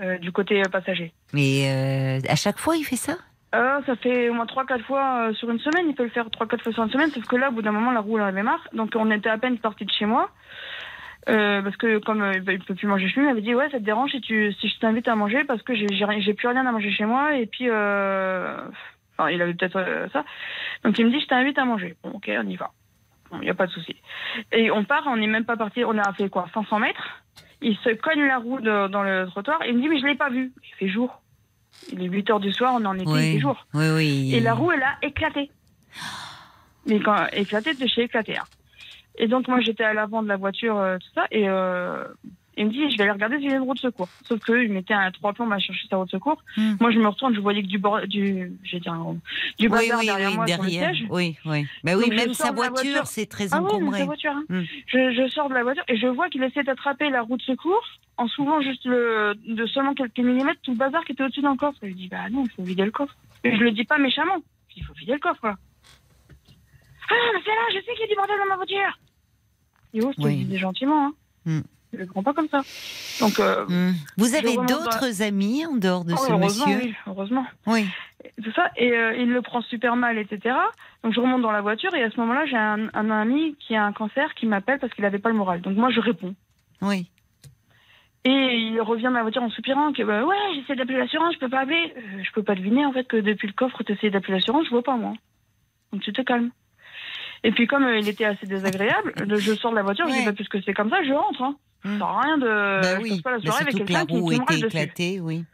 [0.01, 1.13] euh, du côté passager.
[1.33, 3.17] Mais à chaque fois, il fait ça?
[3.53, 5.87] Ça fait au moins 3-4 fois sur une semaine.
[5.89, 7.11] Il peut le faire 3-4 fois sur une semaine.
[7.11, 8.67] Sauf que là, au bout d'un moment, la roue, elle en avait marre.
[8.73, 10.31] Donc, on était à peine parti de chez moi.
[11.27, 13.79] Parce que comme euh, il peut plus manger chez lui, il m'avait dit ouais ça
[13.79, 16.65] te dérange si tu si je t'invite à manger parce que j'ai j'ai plus rien
[16.67, 17.67] à manger chez moi et puis
[19.21, 20.25] enfin il avait peut-être euh, ça.
[20.85, 21.97] Donc il me dit je t'invite à manger.
[22.03, 22.71] Bon ok on y va.
[23.31, 23.97] Bon il y a pas de souci.
[24.53, 25.85] Et on part on n'est même pas parti.
[25.85, 27.23] On a fait quoi 500 mètres?
[27.63, 30.07] Il se cogne la roue de- dans le trottoir et il me dit mais je
[30.07, 30.53] l'ai pas vu.
[30.65, 31.21] Il fait jour.
[31.93, 34.35] Il est 8 heures du soir on en été il Oui, fait jour oui, oui.
[34.35, 35.51] et la roue, elle a éclaté.
[36.87, 38.37] Mais quand éclaté de chez éclaté.
[38.39, 38.45] hein.
[39.19, 42.05] Et donc moi j'étais à l'avant de la voiture, euh, tout ça, et euh,
[42.57, 44.09] il me dit je vais aller regarder s'il y a une roue de secours.
[44.27, 46.43] Sauf que il mettait un trois plombs à chercher sa roue de secours.
[46.57, 46.75] Hmm.
[46.81, 49.15] Moi je me retourne, je voyais que du bord, du, j'ai dit un-
[49.59, 50.95] du oui, bazar oui, derrière oui, moi sur le derrière.
[50.95, 51.07] siège.
[51.11, 51.67] Oui, oui.
[51.85, 53.07] Bah oui, Donc, je même sa voiture, voiture.
[53.07, 53.99] c'est très Ah oui, encombré.
[54.01, 54.33] sa voiture.
[54.33, 54.45] hein.
[54.49, 54.63] Hmm.
[54.87, 57.43] Je, je sors de la voiture et je vois qu'il essaie d'attraper la roue de
[57.43, 57.83] secours
[58.17, 61.57] en soulevant juste le, de seulement quelques millimètres tout le bazar qui était au-dessus d'un
[61.57, 61.79] coffre.
[61.83, 63.17] Et je dis bah non, il faut vider le coffre.
[63.45, 64.37] Et je le dis pas méchamment.
[64.77, 65.57] Il faut vider le coffre quoi.
[67.13, 68.99] Ah mais c'est là, je sais qu'il y a du bordel dans ma voiture.
[69.95, 70.47] Et oh, je te Oui.
[70.49, 71.07] le gentiment.
[71.07, 71.13] Hein.
[71.47, 71.61] Hmm.
[71.93, 72.61] Je le prends pas comme ça.
[73.21, 73.93] Donc euh, Hmm.
[74.17, 77.47] Vous avez d'autres amis en dehors de oh, ce heureusement, monsieur oui, heureusement.
[77.67, 77.87] Oui.
[78.43, 80.55] Tout ça et euh, il le prend super mal etc
[81.03, 83.75] donc je remonte dans la voiture et à ce moment-là j'ai un, un ami qui
[83.75, 86.35] a un cancer qui m'appelle parce qu'il avait pas le moral donc moi je réponds
[86.83, 87.09] Oui.
[88.25, 91.39] et il revient dans la voiture en soupirant que bah, ouais j'essaie d'appeler l'assurance je
[91.39, 93.93] peux pas appeler Euh, je peux pas deviner en fait que depuis le coffre tu
[93.93, 95.15] essaies d'appeler l'assurance je vois pas moi
[95.93, 96.51] donc tu te calmes
[97.45, 100.13] et puis comme euh, il était assez désagréable le- je sors de la voiture je
[100.15, 101.57] dis pas plus que c'est comme ça je rentre hein.
[101.99, 103.09] Ça à rien de bah je oui.
[103.11, 105.45] passe pas la soirée avec quelqu'un qui, était éclatée, oui.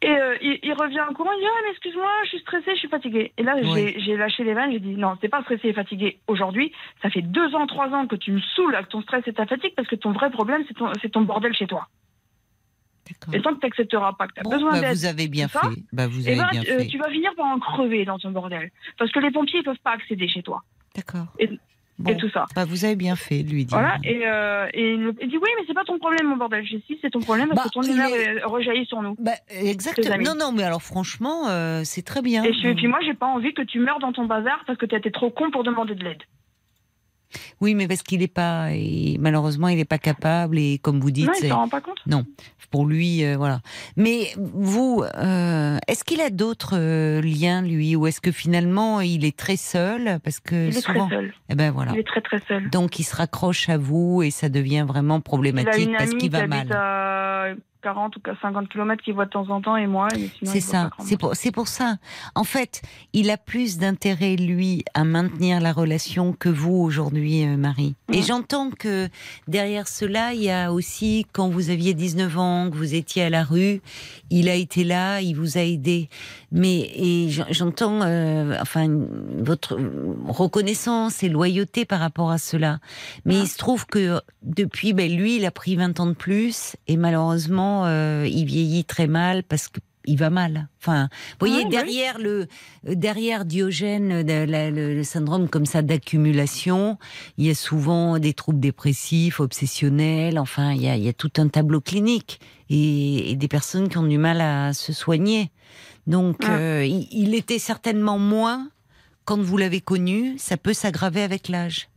[0.00, 2.70] et euh, il, il revient en courant, il dit Ah, mais excuse-moi, je suis stressée,
[2.74, 3.32] je suis fatiguée.
[3.36, 3.94] Et là, Oui.
[3.98, 6.72] j'ai- lâché les vannes, j'ai dit Non, t'es pas stressée et fatiguée aujourd'hui.
[7.02, 9.44] Ça fait deux ans, trois ans que tu me saoules avec ton stress et ta
[9.44, 11.88] fatigue parce que ton vrai problème, c'est ton, c'est ton bordel chez toi.
[13.32, 15.60] Et tant que t'accepteras pas que t'as Bon, besoin bah, d'aide, vous avez bien ça,
[15.60, 15.82] fait.
[15.92, 16.86] Bah, vous eh avez ben, bien tu- euh, fait.
[16.86, 18.70] tu vas finir par en crever dans ton bordel.
[18.98, 20.62] Parce que les pompiers, ils peuvent pas accéder chez toi.
[20.96, 21.26] D'accord.
[21.38, 21.50] Et-
[22.00, 22.44] Bon, Et tout ça.
[22.54, 23.76] bah, vous avez bien fait lui dire.
[23.76, 23.96] Voilà.
[24.04, 26.64] Et, euh, et il, dit Oui, mais c'est pas ton problème, mon bordel.
[26.64, 29.16] J'ai dit Si, c'est ton problème parce que ton lumière est- rejaillit sur nous.
[29.48, 30.16] Exactement.
[30.18, 32.44] Non, non, mais alors franchement, euh, c'est très bien.
[32.44, 34.78] Et, je- et puis moi, j'ai pas envie que tu meurs dans ton bazar parce
[34.78, 36.22] que t'as été trop con pour demander de l'aide.
[37.60, 41.10] Oui, mais parce qu'il n'est pas, et malheureusement, il n'est pas capable et comme vous
[41.10, 41.98] dites, Non, il rend pas compte.
[42.70, 43.60] pour lui, euh, voilà.
[43.96, 49.24] Mais vous, euh, est-ce qu'il a d'autres euh, liens lui, ou est-ce que finalement il
[49.24, 50.18] est très seul?
[50.22, 51.34] Parce que Il est souvent, très seul.
[51.50, 51.92] eh ben voilà.
[51.94, 52.68] Il est très très seul.
[52.70, 56.18] Donc il se raccroche à vous et ça devient vraiment Il a problématique parce qu'il
[56.18, 56.72] qui va mal.
[56.72, 57.48] à
[57.82, 60.08] 40 ou 50 km qu'il voit de temps en temps et moi.
[60.42, 61.96] C'est ça, c'est pour, pour ça.
[62.34, 62.82] En fait,
[63.12, 67.94] il a plus d'intérêt, lui, à maintenir la relation que vous aujourd'hui, euh, Marie.
[68.12, 69.08] Et j'entends que
[69.46, 73.30] derrière cela, il y a aussi, quand vous aviez 19 ans, que vous étiez à
[73.30, 73.80] la rue,
[74.30, 76.08] il a été là, il vous a aidé.
[76.50, 78.88] Mais et j'en- j'entends, euh, enfin,
[79.36, 79.78] votre
[80.26, 82.78] reconnaissance et loyauté par rapport à cela.
[83.24, 86.76] Mais il se trouve que depuis, ben, lui, il a pris 20 ans de plus
[86.86, 90.68] et malheureusement, euh, il vieillit très mal parce que il va mal.
[90.80, 91.70] Enfin, vous voyez, oui.
[91.70, 92.46] derrière le
[92.82, 96.96] derrière Diogène, le, le syndrome comme ça d'accumulation,
[97.36, 100.38] il y a souvent des troubles dépressifs, obsessionnels.
[100.38, 103.90] Enfin, il y a, il y a tout un tableau clinique et, et des personnes
[103.90, 105.50] qui ont du mal à se soigner.
[106.08, 106.50] Donc, Ouais.
[106.50, 108.68] euh, il, il était certainement moins
[109.24, 110.34] quand vous l'avez connu.
[110.38, 111.88] Ça peut s'aggraver avec l'âge.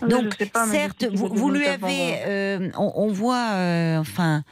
[0.00, 4.42] Oui, Donc, pas, certes, vous, lui avez, euh, on, on voit, euh, enfin,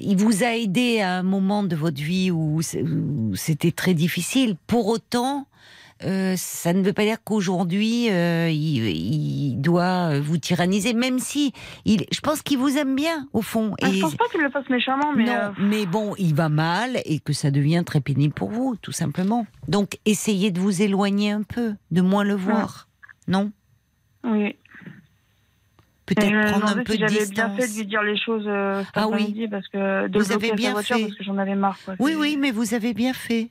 [0.00, 4.56] il vous a aidé à un moment de votre vie où c'était très difficile.
[4.66, 5.46] Pour autant,
[6.04, 11.52] euh, ça ne veut pas dire qu'aujourd'hui euh, il, il doit vous tyranniser, même si
[11.84, 13.74] il, je pense qu'il vous aime bien au fond.
[13.82, 16.48] Ah, je pense pas qu'il le fasse méchamment, mais non, euh, mais bon, il va
[16.48, 19.46] mal et que ça devient très pénible pour vous, tout simplement.
[19.68, 22.88] Donc, essayez de vous éloigner un peu, de moins le voir.
[23.28, 23.50] Non?
[24.24, 24.54] Oui.
[26.04, 28.16] Peut-être Et je prendre un peu si de j'avais bien fait de lui dire les
[28.16, 29.48] choses euh, Ah oui.
[29.50, 31.02] parce que de Vous avez bien voiture fait.
[31.06, 31.78] parce que j'en avais marre.
[31.84, 31.94] Quoi.
[31.98, 33.50] Oui, oui, mais vous avez bien fait.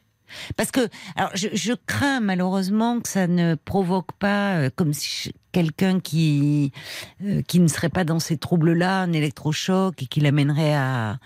[0.58, 5.32] Parce que, alors, je, je crains malheureusement que ça ne provoque pas, euh, comme si
[5.52, 6.72] quelqu'un qui
[7.24, 11.18] euh, qui ne serait pas dans ces troubles-là, un électrochoc et qui l'amènerait à,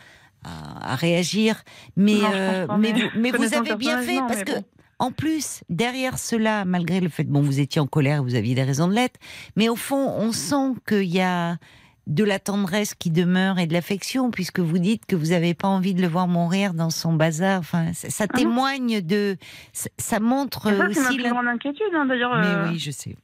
[0.44, 1.64] à, à réagir.
[1.96, 4.52] Mais Non, euh, mais mais vous, mais vous connaissant avez bien fait non, parce que
[4.54, 4.64] bon.
[5.00, 8.64] en plus derrière cela, malgré le fait bon vous étiez en colère, vous aviez des
[8.64, 9.20] raisons de l'être,
[9.56, 11.58] mais au fond on sent qu'il y a
[12.10, 15.68] de la tendresse qui demeure et de l'affection, puisque vous dites que vous n'avez pas
[15.70, 17.60] envie de le voir mourir dans son bazar.
[17.60, 19.38] Enfin, ça, ça Ah témoigne de,
[19.74, 21.16] ça, ça montre c'est ma aussi.
[21.16, 22.36] plus l'in- grande inquiétude, hein, d'ailleurs.
[22.36, 23.16] Mais euh, oui, je sais.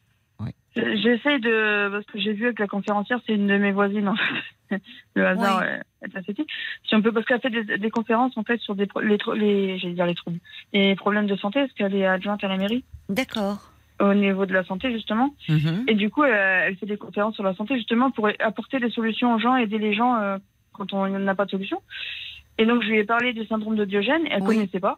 [0.77, 1.89] J'essaie de.
[1.89, 4.81] Parce que j'ai vu que la conférencière, c'est une de mes voisines, en fait.
[5.15, 5.67] Le hasard Oui.
[6.01, 6.45] est assez petit.
[6.85, 9.77] Si on peut, parce qu'elle fait des, des conférences, en fait, sur des, les, les,
[9.79, 10.39] j'allais dire les troubles,
[10.73, 13.71] les problèmes de santé, parce qu'elle est adjointe à la mairie, D'accord.
[13.99, 15.33] Au niveau de la santé, justement.
[15.47, 15.85] Mhm.
[15.87, 18.89] Et du coup, euh, elle fait des conférences sur la santé, justement, pour apporter des
[18.89, 20.37] solutions aux gens, aider les gens euh,
[20.73, 21.81] quand on n'a pas de solution.
[22.57, 24.55] Et donc, je lui ai parlé du syndrome de Diogène, elle Oui.
[24.55, 24.97] connaissait pas.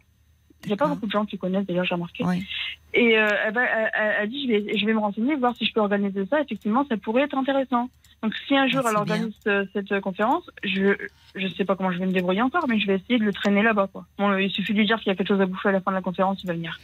[0.63, 2.23] Il n'y a pas beaucoup de gens qui connaissent, d'ailleurs, j'ai remarqué.
[2.25, 2.45] Oui.
[2.93, 5.55] Et euh, elle, va- elle- elle a dit, je vais, je vais me renseigner, voir
[5.55, 6.41] si je peux organiser ça.
[6.41, 7.89] Effectivement, ça pourrait être intéressant.
[8.23, 10.95] Donc, si un jour Ah, elle organise euh, cette euh, conférence, je
[11.35, 13.31] je sais pas comment je vais me débrouiller encore, mais je vais essayer de le
[13.31, 13.87] traîner là-bas.
[13.93, 14.05] Quoi.
[14.17, 15.81] Bon, il suffit de lui dire qu'il y a quelque chose à bouffer à la
[15.81, 16.79] fin de la conférence, il va venir.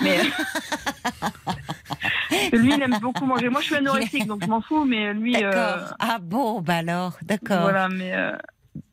[0.00, 0.16] Mais
[2.52, 3.50] lui, il aime beaucoup manger.
[3.50, 5.84] Moi, je suis anorexique, donc je m'en fous, mais lui, euh.
[5.98, 7.60] Ah bon, bah alors, d'accord.
[7.62, 7.88] voilà.
[7.90, 8.32] Mais euh,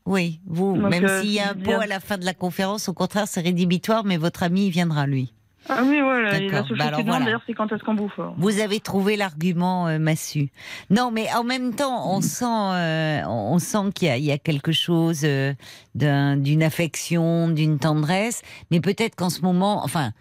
[0.06, 1.80] Oui, vous, Donc, même euh, s'il y a un pot bien.
[1.82, 5.06] à la fin de la conférence, au contraire, c'est rédhibitoire, mais votre ami il viendra,
[5.06, 5.34] lui.
[5.70, 6.40] ah oui, voilà.
[6.40, 6.66] D'accord.
[6.68, 7.26] seule Bah voilà.
[7.26, 8.18] d'ailleurs, c'est quand est-ce qu'on bouffe.
[8.18, 8.34] alors.
[8.38, 10.50] Vous avez trouvé l'argument euh, massu.
[10.90, 14.32] Non, mais en même temps, on sent, euh, on sent qu'il y, a- il y
[14.32, 15.54] a quelque chose euh,
[15.94, 18.42] d'un- d'une affection, d'une tendresse,
[18.72, 20.12] mais peut-être qu'en ce moment, enfin,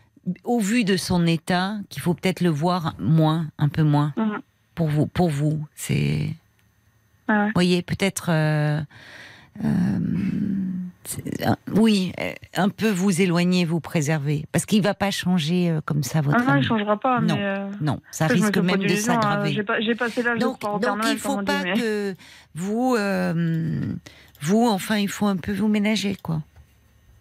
[0.42, 4.12] au vu de son état, qu'il faut peut-être le voir moins, un peu moins.
[4.16, 4.40] Mhm.
[4.74, 6.28] Pour vous, pour vous, c'est,
[7.28, 7.50] Ah ouais.
[7.54, 8.30] voyez, peut-être.
[9.64, 15.80] Euh, oui, euh, un peu vous éloigner, vous préserver, parce qu'il va pas changer euh,
[15.84, 17.20] comme ça votre Ah non, il changera pas.
[17.20, 17.36] Non.
[17.38, 17.68] Euh,
[18.10, 18.96] ça risque même de hein.
[18.96, 19.52] s'aggraver.
[19.52, 21.74] J'ai pas- J'ai passé l'âge de Donc, Père donc il faut on dit, pas mais-
[21.74, 22.14] que
[22.54, 22.96] vous,
[24.42, 26.42] vous, enfin, il faut un peu vous ménager, quoi.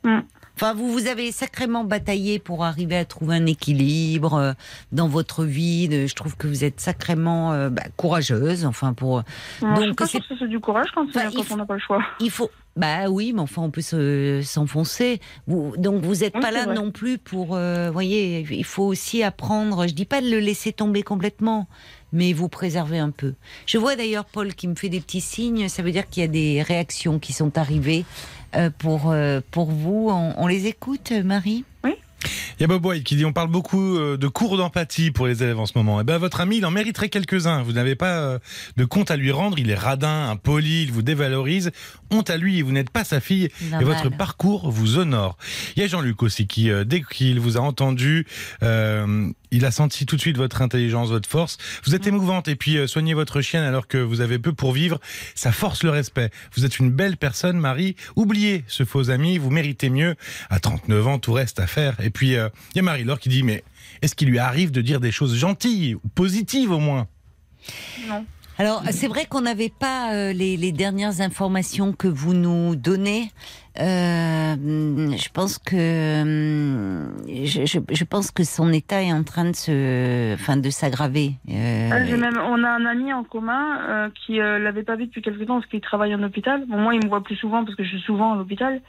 [0.04, 0.20] Mm.
[0.56, 4.54] Enfin, vous, vous avez sacrément bataillé pour arriver à trouver un équilibre euh,
[4.92, 5.88] dans votre vie.
[5.90, 8.66] de- je trouve que vous êtes sacrément euh, bah, courageuse.
[8.66, 9.24] Enfin, pour,
[9.62, 11.58] je suis Donc, c'est- sûre que c'est du courage quand, Enfin, quand il faut- on
[11.58, 12.02] n'a pas le choix.
[12.20, 12.50] il faut.
[12.78, 15.22] Bah oui, mais enfin, on peut se- s'enfoncer.
[15.48, 16.76] Vous, donc, vous n'êtes Oui, pas là vrai.
[16.76, 17.56] non plus pour.
[17.56, 19.88] euh, voyez, il faut aussi apprendre.
[19.88, 21.70] Je dis pas de le laisser tomber complètement,
[22.12, 23.34] mais vous préserver un peu.
[23.66, 25.70] Je vois d'ailleurs Paul qui me fait des petits signes.
[25.70, 28.35] Ça veut dire qu'il y a des réactions qui sont arrivées euh,
[28.78, 30.10] pour euh, pour vous.
[30.10, 31.64] On, on les écoute, Marie?
[32.58, 35.28] Il y a Bob White qui dit on parle beaucoup euh, de cours d'empathie pour
[35.28, 36.00] les élèves en ce moment.
[36.02, 37.62] Eh ben votre ami, il en mériterait quelques-uns.
[37.64, 38.40] Vous n'avez pas euh,
[38.78, 39.60] de compte à lui rendre.
[39.60, 41.72] Il est radin, impoli, il vous dévalorise.
[42.12, 43.50] Honte à lui, vous n'êtes pas sa fille.
[43.62, 43.82] Normal.
[43.82, 45.38] Et votre parcours vous honore.
[45.76, 48.26] Il y a Jean-Luc aussi qui, euh, dès qu'il vous a entendu,
[48.64, 51.58] euh, il a senti tout de suite votre intelligence, votre force.
[51.86, 54.74] Vous êtes émouvante et puis euh, soignez votre chienne alors que vous avez peu pour
[54.74, 55.00] vivre.
[55.34, 56.30] Ça force le respect.
[56.56, 57.96] Vous êtes une belle personne, Marie.
[58.16, 59.38] Oubliez ce faux ami.
[59.38, 60.16] Vous méritez mieux.
[60.50, 61.96] À 39 ans, tout reste à faire.
[62.02, 63.64] Et puis euh, il y a Marie-Laure qui dit mais
[64.02, 67.08] est-ce qu'il lui arrive de dire des choses gentilles ou positives au moins?
[68.08, 68.26] Non.
[68.58, 73.30] Alors, c'est vrai qu'on n'avait pas euh, les, les dernières informations que vous nous donnez.
[73.82, 74.56] Euh,
[75.18, 79.56] je pense que hum, je, je- je pense que son état est en train de
[79.56, 81.34] se, enfin, de s'aggraver.
[81.50, 85.08] Euh, Ah, même, on a un ami en commun euh, qui euh, l'avait pas vu
[85.08, 86.64] depuis quelques temps parce qu'il travaille en hôpital.
[86.70, 88.80] Bon, moi, il me voit plus souvent parce que je suis souvent à l'hôpital.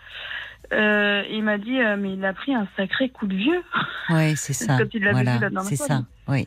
[0.73, 3.63] Euh, il m'a dit, euh, mais il a pris un sacré coup de vieux.
[4.11, 4.77] ouais, c'est ça.
[4.79, 6.03] Quand il Voilà, la dernière c'est ça.
[6.29, 6.47] Oui.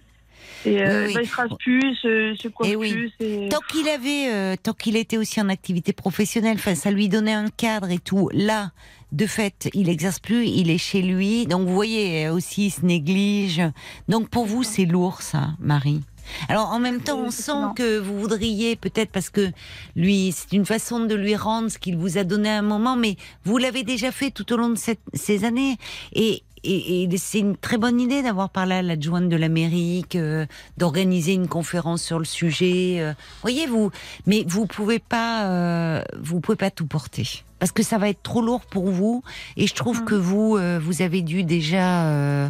[0.66, 1.14] Et euh, Oui, oui.
[1.14, 2.92] bah, il se plus, se, il se Eh oui.
[2.92, 3.12] plus.
[3.20, 7.08] c'est- Tant qu'il avait, euh, tant qu'il était aussi en activité professionnelle, enfin, ça lui
[7.10, 8.30] donnait un cadre et tout.
[8.34, 8.72] Là,
[9.12, 11.48] de fait, il exerce plus, il est chez lui.
[11.48, 13.62] Donc, vous voyez, euh, aussi, il se néglige.
[14.08, 16.02] Donc, pour vous, c'est lourd, ça, Marie.
[16.48, 19.50] Alors, en même temps, Oui, on sent que vous voudriez, peut-être parce que
[19.96, 22.96] lui, c'est une façon de lui rendre ce qu'il vous a donné à un moment,
[22.96, 23.16] mais
[23.46, 25.78] vous l'avez déjà fait tout au long de cette- ces années.
[26.14, 30.46] Et, et, et c'est une très bonne idée d'avoir parlé à l'adjointe de l'Amérique, euh,
[30.78, 32.98] d'organiser une conférence sur le sujet.
[33.00, 33.92] euh, voyez vous,
[34.26, 38.24] mais vous pouvez pas, euh, vous pouvez pas tout porter parce que ça va être
[38.24, 39.22] trop lourd pour vous.
[39.58, 40.06] Et je trouve Mhm.
[40.06, 42.50] que vous, euh, vous avez dû déjà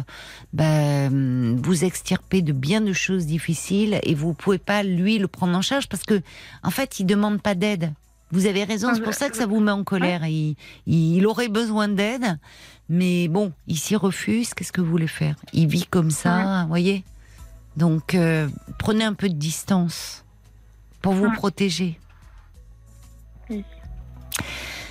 [0.52, 5.28] bah, hum, vous extirper de bien de choses difficiles et vous pouvez pas lui le
[5.28, 6.20] prendre en charge parce que
[6.62, 7.92] en fait, il demande pas d'aide.
[8.32, 10.24] Vous avez raison, Ah, c'est pour je- ça que ça vous met en colère.
[10.28, 10.54] Il,
[10.86, 12.38] il aurait besoin d'aide,
[12.90, 14.52] mais bon, il s'y refuse.
[14.52, 15.36] Qu'est-ce que vous voulez faire?
[15.54, 17.04] Il vit comme ça, vous voyez?
[17.76, 18.48] Donc, euh,
[18.78, 20.24] prenez un peu de distance
[21.00, 21.98] pour vous protéger.
[23.48, 23.64] Oui.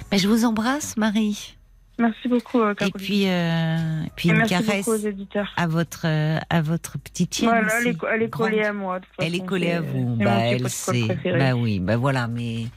[0.09, 1.55] Ben, je vous embrasse, Marie.
[1.99, 5.51] Merci beaucoup, euh, Et puis, euh, puis Et une caresse aux éditeurs.
[5.57, 7.49] à votre euh, à votre petite chienne.
[7.49, 8.99] Voilà, elle est, co- elle est collée à moi.
[9.01, 10.15] de toute Elle est collée à vous.
[10.15, 11.03] Bah, elle sait.
[11.37, 12.29] Bah oui, bah voilà.
[12.29, 12.67] Mais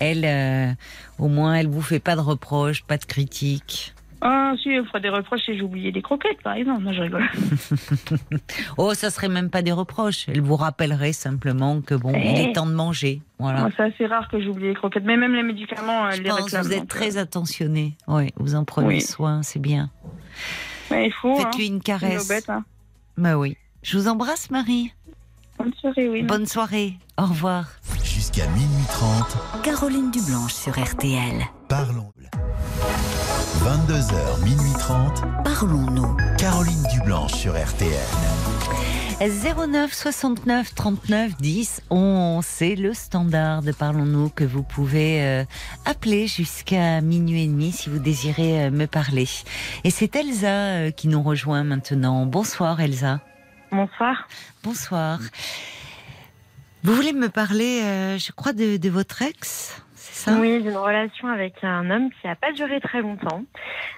[0.00, 0.72] elle, euh,
[1.20, 3.94] au moins, elle vous fait pas de reproches, pas de critiques.
[4.24, 6.84] Ah, si, elle me ferait des reproches si j'ai oublié des croquettes, par exemple.
[6.84, 7.28] Non, je rigole.
[8.78, 10.28] Oh, ça serait même pas des reproches.
[10.28, 12.52] Elle vous rappellerait simplement que bon, il est Eh.
[12.52, 13.20] temps de manger.
[13.40, 13.60] Voilà.
[13.62, 15.04] Moi, C'est assez rare que j'oublie les croquettes.
[15.04, 16.62] Mais même les médicaments, Je elle les pense que réclame.
[16.66, 17.96] vous êtes très euh, attentionné.
[18.06, 19.00] Oui, vous en prenez Oui.
[19.00, 19.90] soin, c'est bien.
[20.92, 21.32] ouais, il faut.
[21.32, 21.36] hein.
[21.42, 22.28] Faites-lui une C'est nos caresse.
[22.28, 22.64] bêtes, hein.
[23.18, 23.56] Bah oui.
[23.82, 24.92] Je vous embrasse, Marie.
[25.58, 26.22] Bonne soirée, oui.
[26.22, 26.94] Bonne soirée.
[27.18, 27.66] Au revoir.
[28.32, 31.44] Jusqu'à minuit 30, Caroline Dublanche sur RTL.
[31.68, 32.10] parlons.
[33.58, 36.16] 22h, minuit 30, Parlons-nous.
[36.38, 37.90] Caroline Dublanche sur RTL.
[39.20, 45.44] 09 69 39 10 11, c'est le standard de Parlons-nous que vous pouvez euh,
[45.84, 49.28] appeler jusqu'à minuit et demi si vous désirez euh, me parler.
[49.84, 52.24] Et c'est Elsa euh, qui nous rejoint maintenant.
[52.24, 53.20] Bonsoir Elsa.
[53.70, 54.26] Bonsoir.
[54.62, 55.18] Bonsoir.
[56.84, 60.38] Vous voulez me parler, euh, je crois, de, de votre ex, c'est ça?
[60.40, 63.44] Oui, d'une relation avec un homme qui n'a pas duré très longtemps,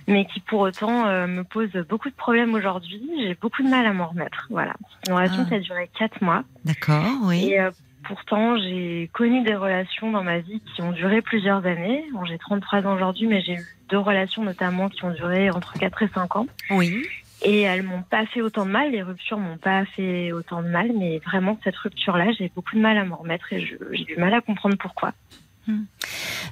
[0.06, 3.00] mais qui pour autant euh, me pose beaucoup de problèmes aujourd'hui.
[3.22, 4.46] J'ai beaucoup de mal à m'en remettre.
[4.50, 4.74] Voilà.
[5.08, 5.48] Une relation Ah.
[5.48, 6.44] qui a duré quatre mois.
[6.66, 7.48] D'accord, oui.
[7.50, 7.70] Et euh,
[8.06, 12.04] pourtant, j'ai connu des relations dans ma vie qui ont duré plusieurs années.
[12.12, 15.72] Bon, j'ai 33 ans aujourd'hui, mais j'ai eu deux relations notamment qui ont duré entre
[15.72, 16.46] 4 et 5 ans.
[16.70, 17.02] Oui.
[17.44, 20.68] Et elles m'ont pas fait autant de mal, les ruptures m'ont pas fait autant de
[20.68, 24.16] mal, mais vraiment cette rupture-là, j'ai beaucoup de mal à m'en remettre et j'ai du
[24.16, 25.12] mal à comprendre pourquoi.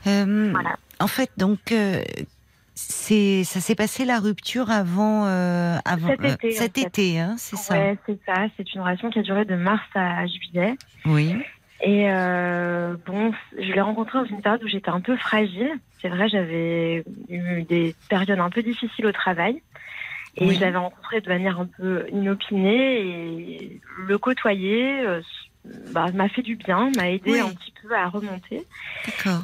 [0.06, 0.77] Euh, Voilà.
[1.01, 2.02] En fait, donc, euh,
[2.74, 7.74] c'est ça s'est passé la rupture avant, euh, avant Cet été, cet hein, c'est ça.
[7.74, 8.47] Ouais, c'est ça.
[8.56, 10.77] C'est une relation qui a duré de mars à juillet.
[11.06, 11.35] Oui.
[11.85, 12.05] Et
[13.06, 15.73] bon, je l'ai rencontré dans une période où j'étais un peu fragile.
[16.01, 19.62] C'est vrai, j'avais eu des périodes un peu difficiles au travail.
[20.37, 20.55] Et Oui.
[20.57, 23.01] je l'avais rencontré de manière un peu inopinée.
[23.01, 25.21] Et le côtoyer euh,
[25.93, 27.41] bah, m'a fait du bien, m'a aidé Oui.
[27.41, 28.63] un petit peu à remonter.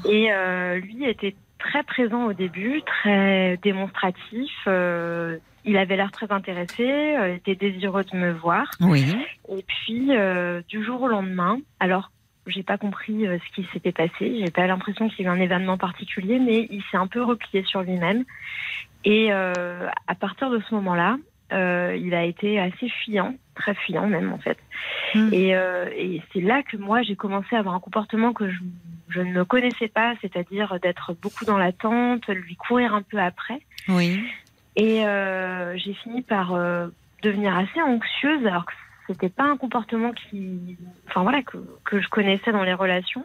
[0.08, 4.52] Et euh, lui était très présent au début, très démonstratif.
[4.66, 8.70] euh, il avait l'air très intéressé, euh, était désireux de me voir.
[8.80, 9.04] Oui.
[9.50, 12.10] Et puis, euh, du jour au lendemain, alors,
[12.48, 14.40] j'ai pas compris euh, ce qui s'était passé.
[14.40, 17.22] J'ai pas l'impression qu'il y a eu un événement particulier, mais il s'est un peu
[17.22, 18.24] replié sur lui-même.
[19.04, 21.18] Et euh, à partir de ce moment-là,
[21.52, 24.58] euh, il a été assez fuyant, très fuyant même en fait.
[25.14, 25.32] Hmm.
[25.32, 28.58] Et, euh, et c'est là que moi j'ai commencé à avoir un comportement que je,
[29.08, 33.60] je ne connaissais pas, c'est-à-dire d'être beaucoup dans l'attente, lui courir un peu après.
[33.88, 34.22] Oui.
[34.76, 35.02] Et
[35.76, 36.52] j'ai fini par
[37.22, 38.72] devenir assez anxieuse, alors que
[39.08, 40.76] c'était pas un comportement qui,
[41.08, 43.24] enfin voilà, que, que je connaissais dans les relations.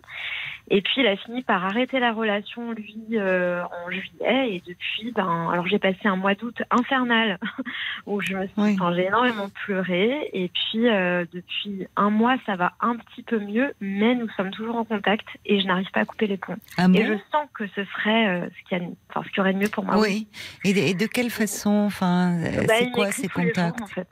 [0.70, 5.12] Et puis il a fini par arrêter la relation lui euh, en juillet et depuis,
[5.14, 7.38] ben, alors j'ai passé un mois d'août infernal
[8.06, 8.78] où je me suis, Oui.
[8.80, 10.30] enfin, j'ai énormément pleuré.
[10.32, 14.52] Et puis euh, depuis un mois ça va un petit peu mieux, mais nous sommes
[14.52, 16.56] toujours en contact et je n'arrive pas à couper les ponts.
[16.78, 18.80] Ah Et je sens que ce serait euh, ce qui, a,
[19.10, 20.00] enfin, ce qui aurait de mieux pour moi.
[20.00, 20.28] Oui.
[20.64, 23.82] Et de, et de quelle façon Enfin, Bah, c'est quoi ces jours, contacts?
[23.82, 24.08] en fait.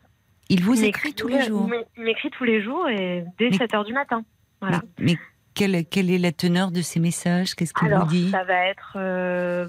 [0.54, 1.64] Il vous Il écrit tous les jours.
[1.68, 4.24] Il m'é- il m'écrit tous les jours et dès Mais- 7 heures du matin.
[4.60, 4.82] Voilà.
[5.00, 5.16] Mais
[5.54, 7.56] quelle, quelle est la teneur de ces messages?
[7.56, 8.30] Qu'est-ce qu'il vous dit?
[8.32, 9.68] ça va être, euh,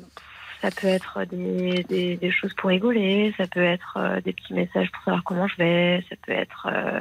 [0.60, 4.54] ça peut être des, des, des choses pour rigoler, ça peut être euh, des petits
[4.54, 7.00] messages pour savoir comment je vais, ça peut être euh,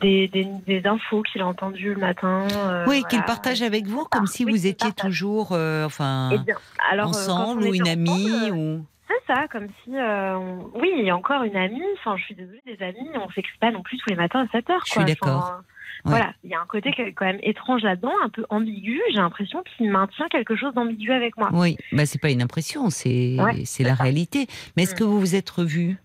[0.00, 2.46] des, des, des infos qu'il a entendues le matin.
[2.56, 3.08] euh, Oui, voilà.
[3.08, 6.56] qu'il partage avec vous, comme si oui, vous étiez toujours, euh, enfin, Eh bien,
[6.90, 8.86] alors, quand ensemble ou une amie ensemble, ou.
[9.26, 11.82] C'est ça, comme si, euh, on- oui, il y a encore une amie.
[11.98, 14.48] Enfin, je suis désolée, des amis, on s'écrit pas non plus tous les matins à
[14.48, 14.82] 7 heures.
[14.86, 15.60] Je suis d'accord.
[16.04, 16.10] Ouais.
[16.10, 19.00] Voilà, il y a un côté quand même étrange là-dedans, un peu ambigu.
[19.10, 21.50] J'ai l'impression qu'il maintient quelque chose d'ambigu avec moi.
[21.52, 24.02] Oui, bah c'est pas une impression, c'est Ouais, c'est c'est la ça.
[24.02, 24.48] réalité.
[24.76, 24.98] Mais est-ce Mm.
[24.98, 25.96] que vous vous êtes revus?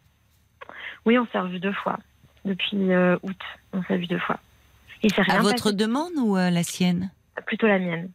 [1.06, 1.98] Oui, on s'est revus deux fois.
[2.46, 3.40] Depuis euh, août,
[3.74, 4.40] on s'est vus deux fois.
[5.02, 5.76] S'est À votre passé.
[5.76, 7.12] demande ou à la sienne?
[7.46, 8.10] Plutôt la mienne.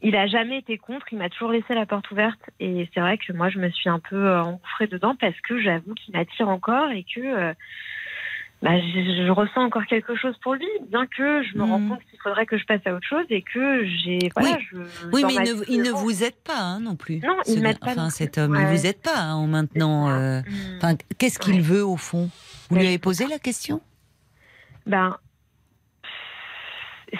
[0.00, 2.38] Il a jamais été contre, il m'a toujours laissé la porte ouverte.
[2.60, 5.60] Et c'est vrai que moi, je me suis un peu euh, engouffrée dedans parce que
[5.60, 7.52] j'avoue qu'il m'attire encore et que euh,
[8.62, 11.88] bah, je, je ressens encore quelque chose pour lui, bien que je me rends Mhm.
[11.90, 14.30] compte qu'il faudrait que je passe à autre chose et que j'ai.
[14.36, 14.66] Voilà, Oui.
[14.70, 14.76] je,
[15.12, 17.18] Oui, dans mais ma il ne, il vous aide pas hein, non plus.
[17.18, 18.76] Non, il m'aide pas Enfin, cet homme, il Ouais.
[18.76, 20.10] vous aide pas hein, en maintenant.
[20.10, 20.42] euh.
[20.76, 21.60] Enfin, qu'est-ce qu'il Ouais.
[21.60, 22.30] veut au fond?
[22.70, 23.80] Vous Ouais, lui avez je posé la question?
[24.86, 25.16] Ben,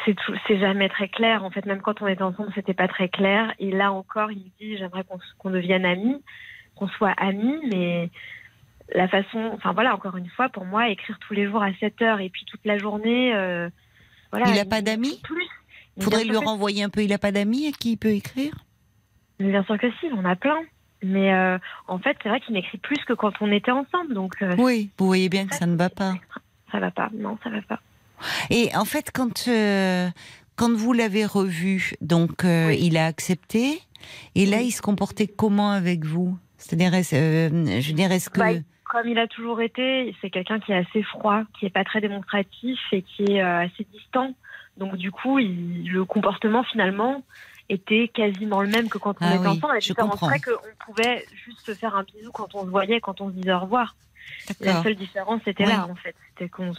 [0.05, 1.44] c'est jamais très clair.
[1.44, 3.55] En fait, même quand on était ensemble, c'était pas très clair.
[3.59, 5.05] Et là encore, il me dit, j'aimerais
[5.39, 6.23] qu'on, devienne amis,
[6.74, 8.10] qu'on soit amis, mais
[8.94, 12.02] la façon, enfin voilà, encore une fois, pour moi, écrire tous les jours à 7
[12.02, 13.69] heures et puis toute la journée, euh,
[14.31, 14.51] voilà.
[14.51, 15.20] Il a pas d'amis?
[15.97, 17.02] Mais Faudrait lui renvoyer un peu.
[17.02, 18.52] Il a pas d'amis à qui il peut écrire?
[19.40, 20.60] Bien sûr que si, on a plein.
[21.02, 24.35] Mais euh, en fait, c'est vrai qu'il m'écrit plus que quand on était ensemble, donc
[24.43, 26.15] euh, Oui, vous voyez bien que ça ne va pas.
[26.73, 27.09] ça va pas.
[27.15, 27.81] Non, ça va pas.
[28.50, 30.08] Et en fait, quand euh,
[30.56, 32.78] quand vous l'avez revu, donc euh, Oui.
[32.82, 33.80] il a accepté.
[34.34, 36.36] Et là, il se comportait comment avec vous?
[36.56, 38.50] C'est-à-dire, euh, je dire, est-ce que Bah,
[38.84, 42.00] comme il a toujours été, c'est quelqu'un qui est assez froid, qui est pas très
[42.00, 44.34] démonstratif et qui est assez distant.
[44.78, 47.22] Donc du coup, il- le comportement finalement
[47.68, 49.74] était quasiment le même que quand on Ah était oui, ensemble.
[49.74, 53.00] La je différence serait qu'on pouvait juste se faire un bisou quand on se voyait,
[53.00, 53.94] quand on se disait au revoir.
[54.60, 55.70] La seule différence, c'était Oui.
[55.70, 56.14] là en fait.
[56.30, 56.72] C'était qu'on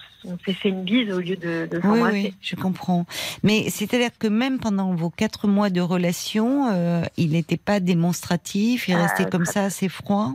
[0.46, 2.22] s'est fait une bise au lieu de, de Oui, s'embrasser.
[2.24, 3.06] oui, je comprends.
[3.44, 8.88] Mais c'est-à-dire que même pendant vos quatre mois de relation, euh, il n'était pas démonstratif,
[8.88, 10.34] il Ah, restait comme ça assez froid?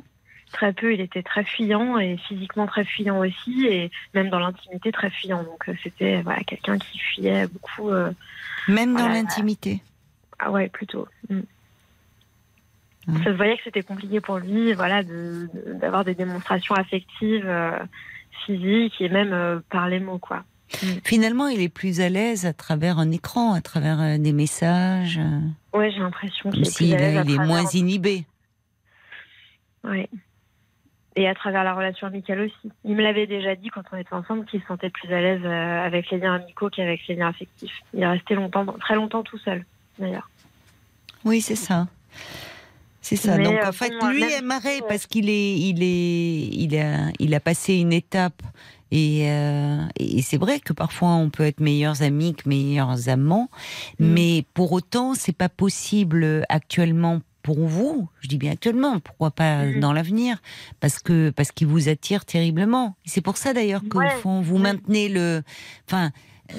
[0.53, 4.93] Très peu, il était très fuyant et physiquement très fuyant aussi et même dans l'intimité
[4.93, 5.43] très fuyant.
[5.43, 7.91] Donc euh, c'était voilà quelqu'un qui fuyait beaucoup.
[7.91, 8.13] euh,
[8.69, 9.83] Même dans l'intimité?
[10.39, 11.09] Ah ouais, plutôt.
[11.29, 11.41] Mm.
[13.09, 13.19] Ouais.
[13.19, 17.45] Ça se voyait que c'était compliqué pour lui, voilà, de- de- d'avoir des démonstrations affectives,
[17.47, 17.79] euh,
[18.47, 20.45] physiques et même euh, par les mots, quoi.
[21.05, 25.19] Finalement, il est plus à l'aise à travers un écran, à travers euh, des messages,
[25.19, 28.25] euh, Ouais, j'ai l'impression qu'il est plus à l'aise à il est moins inhibé.
[29.85, 30.09] Ouais.
[31.17, 32.73] Et à travers la relation amicale aussi.
[32.85, 35.45] Il me l'avait déjà dit quand on était ensemble qu'il se sentait plus à l'aise
[35.47, 37.83] avec les liens amicaux qu'avec les liens affectifs.
[37.93, 39.65] Il est resté longtemps, très longtemps tout seul,
[39.99, 40.29] d'ailleurs.
[41.25, 41.87] Oui, c'est ça.
[43.07, 43.37] C'est ça.
[43.37, 47.11] Mais, Donc euh, en fait, lui même aimerait parce qu'il est, il est, il a,
[47.21, 48.43] il a passé une étape.
[48.91, 53.49] Et, euh, et c'est vrai que parfois on peut être meilleurs amis que meilleurs amants,
[53.99, 54.07] Mm.
[54.07, 58.09] mais pour autant c'est pas possible actuellement pour vous.
[58.21, 59.81] Je dis bien actuellement, pourquoi pas Mhm.
[59.81, 60.41] dans l'avenir,
[60.81, 62.95] parce que parce qu'il vous attire terriblement.
[63.05, 64.63] C'est pour ça d'ailleurs qu'au Ouais, fond vous ouais.
[64.63, 65.43] maintenez le,
[65.89, 66.11] enfin.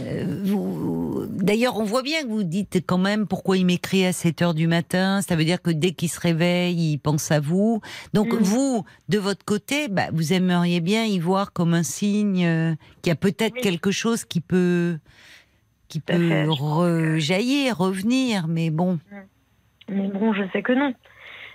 [0.02, 1.26] Euh, vous...
[1.30, 4.54] D'ailleurs, on voit bien que vous dites quand même pourquoi il m'écrit à 7 heures
[4.54, 5.22] du matin.
[5.22, 7.82] Ça veut dire que dès qu'il se réveille, il pense à vous.
[8.14, 8.38] Donc, Mm.
[8.44, 13.10] vous, de votre côté, bah, vous aimeriez bien y voir comme un signe euh, qu'il
[13.10, 13.62] y a peut-être Oui.
[13.62, 14.98] quelque chose qui peut,
[15.88, 18.48] qui peut fait, que- rejaillir, revenir.
[18.48, 19.00] Mais bon,
[19.90, 20.94] Mais bon, je sais que non.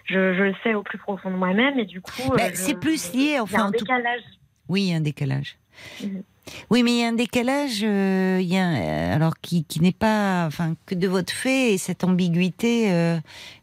[0.06, 2.30] Je, je le sais au plus profond de moi-même et du coup.
[2.36, 4.22] Bah, euh, c'est plus lié, Il y a enfin, un tout- décalage.
[4.68, 5.56] oui, un décalage.
[6.02, 6.22] Mhm.
[6.70, 9.92] Oui, mais il y a un décalage, euh, y a, euh, alors qui, qui n'est
[9.92, 13.18] pas, enfin, que de votre fait et cette ambiguïté euh,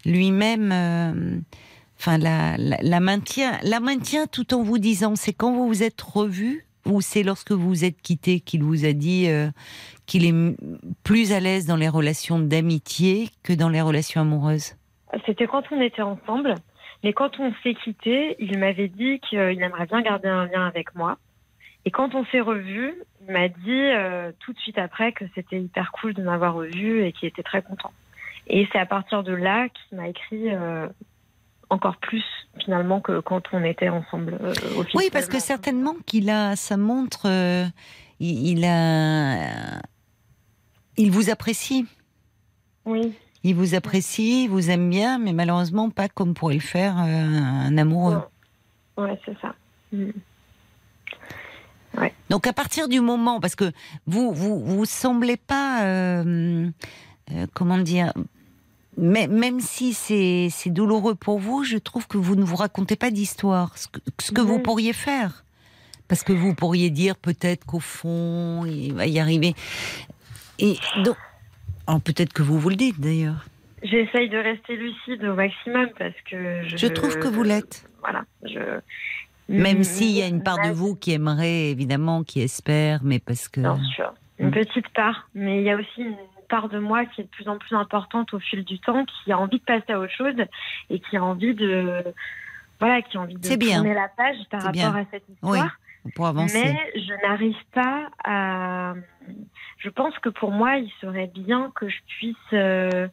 [0.05, 0.69] lui-même,
[2.05, 6.65] la, la, maintient, la maintient tout en vous disant, c'est quand vous vous êtes revus
[6.85, 9.27] ou c'est lorsque vous vous êtes quitté qu'il vous a dit
[10.05, 10.55] qu'il est
[11.03, 14.75] plus à l'aise dans les relations d'amitié que dans les relations amoureuses?
[15.25, 16.55] C'était quand on était ensemble,
[17.03, 20.95] mais quand on s'est quitté, il m'avait dit qu'il aimerait bien garder un lien avec
[20.95, 21.17] moi.
[21.87, 22.93] Et quand on s'est revus,
[23.25, 27.05] il m'a dit euh, tout de suite après que c'était hyper cool de m'avoir revu
[27.05, 27.93] et qu'il était très content.
[28.47, 30.85] Et c'est à partir de là qu'il m'a écrit euh,
[31.69, 32.25] encore plus
[32.59, 34.37] finalement que quand on était ensemble.
[34.41, 34.53] euh,
[34.95, 37.63] Oui, parce que certainement qu'il a, ça montre, euh,
[38.19, 39.79] il, il a,
[40.97, 41.85] il vous apprécie.
[42.83, 43.13] Oui,
[43.45, 47.77] Il vous apprécie, il vous aime bien, mais malheureusement pas comme pourrait le faire un
[47.77, 48.21] amoureux.
[48.97, 49.55] ouais, c'est ça.
[49.93, 50.09] Mm.
[51.97, 52.13] Ouais.
[52.29, 53.71] Donc à partir du moment, parce que
[54.05, 56.69] vous vous vous semblez pas, euh,
[57.31, 58.13] euh, comment dire,
[58.97, 62.95] mais, même si c'est c'est douloureux pour vous, je trouve que vous ne vous racontez
[62.95, 64.63] pas d'histoire, ce que, ce que vous Mhm.
[64.63, 65.43] pourriez faire,
[66.07, 69.55] parce que vous pourriez dire peut-être qu'au fond il va y arriver,
[70.59, 71.15] et donc
[71.87, 73.45] alors, peut-être que vous vous le dites d'ailleurs.
[73.81, 76.75] J'essaye de rester lucide au maximum parce que je.
[76.75, 77.87] Je trouve que vous l'êtes.
[78.01, 78.23] Voilà.
[78.43, 78.79] Je.
[79.49, 83.19] Même Mm, s'il y a une part de vous qui aimerait, évidemment, qui espère, mais
[83.19, 83.61] parce que.
[83.61, 84.13] Bien sûr.
[84.39, 85.27] Une petite part.
[85.33, 86.15] Mais il y a aussi une
[86.49, 89.31] part de moi qui est de plus en plus importante au fil du temps, qui
[89.31, 90.35] a envie de passer à autre chose
[90.89, 92.03] et qui a envie de.
[92.79, 93.77] Voilà, qui a envie de bien.
[93.77, 94.95] tourner la page par rapport bien.
[94.95, 95.77] à cette histoire.
[96.15, 96.61] Pour avancer.
[96.63, 98.93] Mais je n'arrive pas à.
[99.79, 103.07] Je pense que pour moi, il serait bien que je puisse euh,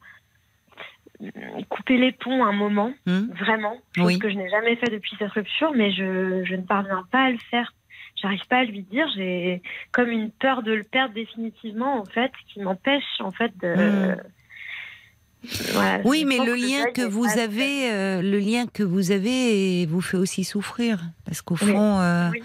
[1.68, 3.76] couper les ponts un moment, Hmm vraiment.
[3.96, 4.18] Chose Oui.
[4.18, 7.30] que je n'ai jamais fait depuis cette rupture, mais je, je ne parviens pas à
[7.30, 7.72] le faire.
[8.20, 9.06] J'arrive pas à lui dire.
[9.16, 9.62] J'ai
[9.92, 13.74] comme une peur de le perdre définitivement, en fait, qui m'empêche, en fait, de.
[13.74, 14.16] Hmm.
[15.72, 20.00] Voilà, Oui, mais le lien que vous avez, euh, le lien que vous avez vous
[20.00, 22.42] fait aussi souffrir, parce qu'au Oui, fond, euh, oui.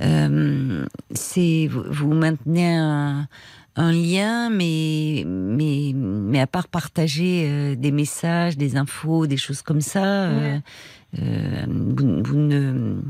[0.00, 3.28] euh, c'est vous, vous maintenez un,
[3.76, 9.62] un lien, mais mais mais à part partager euh, des messages, des infos, des choses
[9.62, 10.58] comme ça, euh,
[11.18, 13.00] euh, vous, vous ne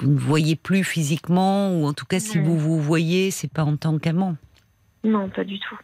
[0.00, 3.64] vous ne voyez plus physiquement, ou en tout cas, si vous vous voyez, c'est pas
[3.64, 4.36] en tant qu'amant.
[5.04, 5.76] Non, pas du tout.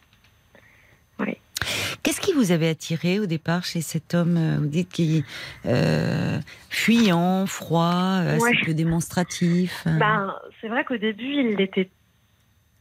[2.03, 5.23] Qu'est-ce qui vous avait attiré au départ chez cet homme Vous dites qu'il
[5.67, 6.39] euh,
[6.69, 9.83] fuyant, froid, assez peu démonstratif.
[9.85, 9.97] euh.
[9.99, 11.89] Ben, c'est vrai qu'au début, il l'était,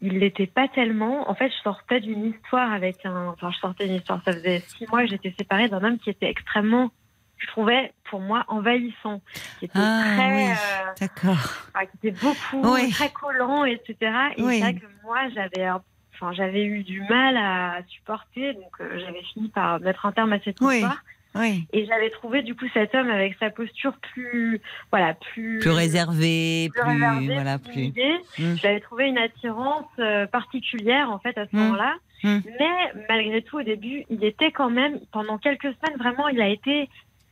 [0.00, 1.30] il l'était pas tellement.
[1.30, 4.22] En fait, je sortais d'une histoire avec un, enfin, je sortais d'une histoire.
[4.24, 6.90] Ça faisait six mois que j'étais séparée d'un homme qui était extrêmement,
[7.38, 9.20] je trouvais, pour moi, envahissant,
[9.58, 10.50] qui était Ah, très, oui.
[10.50, 11.38] euh, D'accord.
[11.74, 12.90] enfin, qui était beaucoup, Oui.
[12.90, 13.96] très collant, etc.
[14.36, 14.54] Et Oui.
[14.54, 15.68] c'est vrai que moi, j'avais,
[16.14, 20.32] enfin, j'avais eu du mal à supporter, donc euh, j'avais fini par mettre un terme
[20.32, 21.02] à cette histoire.
[21.36, 21.64] Oui.
[21.72, 26.70] Et j'avais trouvé du coup cet homme avec sa posture plus, voilà, plus, Plus réservé,
[26.74, 27.92] plus, plus voilà, plus.
[28.38, 28.56] Mm.
[28.56, 31.58] J'avais trouvé une attirance euh, particulière en fait à ce Mm.
[31.60, 31.94] moment-là.
[32.24, 32.38] Mm.
[32.58, 36.48] Mais malgré tout, au début, il était quand même, pendant quelques semaines, vraiment, il a
[36.48, 36.88] été,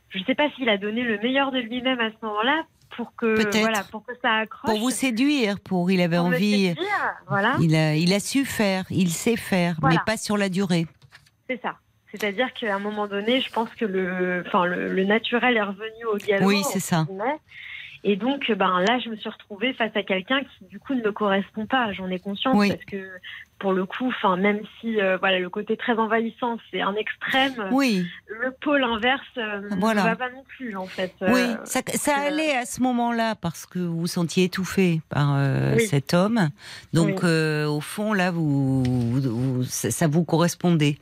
[0.09, 2.63] je ne sais pas s'il a donné le meilleur de lui-même à ce moment-là
[2.95, 4.71] pour que, voilà, pour que ça accroche.
[4.71, 6.69] Pour vous séduire, pour il avait pour envie.
[6.69, 9.97] séduire, voilà, Il a, il a su faire, il sait faire, Voilà.
[9.97, 10.87] mais pas sur la durée.
[11.47, 11.75] c'est ça.
[12.11, 16.05] C'est-à-dire qu'à un moment donné, je pense que le, enfin, le, le naturel est revenu
[16.11, 16.45] au galop.
[16.47, 17.05] Oui, c'est ça.
[18.03, 21.01] Et donc, ben là, je me suis retrouvée face à quelqu'un qui, du coup, ne
[21.01, 21.91] me correspond pas.
[21.91, 22.69] J'en ai conscience Oui.
[22.69, 23.09] parce que,
[23.59, 27.53] pour le coup, enfin, même si, euh, voilà, le côté très envahissant, c'est un extrême.
[27.71, 30.03] Oui, Le pôle inverse euh, Voilà.
[30.03, 31.13] ne va pas non plus, en fait.
[31.21, 35.37] oui, Euh, ça, ça allait à ce moment-là parce que vous vous sentiez étouffé par
[35.75, 35.85] Oui.
[35.87, 36.49] cet homme.
[36.93, 37.63] Donc, Oui.
[37.65, 40.97] au fond, là, vous, ça, vous correspondait.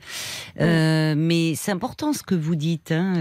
[0.58, 3.14] Mais c'est important ce que vous dites hein,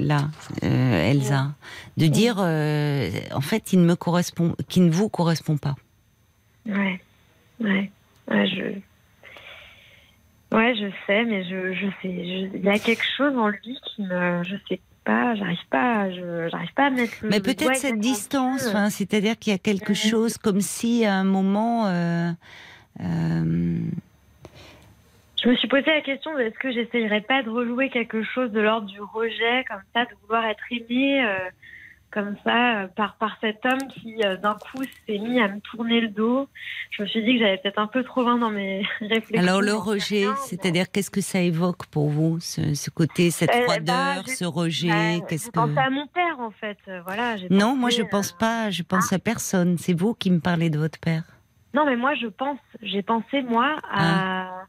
[0.00, 0.28] là,
[0.62, 1.48] Elsa,
[1.96, 5.74] de dire, en fait, il ne me correspond, qui ne vous correspond pas.
[6.66, 7.00] Ouais,
[7.60, 7.90] ouais,
[8.28, 10.56] ouais, je.
[10.56, 12.24] Ouais, je sais, mais je, je sais.
[12.24, 14.42] je- Il y a quelque chose en lui qui me.
[14.44, 17.30] Je sais pas, j'arrive pas, je, j'arrive pas à mettre le.
[17.30, 21.24] Mais peut-être cette distance, enfin, c'est-à-dire qu'il y a quelque chose comme si à un
[21.24, 21.86] moment.
[21.88, 22.30] euh,
[23.00, 23.78] euh,
[25.42, 28.60] Je me suis posé la question est-ce que j'essayerais pas de rejouer quelque chose de
[28.60, 31.38] l'ordre du rejet, comme ça, de vouloir être aimé, euh,
[32.14, 35.60] comme ça, euh, par, par cet homme qui, euh, d'un coup, s'est mis à me
[35.60, 36.48] tourner le dos.
[36.92, 39.36] Je me suis dit que j'allais peut-être un peu trop loin dans mes réflexions.
[39.40, 43.62] Alors le rejet, c'est-à-dire qu'est-ce que ça évoque pour vous, ce, ce côté, cette ben,
[43.64, 46.78] froideur, j'ai- ce rejet, Ouais, qu'est-ce que pensé à mon père, en fait.
[46.88, 49.76] euh, Voilà, Non, pensé, moi je euh, pense pas, je pense à personne.
[49.76, 51.24] C'est vous qui me parlez de votre père.
[51.74, 54.62] Non, mais moi, je pense, j'ai pensé, moi, à,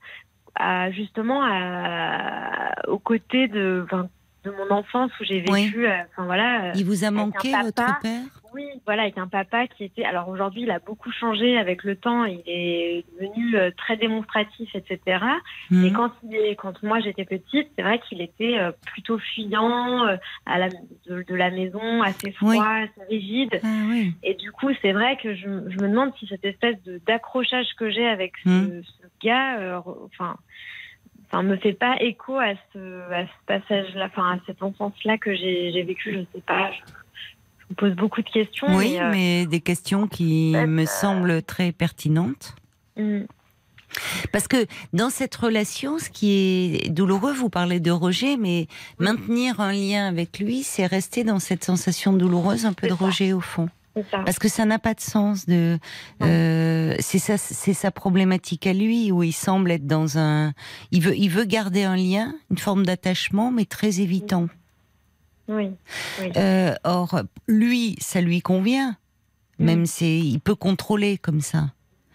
[0.56, 3.86] à justement à, aux côtés de,
[4.46, 6.66] de mon enfance où j'ai vécu, euh, enfin voilà.
[6.66, 7.64] euh, Il vous a manqué papa.
[7.64, 8.22] votre père?
[8.54, 10.06] Oui, voilà, avec un papa qui était.
[10.06, 12.24] Alors aujourd'hui, il a beaucoup changé avec le temps.
[12.24, 15.20] Il est devenu euh, très démonstratif, etc.
[15.72, 15.94] Mais Hmm.
[15.94, 20.06] quand, il est, quand moi j'étais petite, c'est vrai qu'il était plutôt fuyant
[20.46, 22.60] à la, de, de la maison, assez froid, Oui.
[22.60, 23.60] assez rigide.
[23.62, 24.14] Ah oui.
[24.24, 27.90] Et du coup, c'est vrai que je, je me demande si cette espèce d'accrochage que
[27.90, 30.38] j'ai avec ce, ce gars, euh, enfin,
[31.28, 35.36] enfin, me fait pas écho à ce, à ce passage-là, enfin, à cette enfance-là que
[35.36, 36.14] j'ai vécu.
[36.14, 36.72] Je sais pas.
[36.72, 36.78] Je,
[37.60, 38.68] je me pose beaucoup de questions.
[38.70, 42.56] Oui, mais, euh, mais des questions qui me euh, semblent très pertinentes.
[42.96, 43.24] hmm,
[44.32, 48.68] Parce que dans cette relation, ce qui est douloureux, vous parlez de rejet, mais
[49.00, 53.34] maintenir un lien avec lui, c'est rester dans cette sensation douloureuse, un peu de rejet
[53.34, 53.70] au fond.
[54.12, 54.20] Ça.
[54.26, 55.46] Parce que ça n'a pas de sens.
[55.46, 55.80] De,
[56.22, 60.54] euh, c'est ça, c'est sa problématique à lui où il semble être dans un.
[60.92, 64.48] Il veut, il veut garder un lien, une forme d'attachement, mais très évitant.
[65.48, 65.70] Oui.
[66.20, 66.32] oui.
[66.36, 68.98] Euh, or, lui, ça lui convient.
[69.60, 69.66] Mm.
[69.66, 71.72] Même c'est, il peut contrôler comme ça.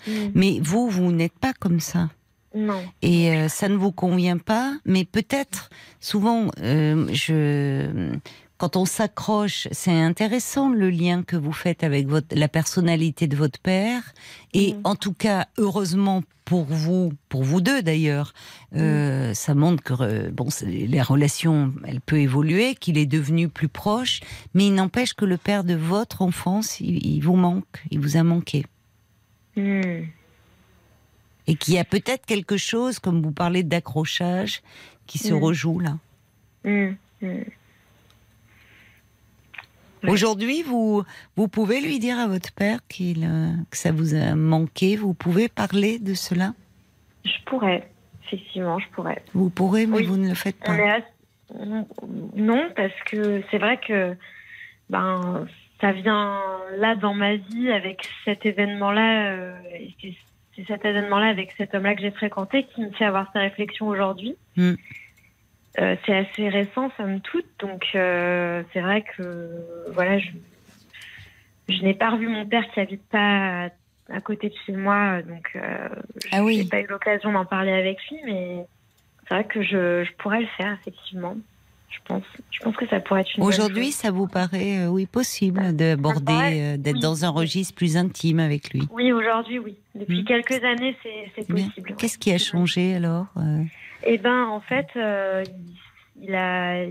[0.06, 0.12] Mm.
[0.34, 2.10] Mais vous, vous n'êtes pas comme ça.
[2.54, 2.82] Non.
[3.02, 5.70] Et euh, ça ne vous convient pas, mais peut-être,
[6.00, 8.12] souvent, euh, je,
[8.60, 13.34] quand on s'accroche, c'est intéressant le lien que vous faites avec votre, la personnalité de
[13.34, 14.02] votre père.
[14.52, 14.80] Et Mhm.
[14.84, 18.34] en tout cas, heureusement pour vous, pour vous deux d'ailleurs,
[18.76, 23.68] euh, ça montre que euh, bon, les relations, elle peut évoluer, qu'il est devenu plus
[23.68, 24.20] proche,
[24.52, 28.18] mais il n'empêche que le père de votre enfance, il, il vous manque, il vous
[28.18, 28.66] a manqué.
[29.56, 30.02] Mm.
[31.46, 34.60] Et qu'il y a peut-être quelque chose, comme vous parlez d'accrochage,
[35.06, 35.96] qui se rejoue là.
[40.08, 41.02] Aujourd'hui, vous,
[41.36, 44.96] vous pouvez lui dire à votre père qu'il, euh, que ça vous a manqué.
[44.96, 46.54] Vous pouvez parler de cela?
[47.24, 47.88] Je pourrais,
[48.26, 49.22] effectivement, je pourrais.
[49.34, 50.06] Vous pourrez, mais Oui.
[50.06, 50.76] vous ne le faites pas.
[52.36, 54.14] Non, parce que c'est vrai que
[54.88, 55.46] ben
[55.80, 56.38] ça vient
[56.78, 59.32] là dans ma vie avec cet événement-là.
[59.32, 59.52] euh,
[60.00, 60.14] c'est-
[60.56, 63.88] c'est cet événement-là avec cet homme-là que j'ai fréquenté qui me fait avoir ces réflexions
[63.88, 64.36] aujourd'hui.
[64.56, 64.74] Mm.
[65.80, 69.48] Euh, c'est assez récent, somme toute, donc euh, c'est vrai que
[69.94, 70.28] voilà, je,
[71.68, 73.68] je n'ai pas revu mon père qui habite pas à,
[74.12, 75.88] à côté de chez moi, donc euh,
[76.32, 76.56] Ah oui.
[76.58, 78.66] j'ai pas eu l'occasion d'en parler avec lui, mais
[79.22, 81.36] c'est vrai que je, je pourrais le faire effectivement.
[81.88, 85.06] Je pense, je pense que ça pourrait être une bonne Aujourd'hui, ça vous paraît, oui,
[85.06, 87.00] possible d'aborder, d'être oui.
[87.00, 88.82] dans un registre plus intime avec lui?
[88.92, 89.76] Oui, aujourd'hui, oui.
[89.96, 90.24] Depuis Mm.
[90.24, 90.96] quelques années,
[91.34, 91.94] c'est possible.
[91.96, 93.26] Qu'est-ce qui a changé alors
[94.04, 95.44] Eh ben, en fait, euh,
[96.20, 96.84] il, a,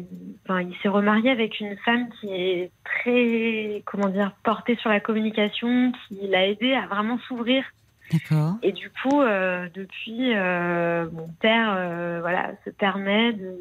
[0.44, 5.00] enfin, il s'est remarié avec une femme qui est très, comment dire, portée sur la
[5.00, 7.64] communication, qui l'a aidé à vraiment s'ouvrir.
[8.12, 8.56] D'accord.
[8.64, 13.56] Et du coup, euh, depuis, euh, mon père, euh, voilà, se permet de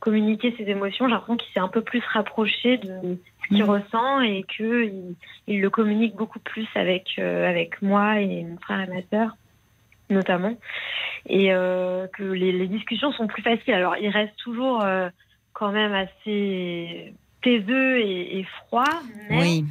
[0.00, 1.06] communiquer ses émotions.
[1.06, 3.70] J'ai l'impression qu'il s'est un peu plus rapproché de ce qu'il Mhm.
[3.70, 5.14] ressent et que il,
[5.46, 9.36] il le communique beaucoup plus avec euh, avec moi et mon frère et ma sœur,
[10.10, 10.54] notamment,
[11.28, 13.74] et euh, que les, les discussions sont plus faciles.
[13.74, 15.08] Alors, il reste toujours euh,
[15.52, 17.12] quand même assez
[17.42, 18.84] taiseux et, et froid,
[19.30, 19.64] mais Oui,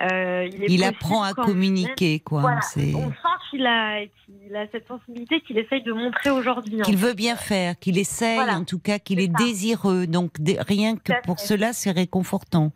[0.00, 2.40] euh, il, apprend à même communiquer, quoi.
[2.40, 2.60] voilà.
[2.76, 6.80] On sent qu'il a, qu'il a cette sensibilité qu'il essaye de montrer aujourd'hui.
[6.82, 8.56] qu'il veut bien faire, qu'il essaye, Voilà.
[8.58, 10.06] en tout cas, qu'il est désireux.
[10.06, 10.32] Donc
[10.68, 11.46] rien que pour fait.
[11.46, 12.72] cela, c'est réconfortant.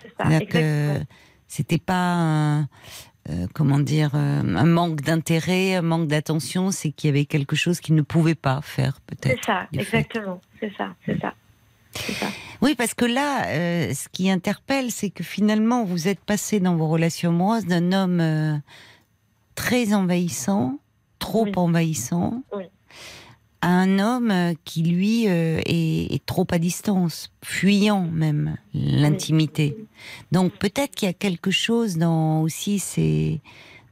[0.00, 1.04] C'est ça,
[1.48, 2.68] c'était pas un,
[3.30, 7.56] euh, comment dire euh, un manque d'intérêt, un manque d'attention, c'est qu'il y avait quelque
[7.56, 9.44] chose qu'il ne pouvait pas faire C'est peut-être.
[9.44, 9.98] ça, du fait.
[10.00, 10.40] exactement.
[10.60, 11.34] C'est ça, c'est ça.
[11.92, 12.26] C'est ça.
[12.62, 16.76] Oui, parce que là, euh, ce qui interpelle, c'est que finalement, vous êtes passé dans
[16.76, 18.60] vos relations amoureuses d'un homme
[19.54, 20.78] très envahissant,
[21.18, 21.52] trop Oui.
[21.56, 22.64] envahissant, Oui.
[23.62, 29.76] À un homme qui, lui, euh, est, est trop à distance, fuyant même l'intimité.
[30.32, 33.40] Donc peut-être qu'il y a quelque chose dans aussi ces,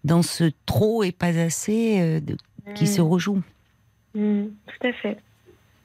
[0.05, 2.36] dans ce trop et pas assez euh, de-
[2.74, 3.43] qui se Mm, rejoue.
[4.15, 5.19] mm, tout à fait.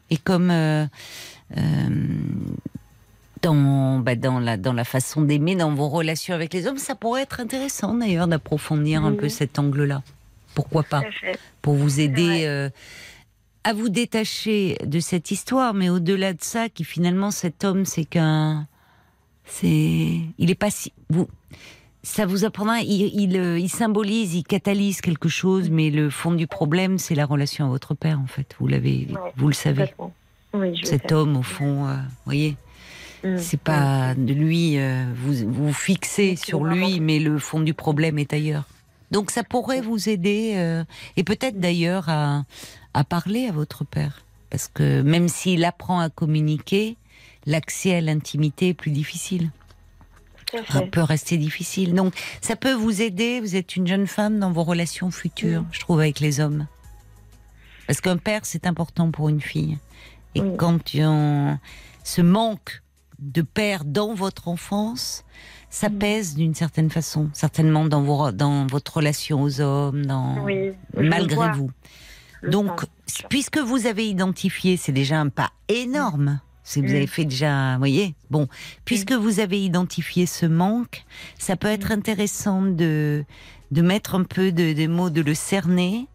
[0.10, 0.86] Et comme euh,
[3.42, 6.96] dans, bah, dans, la, dans la façon d'aimer, dans vos relations avec les hommes, ça
[6.96, 10.04] pourrait être intéressant d'ailleurs d'approfondir un peu cet angle-là.
[10.56, 11.02] Pourquoi pas?
[11.02, 11.38] Tout.
[11.62, 12.70] Pour vous aider
[13.64, 18.06] à vous détacher de cette histoire, mais au-delà de ça, qui finalement cet homme, c'est
[18.06, 18.68] qu'un,
[19.46, 21.28] c'est, il est pas si, vous,
[22.02, 26.34] ça vous apprendra, il, il, euh, il symbolise, il catalyse quelque chose, mais le fond
[26.34, 28.56] du problème, c'est la relation à votre père, en fait.
[28.60, 29.94] Vous l'avez, Ouais, vous le savez.
[30.54, 31.96] Oui, je Cet homme, au fond, euh,
[32.26, 32.58] voyez,
[33.24, 33.64] Mm, c'est mm.
[33.64, 38.34] pas de lui, euh, vous vous fixez sur lui, mais le fond du problème est
[38.34, 38.66] ailleurs.
[39.12, 40.84] Donc ça pourrait vous aider, euh,
[41.18, 42.44] et peut-être d'ailleurs à,
[42.94, 44.24] à parler à votre père.
[44.50, 46.98] Parce que même s'il apprend à communiquer,
[47.46, 49.50] l'accès à l'intimité est plus difficile.
[50.70, 51.96] Ça peut rester difficile.
[51.96, 55.80] Donc ça peut vous aider, vous êtes une jeune femme dans vos relations futures, je
[55.80, 56.68] trouve, avec les hommes.
[57.88, 59.80] Parce qu'un père, c'est important pour une fille.
[60.36, 60.56] Et Oui.
[60.58, 61.58] quand on,
[62.04, 62.84] ce manque
[63.20, 65.24] de père dans votre enfance,
[65.70, 70.72] ça pèse d'une certaine façon, certainement dans, vos, dans votre relation aux hommes, dans, Oui,
[70.96, 71.72] malgré vous.
[72.52, 72.82] Donc,
[73.30, 76.40] puisque vous avez identifié, c'est déjà un pas énorme.
[76.66, 76.96] Si vous Mm.
[76.96, 78.48] avez fait déjà, vous voyez, bon,
[78.86, 81.04] puisque vous avez identifié ce manque,
[81.38, 83.26] ça peut être intéressant de
[83.72, 86.06] de mettre un peu de, des mots, de le cerner,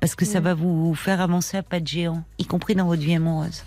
[0.00, 0.44] parce que ça Mm.
[0.44, 3.64] va vous faire avancer à pas de géant, y compris dans votre vie amoureuse.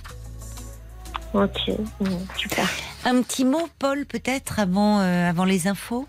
[1.33, 1.69] Ok,
[1.99, 2.05] mm,
[2.37, 2.69] super.
[3.05, 6.07] Un petit mot, Paul, peut-être avant euh, avant les infos?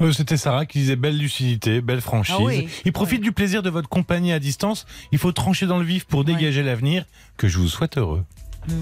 [0.00, 2.34] Euh, C'était Sarah qui disait belle lucidité, belle franchise.
[2.38, 2.68] Ah oui.
[2.84, 4.86] Il profite du plaisir de votre compagnie à distance.
[5.12, 7.04] Il faut trancher dans le vif pour dégager l'avenir.
[7.36, 8.24] Que je vous souhaite heureux.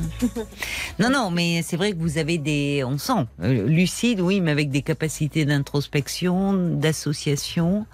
[0.99, 2.83] Non, non, mais c'est vrai que vous avez des.
[2.87, 3.27] On sent.
[3.43, 7.87] euh, lucide, oui, mais avec des capacités d'introspection, d'association.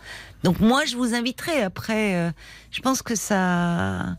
[0.45, 2.15] Donc, moi, je vous inviterai après.
[2.15, 2.31] euh,
[2.71, 4.17] je pense que ça.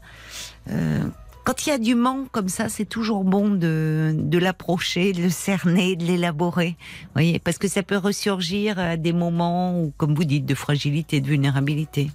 [0.69, 1.03] euh,
[1.44, 5.24] quand il y a du manque comme ça, c'est toujours bon de, de l'approcher, de
[5.24, 6.78] le cerner, de l'élaborer.
[7.14, 11.22] Voyez, parce que ça peut ressurgir à des moments où, comme vous dites, de fragilité,
[11.22, 12.12] de vulnérabilité.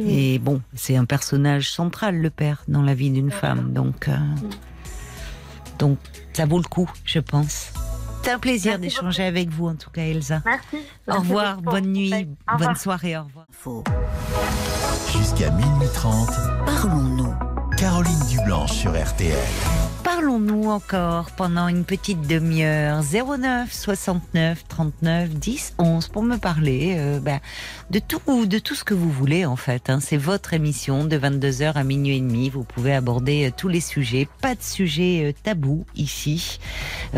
[0.00, 3.72] Et bon, c'est un personnage central, le père, dans la vie d'une femme.
[3.72, 4.16] Donc, euh,
[5.78, 5.98] donc,
[6.32, 7.72] ça vaut le coup, je pense.
[8.22, 10.42] C'est un plaisir Merci d'échanger avec vous, en tout cas, Elsa.
[10.44, 10.86] Merci.
[11.08, 12.28] Au revoir, bonne nuit,
[12.58, 13.46] bonne soirée, au revoir.
[15.12, 16.28] Jusqu'à minuit 30,
[16.66, 17.34] Parlons-nous.
[17.76, 19.36] Caroline Dublanche sur RTL.
[20.02, 27.20] Parlons-nous encore pendant une petite demi-heure 09 69 39 10 11 pour me parler euh,
[27.20, 27.38] ben,
[27.90, 29.90] de tout de tout ce que vous voulez en fait.
[29.90, 30.00] hein.
[30.00, 32.50] C'est votre émission de 22h à minuit et demi.
[32.50, 34.28] Vous pouvez aborder euh, tous les sujets.
[34.42, 36.58] Pas de sujet euh, tabou ici.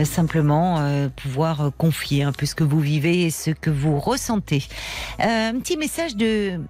[0.05, 4.62] Simplement pouvoir confier un peu ce que vous vivez et ce que vous ressentez.
[5.19, 6.61] Un petit message de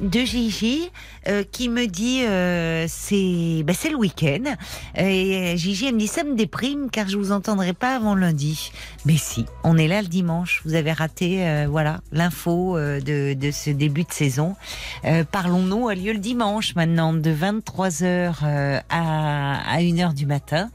[0.00, 0.90] de Gigi
[1.28, 4.54] euh, qui me dit euh, c'est bah, c'est le week-end.
[4.96, 8.72] Et Gigi elle me dit ça me déprime car je vous entendrai pas avant lundi.
[9.04, 10.62] Mais si on est là le dimanche.
[10.64, 14.56] Vous avez raté euh, voilà l'info euh, de, de ce début de saison.
[15.04, 20.70] Euh, parlons-nous a lieu le dimanche maintenant de 23h à, à 1h du matin.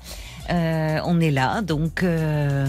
[0.49, 2.67] Euh, on est là donc euh,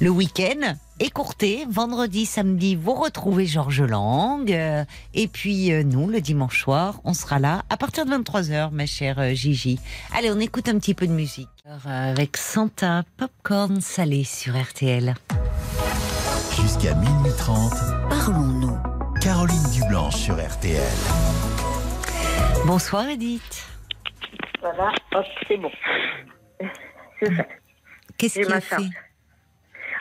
[0.00, 1.64] le week-end écourté.
[1.70, 4.50] Vendredi, samedi, vous retrouvez Georges Lang.
[4.50, 4.84] euh,
[5.14, 8.86] et puis euh, nous, le dimanche soir, on sera là à partir de 23h, ma
[8.86, 9.78] chère euh, Gigi.
[10.16, 11.48] Allez, on écoute un petit peu de musique.
[11.64, 15.14] Alors, euh, Avec Santa, popcorn salé sur RTL.
[16.60, 17.72] Jusqu'à minuit 30,
[18.08, 18.76] Parlons-nous.
[19.20, 20.80] Caroline Dublanche sur RTL.
[22.66, 23.66] Bonsoir Edith.
[24.60, 25.70] Voilà, hop, c'est bon.
[27.20, 27.46] C'est ça.
[28.16, 28.76] Qu'est-ce J'ai qui ma a fait?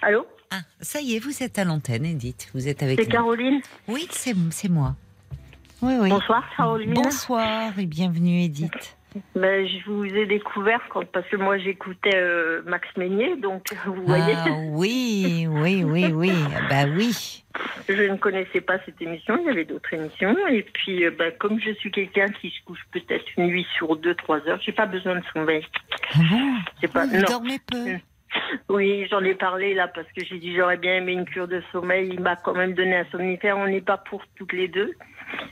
[0.02, 0.26] Allô?
[0.52, 2.49] Ah, ça y est, vous êtes à l'antenne, Edith.
[2.53, 3.07] Vous êtes avec C'est.
[3.07, 4.95] Caroline Oui, c'est c'est moi.
[5.82, 6.10] Oui, oui.
[6.10, 6.94] Bonsoir, Caroline.
[6.94, 8.98] Bonsoir et bienvenue Edith.
[9.36, 14.03] Ben, je vous ai découvert quand, parce que moi j'écoutais euh, Max Meignier, donc vous
[14.06, 16.32] voyez, Ah oui, oui, oui, oui.
[16.56, 17.44] Ah Bah oui.
[17.90, 20.36] je ne connaissais pas cette émission, il y avait d'autres émissions.
[20.49, 23.95] Et puis, euh, ben, comme je suis quelqu'un qui se couche peut-être une nuit sur
[23.98, 25.65] deux, trois heures, j'ai pas besoin de sommeil.
[26.14, 26.53] Ah bon?
[26.80, 27.24] C'est pas, Vous non.
[27.28, 27.95] dormez peu
[28.70, 31.62] Oui, j'en ai parlé là parce que j'ai dit j'aurais bien aimé une cure de
[31.72, 32.10] sommeil.
[32.14, 33.58] Il m'a quand même donné un somnifère.
[33.58, 34.94] On n'est pas pour toutes les deux,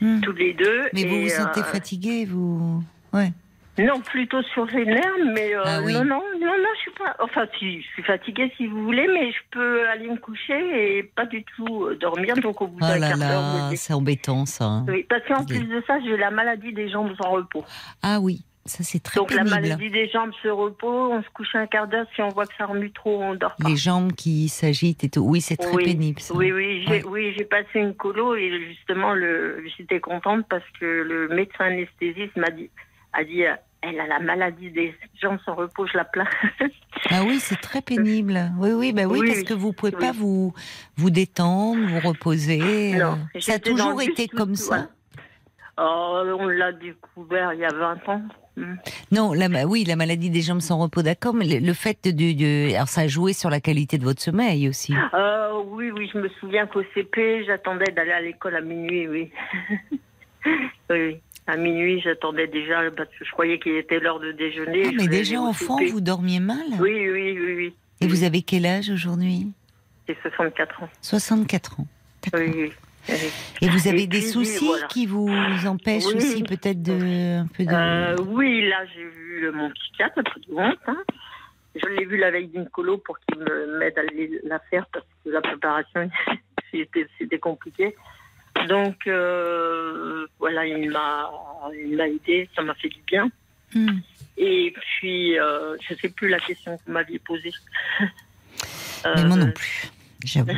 [0.02, 0.22] Hmm.
[0.22, 0.84] toutes les deux.
[0.94, 2.82] Mais vous Et, vous sentez euh, fatiguée, vous?
[3.14, 3.32] Ouais.
[3.78, 5.04] Non, plutôt sur les nerfs,
[5.34, 5.92] mais euh, Ah oui.
[5.94, 7.14] non, non, non, non, je suis pas.
[7.20, 11.04] Enfin, si, je suis fatiguée si vous voulez, mais je peux aller me coucher et
[11.04, 12.36] pas du tout euh, dormir.
[12.38, 14.84] Donc au bout Oh d'un quart d'heure, c'est embêtant ça.
[14.88, 17.66] Oui, parce qu'en plus de ça, j'ai la maladie des jambes sans repos.
[18.02, 21.54] Ah oui, ça c'est très Donc la maladie des jambes sans repos, on se couche
[21.56, 22.08] un quart d'heure.
[22.16, 23.70] Si on voit que ça remue trop, on dort pas.
[23.70, 25.22] Les jambes qui s'agitent et tout.
[25.22, 26.34] Oui, c'est très oui, pénible ça.
[26.34, 27.02] Oui, oui, Ouais.
[27.02, 32.36] j'ai oui, passé une colo et justement, le, j'étais contente parce que le médecin anesthésiste
[32.38, 32.70] m'a dit,
[33.14, 36.28] a dit, euh, elle a la maladie des jambes sans repos, je la plains.
[37.12, 38.52] Ah oui, c'est très pénible.
[38.58, 40.00] Oui, oui, bah oui, Oui, parce que vous pouvez Oui.
[40.02, 40.54] pas vous
[40.96, 42.94] vous détendre, vous reposer.
[42.98, 44.88] Non, Ça a toujours été comme ça.
[45.78, 48.22] Oh, on l'a découvert il y a 20 ans.
[49.12, 52.12] Non, la, oui, la maladie des jambes sans repos, d'accord, mais le, le fait de,
[52.12, 54.94] de, alors ça a joué sur la qualité de votre sommeil aussi.
[55.14, 59.32] Euh, oui, oui, je me souviens qu'au CP, j'attendais d'aller à l'école à minuit, oui.
[60.90, 61.18] oui,
[61.48, 64.84] à minuit, j'attendais déjà parce que je croyais qu'il était l'heure de déjeuner.
[64.88, 66.66] Ah, mais déjà enfant, vous dormiez mal?
[66.80, 67.74] Oui, oui, oui, oui.
[68.02, 69.52] Et vous avez quel âge aujourd'hui?
[70.08, 70.90] J'ai 64 ans.
[71.02, 71.88] 64 ans.
[72.34, 72.72] Oui, oui.
[73.62, 74.88] Et vous avez Et des soucis voilà.
[74.88, 75.30] qui vous
[75.66, 76.16] empêchent Oui.
[76.16, 77.72] aussi peut-être de un peu de.
[77.72, 80.22] Euh, oui, là, j'ai vu mon psychiatre,
[80.58, 80.74] hein.
[81.76, 84.04] Je l'ai vu la veille d'une colo pour qu'il me m'aide à
[84.48, 86.10] la faire parce que la préparation,
[87.20, 87.96] c'était compliqué.
[88.70, 91.30] Donc, euh, voilà, il m'a
[91.74, 93.30] il m'a aidé, ça m'a fait du bien.
[93.74, 94.00] Hmm.
[94.38, 97.52] Et puis, euh, je ne sais plus la question que vous m'aviez posée.
[98.00, 98.10] Moi
[99.06, 99.90] Euh, non plus.
[100.26, 100.52] J'avoue.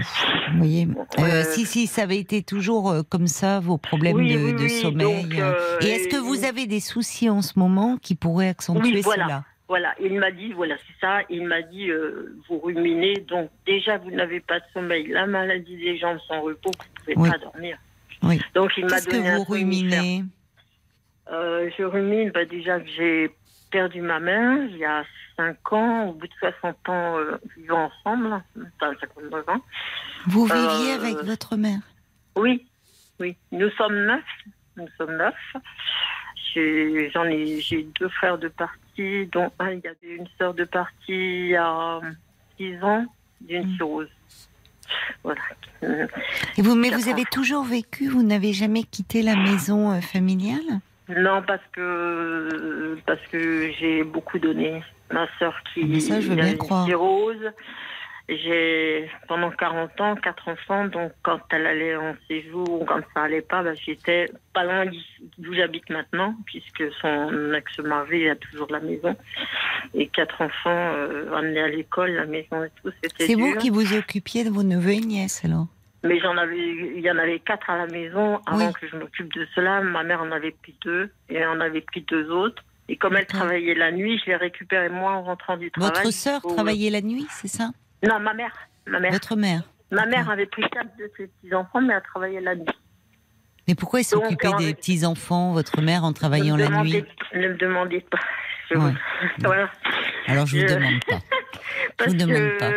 [0.52, 0.88] Vous voyez.
[1.19, 4.53] Euh, si si ça avait été toujours euh, comme ça vos problèmes Oui, de, oui,
[4.53, 5.23] de oui, sommeil.
[5.23, 9.02] donc, euh, Et est-ce que vous avez des soucis en ce moment qui pourraient accentuer
[9.02, 9.26] voilà.
[9.26, 9.44] cela?
[9.68, 13.98] Voilà, il m'a dit, voilà, c'est ça, il m'a dit, euh, vous ruminez, donc déjà
[13.98, 16.72] vous n'avez pas de sommeil, la maladie des jambes sans repos,
[17.06, 17.77] vous ne pouvez pas dormir.
[18.23, 18.39] Oui.
[18.56, 20.23] Donc il m'a Qu'est-ce que donné vous ruminez?
[21.30, 23.30] Je rumine bah, déjà que j'ai
[23.69, 25.03] perdu ma main il y a
[25.38, 28.41] 55 ans, au bout de 60 ans euh, vivant ensemble,
[28.81, 29.61] enfin 59 ans.
[30.27, 31.80] Vous viviez Euh, avec votre mère?
[32.35, 32.65] Oui,
[33.19, 33.35] oui.
[33.51, 34.23] Nous sommes neuf.
[34.76, 35.35] Nous sommes neuf.
[36.53, 40.53] J'ai- J'en ai, j'ai deux frères de partie, dont un, il y avait une sœur
[40.53, 41.99] de partie il y a
[42.59, 43.05] 10 ans,
[43.41, 44.09] d'une cirrhose.
[45.23, 45.41] Voilà.
[46.57, 50.80] Et vous, Mais vous avez toujours vécu, vous n'avez jamais quitté la maison euh, familiale?
[51.09, 54.84] Non, parce que parce que j'ai beaucoup donné.
[55.11, 56.85] Ma sœur qui ça, je veux a bien une croire.
[56.85, 57.51] cirrhose.
[58.29, 63.41] J'ai pendant 40 ans, quatre enfants, donc quand elle allait en séjour, quand ça allait
[63.41, 64.84] pas, bah, j'étais pas loin
[65.38, 69.15] d'où j'habite maintenant, puisque son ex-mari a toujours la maison.
[69.93, 73.69] Et quatre enfants euh, amenés à l'école, la maison et tout, c'était C'est vous qui
[73.69, 75.67] vous occupiez de vos neveux et nièces alors?
[76.07, 78.73] Mais j'en avais, il y en avait quatre à la maison avant Oui.
[78.79, 79.81] que je m'occupe de cela.
[79.81, 82.63] Ma mère en avait pris deux et en avait pris deux autres.
[82.89, 83.41] Et comme elle D'accord.
[83.41, 85.91] travaillait la nuit, je les récupérais moi en rentrant du travail.
[85.93, 87.69] Votre sœur Pour- travaillait la nuit, c'est ça?
[88.07, 88.53] Non, ma mère.
[88.85, 89.11] Ma mère.
[89.11, 89.61] Votre mère
[89.91, 92.65] Ma mère avait pris quatre de ses petits enfants, mais elle travaillait la nuit.
[93.67, 97.03] Mais pourquoi elle s'occupait des petits-enfants, votre mère, en travaillant la nuit?
[97.34, 98.19] Ne me demandez pas.
[98.71, 98.91] Je Ouais.
[99.39, 99.69] Voilà.
[100.27, 101.19] Alors je vous Je- demande pas.
[101.97, 102.71] Parce vous demande que pas.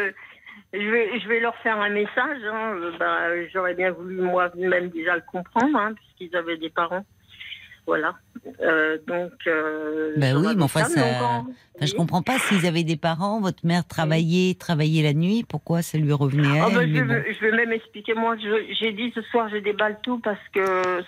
[0.73, 2.43] Je vais, je vais leur faire un message.
[2.45, 2.75] hein.
[2.77, 7.05] Euh, bah, J'aurais bien voulu moi-même déjà le comprendre, hein, puisqu'ils avaient des parents.
[7.91, 8.15] Voilà.
[8.63, 9.33] Euh, donc.
[9.49, 11.45] Euh, j'en oui, mais enfin, ça, ça-
[11.81, 11.97] Enfin, je oui.
[11.97, 16.13] comprends pas s'ils avaient des parents, votre mère travaillait, travaillait la nuit, pourquoi ça lui
[16.13, 17.23] revenait à elle bah, mais je, bon.
[17.35, 18.13] je vais même expliquer.
[18.15, 20.61] Moi, j'ai dit ce soir, je déballe tout parce que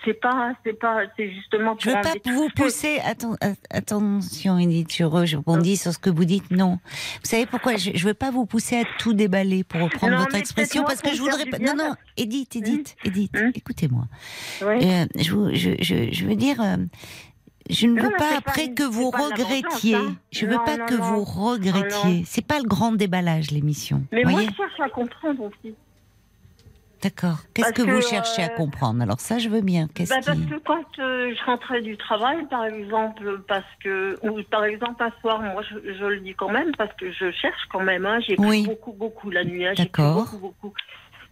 [0.05, 2.99] c'est pas, c'est pas, c'est justement pour Je veux pas vous pousser.
[3.07, 3.37] Atten-
[3.71, 6.51] attention, Edith, je, re- je rebondis sur ce que vous dites.
[6.51, 6.79] Non.
[7.23, 10.21] Vous savez pourquoi Je, je veux pas vous pousser à tout déballer pour reprendre Non,
[10.21, 11.59] votre expression, parce que je voudrais pas.
[11.59, 13.53] Non, non, Edith, Edith, Edith, Hum.
[13.55, 14.05] écoutez-moi.
[14.63, 14.79] Ouais.
[14.85, 16.57] Euh, je, je, je, je veux dire.
[17.71, 19.95] Je ne Non, veux pas après pas- que vous regrettiez.
[19.95, 20.17] vengeance, hein.
[20.33, 22.25] Je veux Non, pas non, que vous regrettiez.
[22.27, 24.03] C'est pas le grand déballage l'émission.
[24.13, 25.75] Mais moi, je cherche à comprendre aussi.
[27.03, 27.39] D'accord.
[27.53, 29.03] Qu'est-ce que, vous cherchez à euh, comprendre?
[29.03, 29.89] Alors ça, je veux bien.
[29.93, 34.17] Qu'est-ce Bah, parce qui que quand euh, je rentrais du travail, par exemple, parce que,
[34.23, 37.33] ou par exemple un soir, moi je, je le dis quand même, parce que je
[37.33, 38.65] cherche quand même, hein, j'ai Oui.
[38.67, 40.15] beaucoup, beaucoup la nuit, hein, D'accord.
[40.27, 40.73] beaucoup, beaucoup.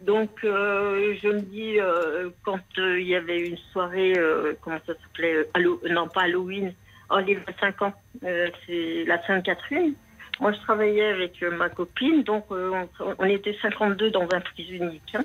[0.01, 4.15] Donc euh, je me dis, euh, quand euh, il y avait une soirée,
[4.63, 5.47] comment ça s'appelait,
[5.91, 6.73] non pas Halloween,
[7.11, 9.95] oh les 25 ans, c'est la Sainte-Catherine.
[10.41, 12.71] Moi, je travaillais avec ma copine, donc euh,
[13.01, 15.15] on, on était 52 dans un prise unique.
[15.15, 15.25] hein.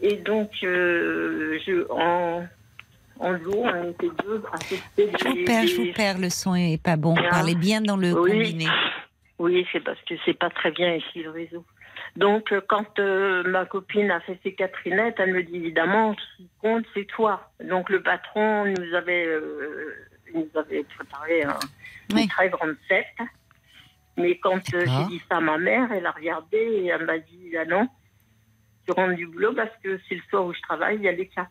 [0.00, 2.46] Et donc, euh, je, en,
[3.18, 4.76] en lot, on était deux à Je
[5.28, 6.18] vous des- perds, je vous perds.
[6.18, 7.16] Le son est pas bon.
[7.16, 8.30] Parlez bien dans le Oui.
[8.30, 8.66] combiné.
[9.40, 11.64] Oui, c'est parce que c'est pas très bien ici le réseau.
[12.16, 16.36] Donc, euh, quand euh, ma copine a fait ses Catherinettes, elle me dit évidemment, ce
[16.36, 17.50] qui compte, c'est toi.
[17.62, 19.94] Donc, le patron nous avait, euh,
[20.32, 21.58] nous avait préparé un-
[22.12, 22.22] Oui.
[22.22, 23.06] une très grande fête.
[24.16, 27.18] Mais quand euh, j'ai dit ça à ma mère, elle a regardé et elle m'a
[27.18, 27.88] dit ah non,
[28.86, 31.12] tu rentres du boulot parce que c'est le soir où je travaille, il y a
[31.12, 31.50] les quatre.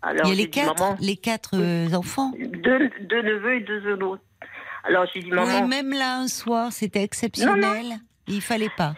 [0.00, 2.32] Alors, Il y a les dit, quatre, Maman, les quatre enfants.
[2.38, 4.22] deux, deux neveux et deux autres.
[4.84, 5.62] Alors, j'ai dit maman.
[5.64, 7.98] Oui, même là un soir, c'était exceptionnel.
[8.26, 8.94] Il fallait pas.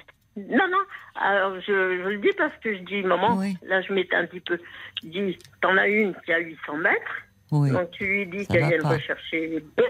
[0.48, 0.78] Non, non.
[1.16, 1.62] Alors, je,
[2.02, 3.56] je le dis parce que je dis, maman, Oui.
[3.62, 4.58] là, je m'étais un petit peu.
[5.02, 7.22] Je dis, t'en as une qui a 800 mètres,
[7.52, 7.70] Oui.
[7.70, 8.90] donc tu lui dis qu'elle pas.
[8.90, 9.88] rechercher les deux.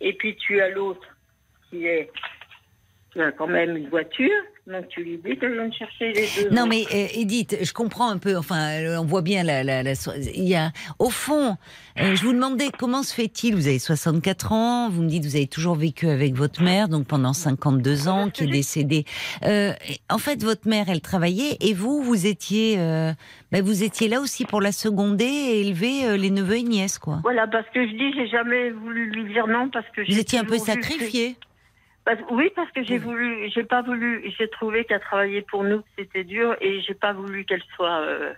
[0.00, 1.06] Et puis, tu as l'autre
[1.70, 2.10] qui est.
[3.14, 4.28] qui a quand même une voiture,
[4.66, 6.50] donc tu lui dis vienne chercher les deux.
[6.50, 8.36] Non mais euh, Edith, je comprends un peu.
[8.36, 11.56] Enfin, euh, on voit bien la, la, la so- Il y a, au fond,
[12.00, 14.90] euh, je vous demandais comment se fait-il Vous avez 64 ans.
[14.90, 18.44] Vous me dites vous avez toujours vécu avec votre mère, donc pendant 52 ans, qui
[18.44, 19.04] est décédée.
[19.44, 19.72] Euh,
[20.10, 23.12] en fait, votre mère, elle travaillait, et vous, vous étiez, euh,
[23.52, 26.98] ben, vous étiez là aussi pour la seconder et élever euh, les neveux et nièces,
[26.98, 27.20] quoi.
[27.22, 30.38] Voilà, parce que je dis, j'ai jamais voulu lui dire non, parce que Vous étiez
[30.38, 31.36] un peu que- sacrifié.
[32.04, 35.82] Parce- oui, parce que j'ai voulu, j'ai pas voulu, j'ai trouvé qu'à travailler pour nous
[35.96, 38.00] c'était dur et j'ai pas voulu qu'elle soit.
[38.00, 38.32] euh,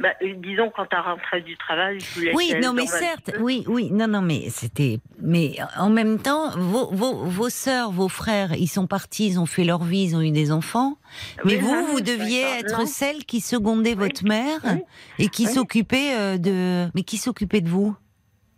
[0.00, 3.64] bah, euh, disons quand elle rentrait du travail, je voulais Oui, non, mais certes, oui,
[3.66, 8.52] oui, non, non, mais c'était, mais en même temps, vos, vos, vos sœurs, vos frères,
[8.54, 10.98] ils sont partis, ils ont fait leur vie, ils ont eu des enfants,
[11.44, 12.86] mais Oui, vous, non, vous deviez être non.
[12.86, 14.82] celle qui secondait votre mère oui,
[15.18, 17.96] et qui s'occupait euh, de, mais qui s'occupait de vous?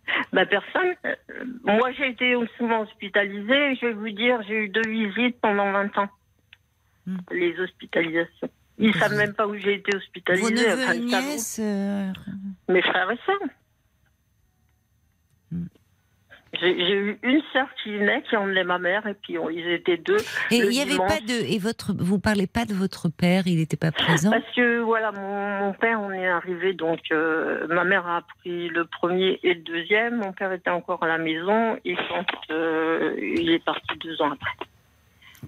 [0.33, 0.93] Bah personne.
[1.05, 1.15] Euh,
[1.63, 3.75] moi j'ai été souvent hospitalisée.
[3.75, 6.09] Je vais vous dire, j'ai eu deux visites pendant 20 ans.
[7.07, 7.17] Hmm.
[7.31, 8.49] Les hospitalisations.
[8.77, 10.43] Ils Vous- savent même pas où j'ai été hospitalisée.
[10.43, 12.11] Vos neveux enfin, nièces euh,
[12.69, 13.49] Mes frères et sœurs.
[16.59, 20.17] J'ai eu une sœur qui venait, qui emmenait ma mère, et puis ils étaient deux.
[20.51, 21.49] Et il n'y avait pas de.
[21.49, 25.13] Et votre, vous parlez pas de votre père, il n'était pas présent Parce que voilà,
[25.13, 29.61] mon, père, on est arrivé, donc euh, ma mère a pris le premier et le
[29.61, 30.17] deuxième.
[30.17, 34.31] Mon père était encore à la maison, et quand euh, il est parti deux ans
[34.33, 34.51] après.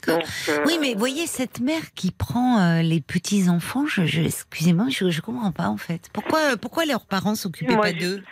[0.07, 5.21] Donc, euh, Oui, mais voyez, cette mère qui prend les petits-enfants, je, excusez-moi, je ne
[5.21, 6.09] comprends pas en fait.
[6.13, 8.23] Pourquoi, pourquoi leurs parents s'occupaient pas d'eux?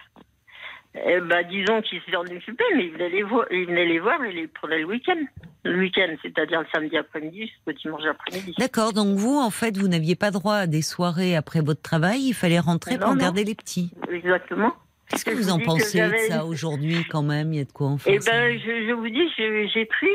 [0.93, 4.33] Eh ben, disons qu'ils s'en occupaient, mais ils venaient les ils venaient les voir et
[4.33, 5.19] les prenaient le week-end.
[5.63, 8.55] Le week-end, c'est-à-dire le samedi après-midi jusqu'au dimanche après-midi.
[8.57, 12.19] D'accord, donc vous, en fait, vous n'aviez pas droit à des soirées après votre travail,
[12.21, 13.91] il fallait rentrer pour garder les petits.
[14.11, 14.73] Exactement.
[15.11, 17.87] Qu'est-ce que vous en pensez de ça aujourd'hui quand même Il y a de quoi
[17.87, 20.07] en faire Eh ben, je, vous dis, j'ai pris,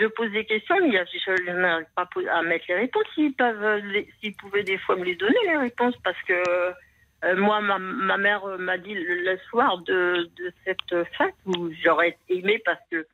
[0.00, 3.04] je, pose des questions, mais je n'arrive pas à mettre les réponses.
[3.14, 3.82] S'ils peuvent,
[4.20, 6.34] s'ils pouvaient des fois me les donner les réponses, parce que
[7.24, 12.16] euh, moi, ma, ma mère m'a dit le, soir de, de, cette fête où j'aurais
[12.28, 13.06] aimé parce que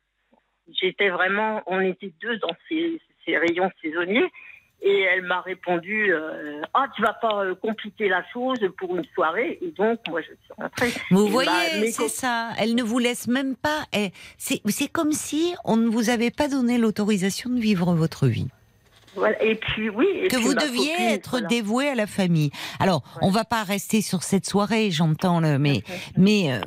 [0.81, 4.31] j'étais vraiment, on était deux dans ces, ces rayons saisonniers.
[4.79, 9.05] Et elle m'a répondu euh, Ah, tu vas pas euh, compliquer la chose pour une
[9.15, 9.57] soirée.
[9.61, 10.91] Et donc, moi, je suis rentrée.
[11.09, 12.51] Vous voyez, c'est ça.
[12.59, 13.85] Elle ne vous laisse même pas.
[14.37, 18.49] C'est comme si on ne vous avait pas donné l'autorisation de vivre votre vie.
[19.41, 20.27] Et puis oui.
[20.29, 22.51] que vous deviez être dévoué à la famille.
[22.79, 25.83] Alors, on va pas rester sur cette soirée, j'entends le, mais,
[26.17, 26.59] mais euh,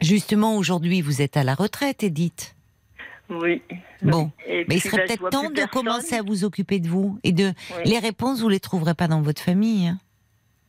[0.00, 2.54] justement aujourd'hui, vous êtes à la retraite, Edith.
[3.28, 3.62] Oui.
[4.02, 7.52] Bon, mais il serait peut-être temps de commencer à vous occuper de vous et de
[7.84, 9.88] les réponses, vous les trouverez pas dans votre famille.
[9.88, 9.98] Hein.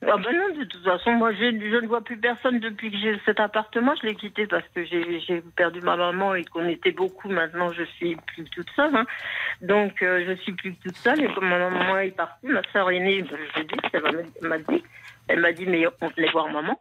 [0.06, 3.20] Ah ben non, de toute façon, moi je, ne vois plus personne depuis que j'ai
[3.26, 3.96] cet appartement.
[4.00, 7.30] Je l'ai quitté parce que j'ai perdu ma maman et qu'on était beaucoup.
[7.30, 8.96] Maintenant, je suis plus toute seule.
[8.96, 9.06] Hein.
[9.62, 11.24] Donc, euh, je suis plus toute seule.
[11.24, 13.26] Et comme ma maman est partie, ma soeur aînée,
[13.56, 14.84] je dit, elle m'a dit,
[15.28, 16.80] elle m'a dit, mais on venait voir maman.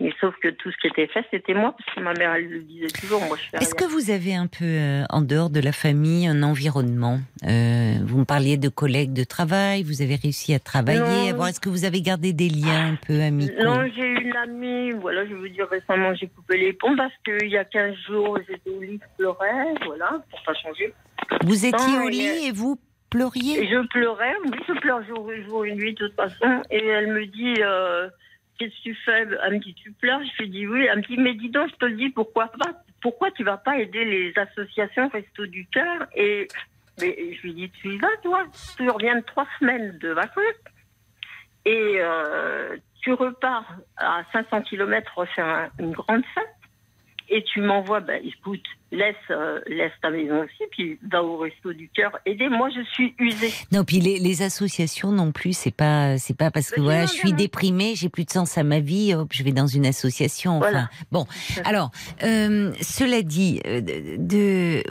[0.00, 2.48] Mais sauf que tout ce qui était fait, c'était moi, parce que ma mère, elle
[2.48, 3.20] le disait toujours.
[3.26, 6.44] Moi, je Est-ce que vous avez un peu, euh, en dehors de la famille, un
[6.44, 11.30] environnement euh, Vous me parliez de collègues de travail, vous avez réussi à travailler.
[11.48, 13.60] Est-ce que vous avez gardé des liens un peu amicaux?
[13.60, 17.48] Non, j'ai une amie, voilà, je veux dire, récemment, j'ai coupé les ponts parce qu'il
[17.48, 20.94] y a 15 jours, j'étais au lit, je pleurais, voilà, pour pas changer.
[21.44, 22.78] Vous étiez au lit et vous
[23.10, 23.66] pleuriez?
[23.66, 26.62] Je pleurais, oui, je pleure jour et jour et nuit, de toute façon.
[26.70, 27.60] Et elle me dit.
[27.62, 28.08] Euh,
[28.58, 30.20] qu'est-ce que tu fais Elle me dit, tu pleures?
[30.22, 30.86] Je lui dis oui.
[30.90, 32.72] Elle me dit, mais dis donc, je te le dis, pourquoi pas?
[33.00, 36.48] Pourquoi tu vas pas aider les associations Resto du Cœur Et
[37.00, 38.44] mais je lui dis, tu vas, toi?
[38.76, 40.44] Tu reviens de trois semaines de vacances
[41.64, 46.48] et euh, tu repars à 500 km refaire une grande fête
[47.28, 51.72] et tu m'envoies, ben écoute, laisse, euh, laisse ta maison aussi, puis va au resto
[51.72, 52.18] du cœur.
[52.24, 53.52] Aidez, moi je suis usée.
[53.72, 57.12] Non, puis les, les associations non plus, c'est pas, c'est pas parce que voilà, je
[57.12, 60.58] suis déprimée, j'ai plus de sens à ma vie, hop, je vais dans une association.
[60.58, 61.26] Enfin, bon.
[61.64, 61.90] Alors,
[62.22, 64.82] euh, cela dit, euh, de,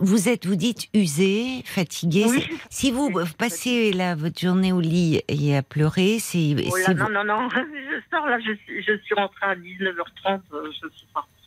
[0.00, 2.26] vous êtes, vous dites usée, fatiguée.
[2.70, 6.54] Si vous passez là votre journée au lit et à pleurer, c'est.
[6.70, 11.06] Oh non, non, non, je sors là, je, je suis rentrée à 19h30, je suis
[11.12, 11.41] partie.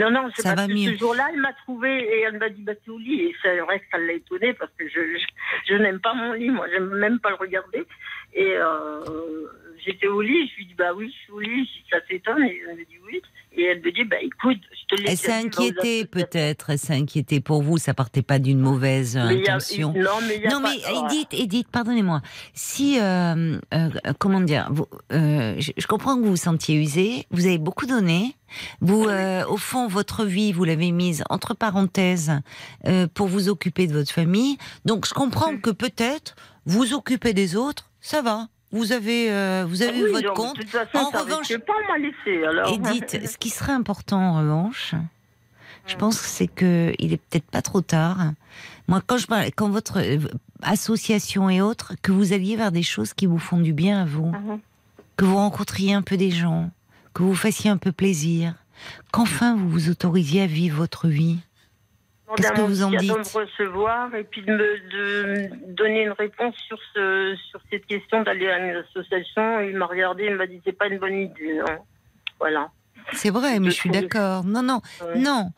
[0.00, 2.72] Non, non, c'est parce que ce jour-là, elle m'a trouvé et elle m'a dit bah,
[2.88, 3.20] au lit.
[3.20, 5.00] Et c'est vrai que ça l'a étonné parce que je,
[5.68, 7.86] je, n'aime pas mon lit, moi, j'aime même pas le regarder.
[8.32, 9.46] Et euh,
[9.84, 12.44] j'étais au lit, je lui dis bah oui, je suis au lit, ça t'étonne.
[12.44, 13.20] Et elle me dit oui.
[13.52, 15.10] Et elle me dit, bah écoute, je te laisse.
[15.10, 19.92] Elle s'est inquiétée peut-être, elle s'est inquiétée pour vous, ça partait pas d'une mauvaise intention.
[19.92, 22.22] non, mais, y a non, mais Edith, Edith pardonnez-moi.
[22.54, 23.88] Si, euh, euh,
[24.20, 27.86] comment dire, vous, euh, je, je, comprends que vous vous sentiez usée, vous avez beaucoup
[27.86, 28.36] donné.
[28.80, 29.06] Vous,
[29.48, 32.32] au fond, votre vie, vous l'avez mise entre parenthèses
[33.14, 34.58] pour vous occuper de votre famille.
[34.84, 36.34] Donc, je comprends que peut-être
[36.66, 38.48] vous occupez des autres, ça va.
[38.72, 40.58] Vous avez, euh, vous avez ah votre compte.
[40.94, 41.72] en revanche, pas
[42.48, 42.72] alors.
[42.72, 44.94] Edith, ce qui serait important en revanche,
[45.86, 48.32] je pense que c'est que il est peut-être pas trop tard.
[48.86, 50.18] Moi, quand je parle, quand votre euh,
[50.62, 54.04] association et autres, que vous alliez vers des choses qui vous font du bien à
[54.04, 54.56] vous, ah
[55.16, 56.70] que vous rencontriez un peu des gens,
[57.12, 58.54] que vous fassiez un peu plaisir,
[59.12, 61.38] qu'enfin vous vous autorisiez à vivre votre vie.
[62.36, 66.54] Qu'est-ce que vous en dites de me recevoir et puis de me donner une réponse
[66.66, 69.60] sur, ce, sur cette question d'aller à une association.
[69.60, 71.58] Il m'a regardé, il m'a dit c'est pas une bonne idée.
[71.58, 71.78] Non.
[72.38, 72.70] Voilà.
[73.12, 74.44] C'est vrai, mais je, suis d'accord.
[74.44, 74.80] Non, non,
[75.16, 75.50] non.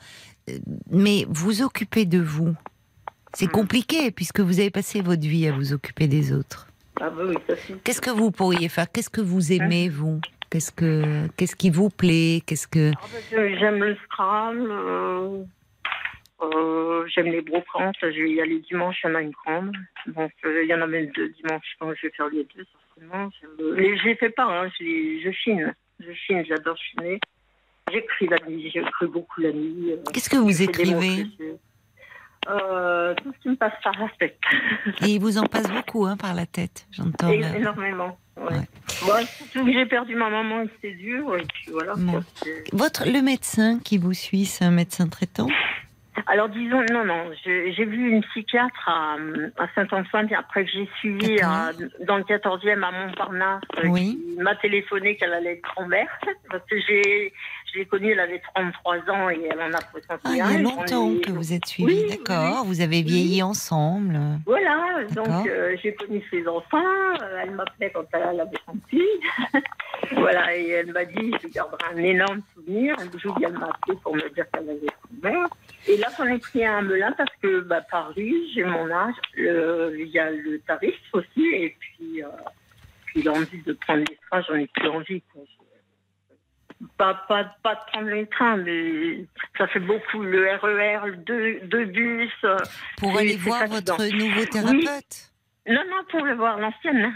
[0.49, 0.59] Euh,
[0.90, 2.55] mais vous occupez de vous.
[3.35, 3.51] C'est hmm.
[3.51, 6.66] compliqué puisque vous avez passé votre vie à vous occuper des autres.
[7.01, 7.35] Ah bah oui,
[7.85, 8.90] Qu'est-ce que vous pourriez faire?
[8.90, 10.20] Qu'est-ce que vous aimez, hein vous?
[10.51, 12.43] Qu'est-ce que qu'est-ce qui vous plaît?
[12.44, 14.69] Qu'est-ce que ah bah, J'aime le Scrum.
[14.70, 15.44] Euh,
[16.43, 17.97] euh, j'aime les brocantes.
[18.02, 19.77] Il y a les dimanches, il y en a une grande.
[20.06, 21.77] Donc, euh, il y en a même deux dimanches.
[21.81, 22.64] Donc, je vais faire les deux,
[22.97, 23.31] certainement.
[23.77, 25.74] Les, je les fais pas, hein, je, les, je chine.
[26.01, 27.19] Je chine, j'adore chiner.
[27.93, 29.90] J'écris la nuit, j'écris beaucoup la nuit.
[29.93, 31.27] euh, Qu'est-ce que vous je écrivez
[32.48, 34.39] euh, Tout ce qui me passe par la tête.
[35.02, 37.31] Et il vous en passe beaucoup hein, par la tête, j'entends.
[37.31, 38.19] Énormément.
[38.36, 38.44] Ouais.
[39.05, 39.24] Ouais.
[39.55, 41.36] Bon, j'ai perdu ma maman c'est dur.
[41.36, 41.94] Et puis voilà.
[41.97, 42.23] Bon.
[42.73, 45.48] Votre, le médecin qui vous suit, c'est un médecin traitant?
[46.27, 49.17] Alors disons, non, non, j'ai vu une psychiatre à,
[49.57, 51.71] à Saint-Antoine, après que j'ai suivi à-
[52.07, 54.21] dans le 14e à Montparnasse, euh, Oui.
[54.37, 56.09] qui m'a téléphoné qu'elle allait être grand-mère,
[56.51, 57.33] parce que j'ai,
[57.73, 60.19] je l'ai connue, elle avait 33 ans et elle en a 61.
[60.25, 62.65] Ah, il y a longtemps est- que vous êtes suivis, Oui, d'accord.
[62.67, 64.19] Vous avez vieilli ensemble.
[64.45, 66.77] Voilà, donc euh, j'ai connu ses enfants,
[67.23, 69.03] euh, elle m'appelait quand elle avait son fils.
[70.13, 72.97] voilà, et elle m'a dit, je garderai un énorme souvenir.
[72.99, 75.47] Un jour, elle m'a appelé pour me dire qu'elle avait son mère.
[75.89, 80.09] Et là, j'en ai pris un melun parce que bah, Paris, j'ai mon âge, il
[80.13, 82.29] y a le tarif aussi, et puis, euh,
[83.07, 85.23] puis l'envie de prendre les trains, j'en ai plus envie.
[85.33, 85.43] quoi.
[86.99, 89.25] Pas, pas, pas de prendre les trains, mais
[89.57, 90.23] ça fait beaucoup.
[90.23, 92.31] Le RER, le deux, deux bus.
[92.45, 92.57] euh,
[92.99, 95.31] Pour aller voir votre nouveau thérapeute?
[95.69, 97.13] Non, non, pour le voir, l'ancienne.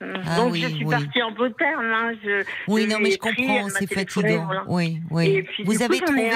[0.00, 0.90] Ah Donc oui, je suis oui.
[0.90, 1.84] partie en beau terme.
[1.84, 4.44] hein, Je, Oui, non, mais ai je comprends, c'est fatigant.
[4.46, 4.64] voilà.
[4.66, 5.42] Oui, Et oui.
[5.42, 6.30] puis, Vous coup, avez trouvé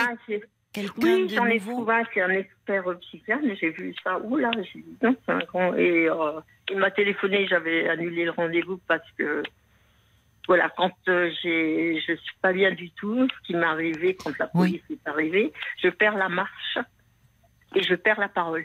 [0.73, 4.19] quelqu'un Oui, j'en ai trouvé un qui est un expert psychiatre, j'ai vu ça.
[4.19, 5.75] Oula, j'ai dit non, c'est un grand.
[5.75, 6.41] Et euh,
[6.71, 9.43] il m'a téléphoné, j'avais annulé le rendez-vous parce que.
[10.47, 14.33] Voilà, quand euh, j'ai, je suis pas bien du tout, ce qui m'est arrivé quand
[14.39, 14.81] la Oui.
[14.81, 16.79] police est arrivée, je perds la marche
[17.75, 18.65] et je perds la parole.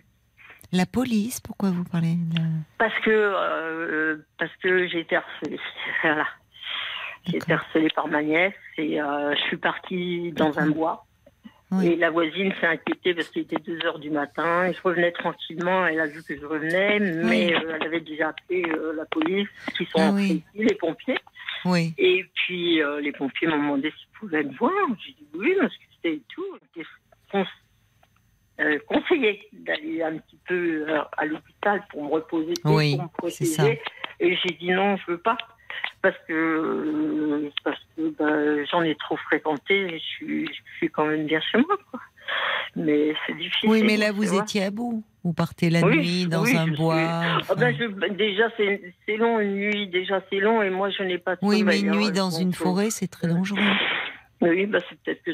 [0.72, 2.40] La police, pourquoi vous parlez de
[2.78, 5.60] Parce que, euh, parce que j'ai été harcelée.
[6.04, 6.26] Voilà.
[7.28, 11.06] J'ai été harcelée par ma nièce et euh, je suis partie dans un bois.
[11.80, 11.88] Oui.
[11.88, 14.72] Et la voisine s'est inquiétée parce qu'il était 2 heures du matin.
[14.72, 15.86] Je revenais tranquillement.
[15.88, 19.48] Elle a vu que je revenais, mais euh, elle avait déjà appelé euh, la police,
[19.78, 20.44] qui sont Ah oui.
[20.56, 21.18] les pompiers.
[21.66, 24.72] Oui, Et puis euh, les pompiers m'ont demandé s'ils pouvaient me voir.
[25.06, 26.46] J'ai dit oui, parce que c'était tout.
[26.76, 26.88] J'étais
[27.32, 27.46] con-
[28.88, 30.86] conseillé d'aller un petit peu
[31.18, 33.82] à l'hôpital pour me reposer, Oui, pour me protéger.
[34.20, 35.38] Et j'ai dit non, je veux pas.
[36.02, 41.06] Parce que, euh, parce que bah, j'en ai trop fréquenté je suis, je suis quand
[41.06, 41.78] même bien chez moi.
[41.92, 42.00] Quoi.
[42.76, 43.70] Mais c'est difficile.
[43.70, 45.04] oui, mais là, vous étiez à bout.
[45.24, 46.96] Vous partez la Oui, nuit dans oui, un suis- bois.
[46.98, 51.18] Ah ben, je- déjà, c'est long, une nuit, déjà, c'est long, et moi, je n'ai
[51.18, 53.60] pas de Oui, mais une hein, nuit dans une euh, forêt, c'est très dangereux.
[54.42, 55.32] Oui, bah, c'est peut-être que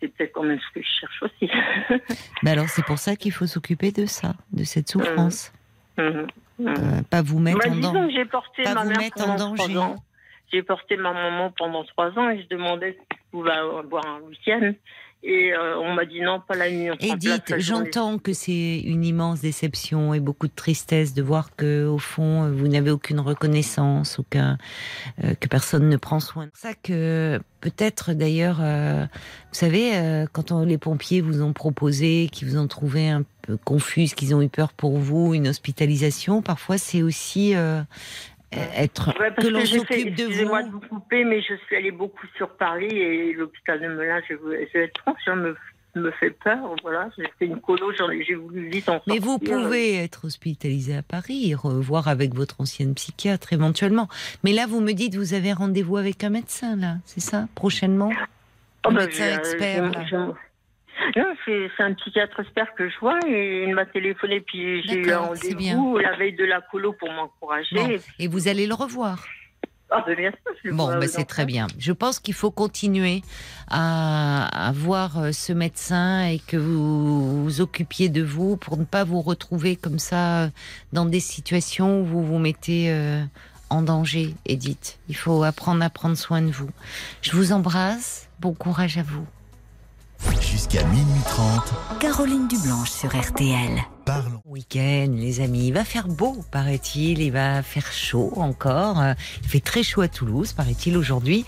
[0.00, 1.52] c'est peut-être quand même ce que je cherche aussi.
[2.42, 5.52] Mais alors, c'est pour ça qu'il faut s'occuper de ça, de cette souffrance.
[5.98, 6.04] Mhm.
[6.06, 6.26] Mhm.
[6.68, 8.14] Euh, pas vous mettre Bah, en danger.
[8.14, 9.78] j'ai porté pas ma mère pendant trois danger.
[9.78, 9.96] ans.
[10.52, 14.20] J'ai porté ma maman pendant trois ans et je demandais si je pouvais avoir un
[14.28, 14.72] week-end.
[15.24, 16.90] Et euh, on m'a dit non, pas la nuit.
[16.98, 21.98] Edith, j'entends que c'est une immense déception et beaucoup de tristesse de voir que, au
[21.98, 24.58] fond, vous n'avez aucune reconnaissance, aucun,
[25.22, 26.46] euh, que personne ne prend soin.
[26.46, 31.40] C'est pour ça que peut-être d'ailleurs, euh, vous savez, euh, quand on- les pompiers vous
[31.40, 35.34] ont proposé, qu'ils vous ont trouvé un peu confuse, qu'ils ont eu peur pour vous,
[35.34, 37.82] une hospitalisation, parfois c'est aussi euh,
[38.52, 40.66] être Ouais, parce que l'on s'occupe de Excusez-moi vous.
[40.68, 44.34] de vous couper, mais je suis allée beaucoup sur Paris et l'hôpital de Melun, je,
[44.34, 45.56] vais- je vais être franche, ça me,
[45.94, 46.58] me fait peur.
[46.82, 47.92] Voilà, j'ai fait une colo,
[48.26, 52.94] j'ai voulu vite en Mais vous pouvez être hospitalisé à Paris, revoir avec votre ancienne
[52.94, 54.08] psychiatre éventuellement.
[54.44, 58.10] Mais là, vous me dites, vous avez rendez-vous avec un médecin, là, c'est ça, prochainement?
[58.84, 60.34] Oh, Un bah, médecin expert, là.
[61.16, 65.10] Non, c'est un psychiatre expert que je vois et il m'a téléphoné puis j'ai eu
[65.12, 67.76] un rendez-vous la veille de la colo pour m'encourager.
[67.76, 67.88] Bon,
[68.18, 69.24] Et- vous allez le revoir.
[69.94, 71.66] Ah, ben, bien sûr, je le Bon, aux c'est très bien.
[71.78, 73.20] Je pense qu'il faut continuer
[73.68, 78.84] à, à voir euh, ce médecin et que vous vous occupiez de vous pour ne
[78.84, 80.48] pas vous retrouver comme ça euh,
[80.94, 83.22] dans des situations où vous vous mettez euh,
[83.68, 84.98] en danger, Edith.
[85.10, 86.70] Il faut apprendre à prendre soin de vous.
[87.20, 88.30] Je vous embrasse.
[88.40, 89.26] Bon courage à vous.
[90.40, 93.82] Jusqu'à minuit 30, Caroline Dublanche sur RTL.
[94.04, 94.40] parlons.
[94.44, 95.68] Week-end, les amis.
[95.68, 97.20] Il va faire beau, paraît-il.
[97.20, 99.02] Il va faire chaud encore.
[99.42, 101.44] Il fait très chaud à Toulouse, paraît-il, aujourd'hui.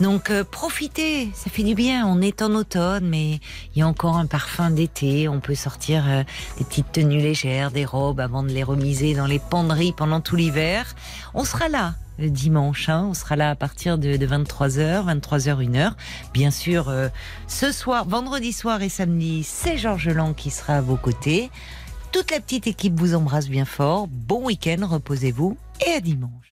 [0.00, 1.30] Donc, euh, profitez.
[1.34, 2.06] Ça fait du bien.
[2.06, 3.40] On est en automne, mais
[3.74, 5.28] il y a encore un parfum d'été.
[5.28, 6.22] On peut sortir euh,
[6.58, 10.36] des petites tenues légères, des robes avant de les remiser dans les penderies pendant tout
[10.36, 10.94] l'hiver.
[11.34, 11.94] On sera là.
[12.18, 13.06] Dimanche, hein.
[13.10, 15.92] on sera là à partir de, de 23h, 23h, 1h.
[16.32, 17.08] Bien sûr, euh,
[17.46, 21.50] ce soir, vendredi soir et samedi, c'est Georges Lang qui sera à vos côtés.
[22.12, 24.08] Toute la petite équipe vous embrasse bien fort.
[24.08, 25.56] Bon week-end, reposez-vous
[25.86, 26.45] et à dimanche.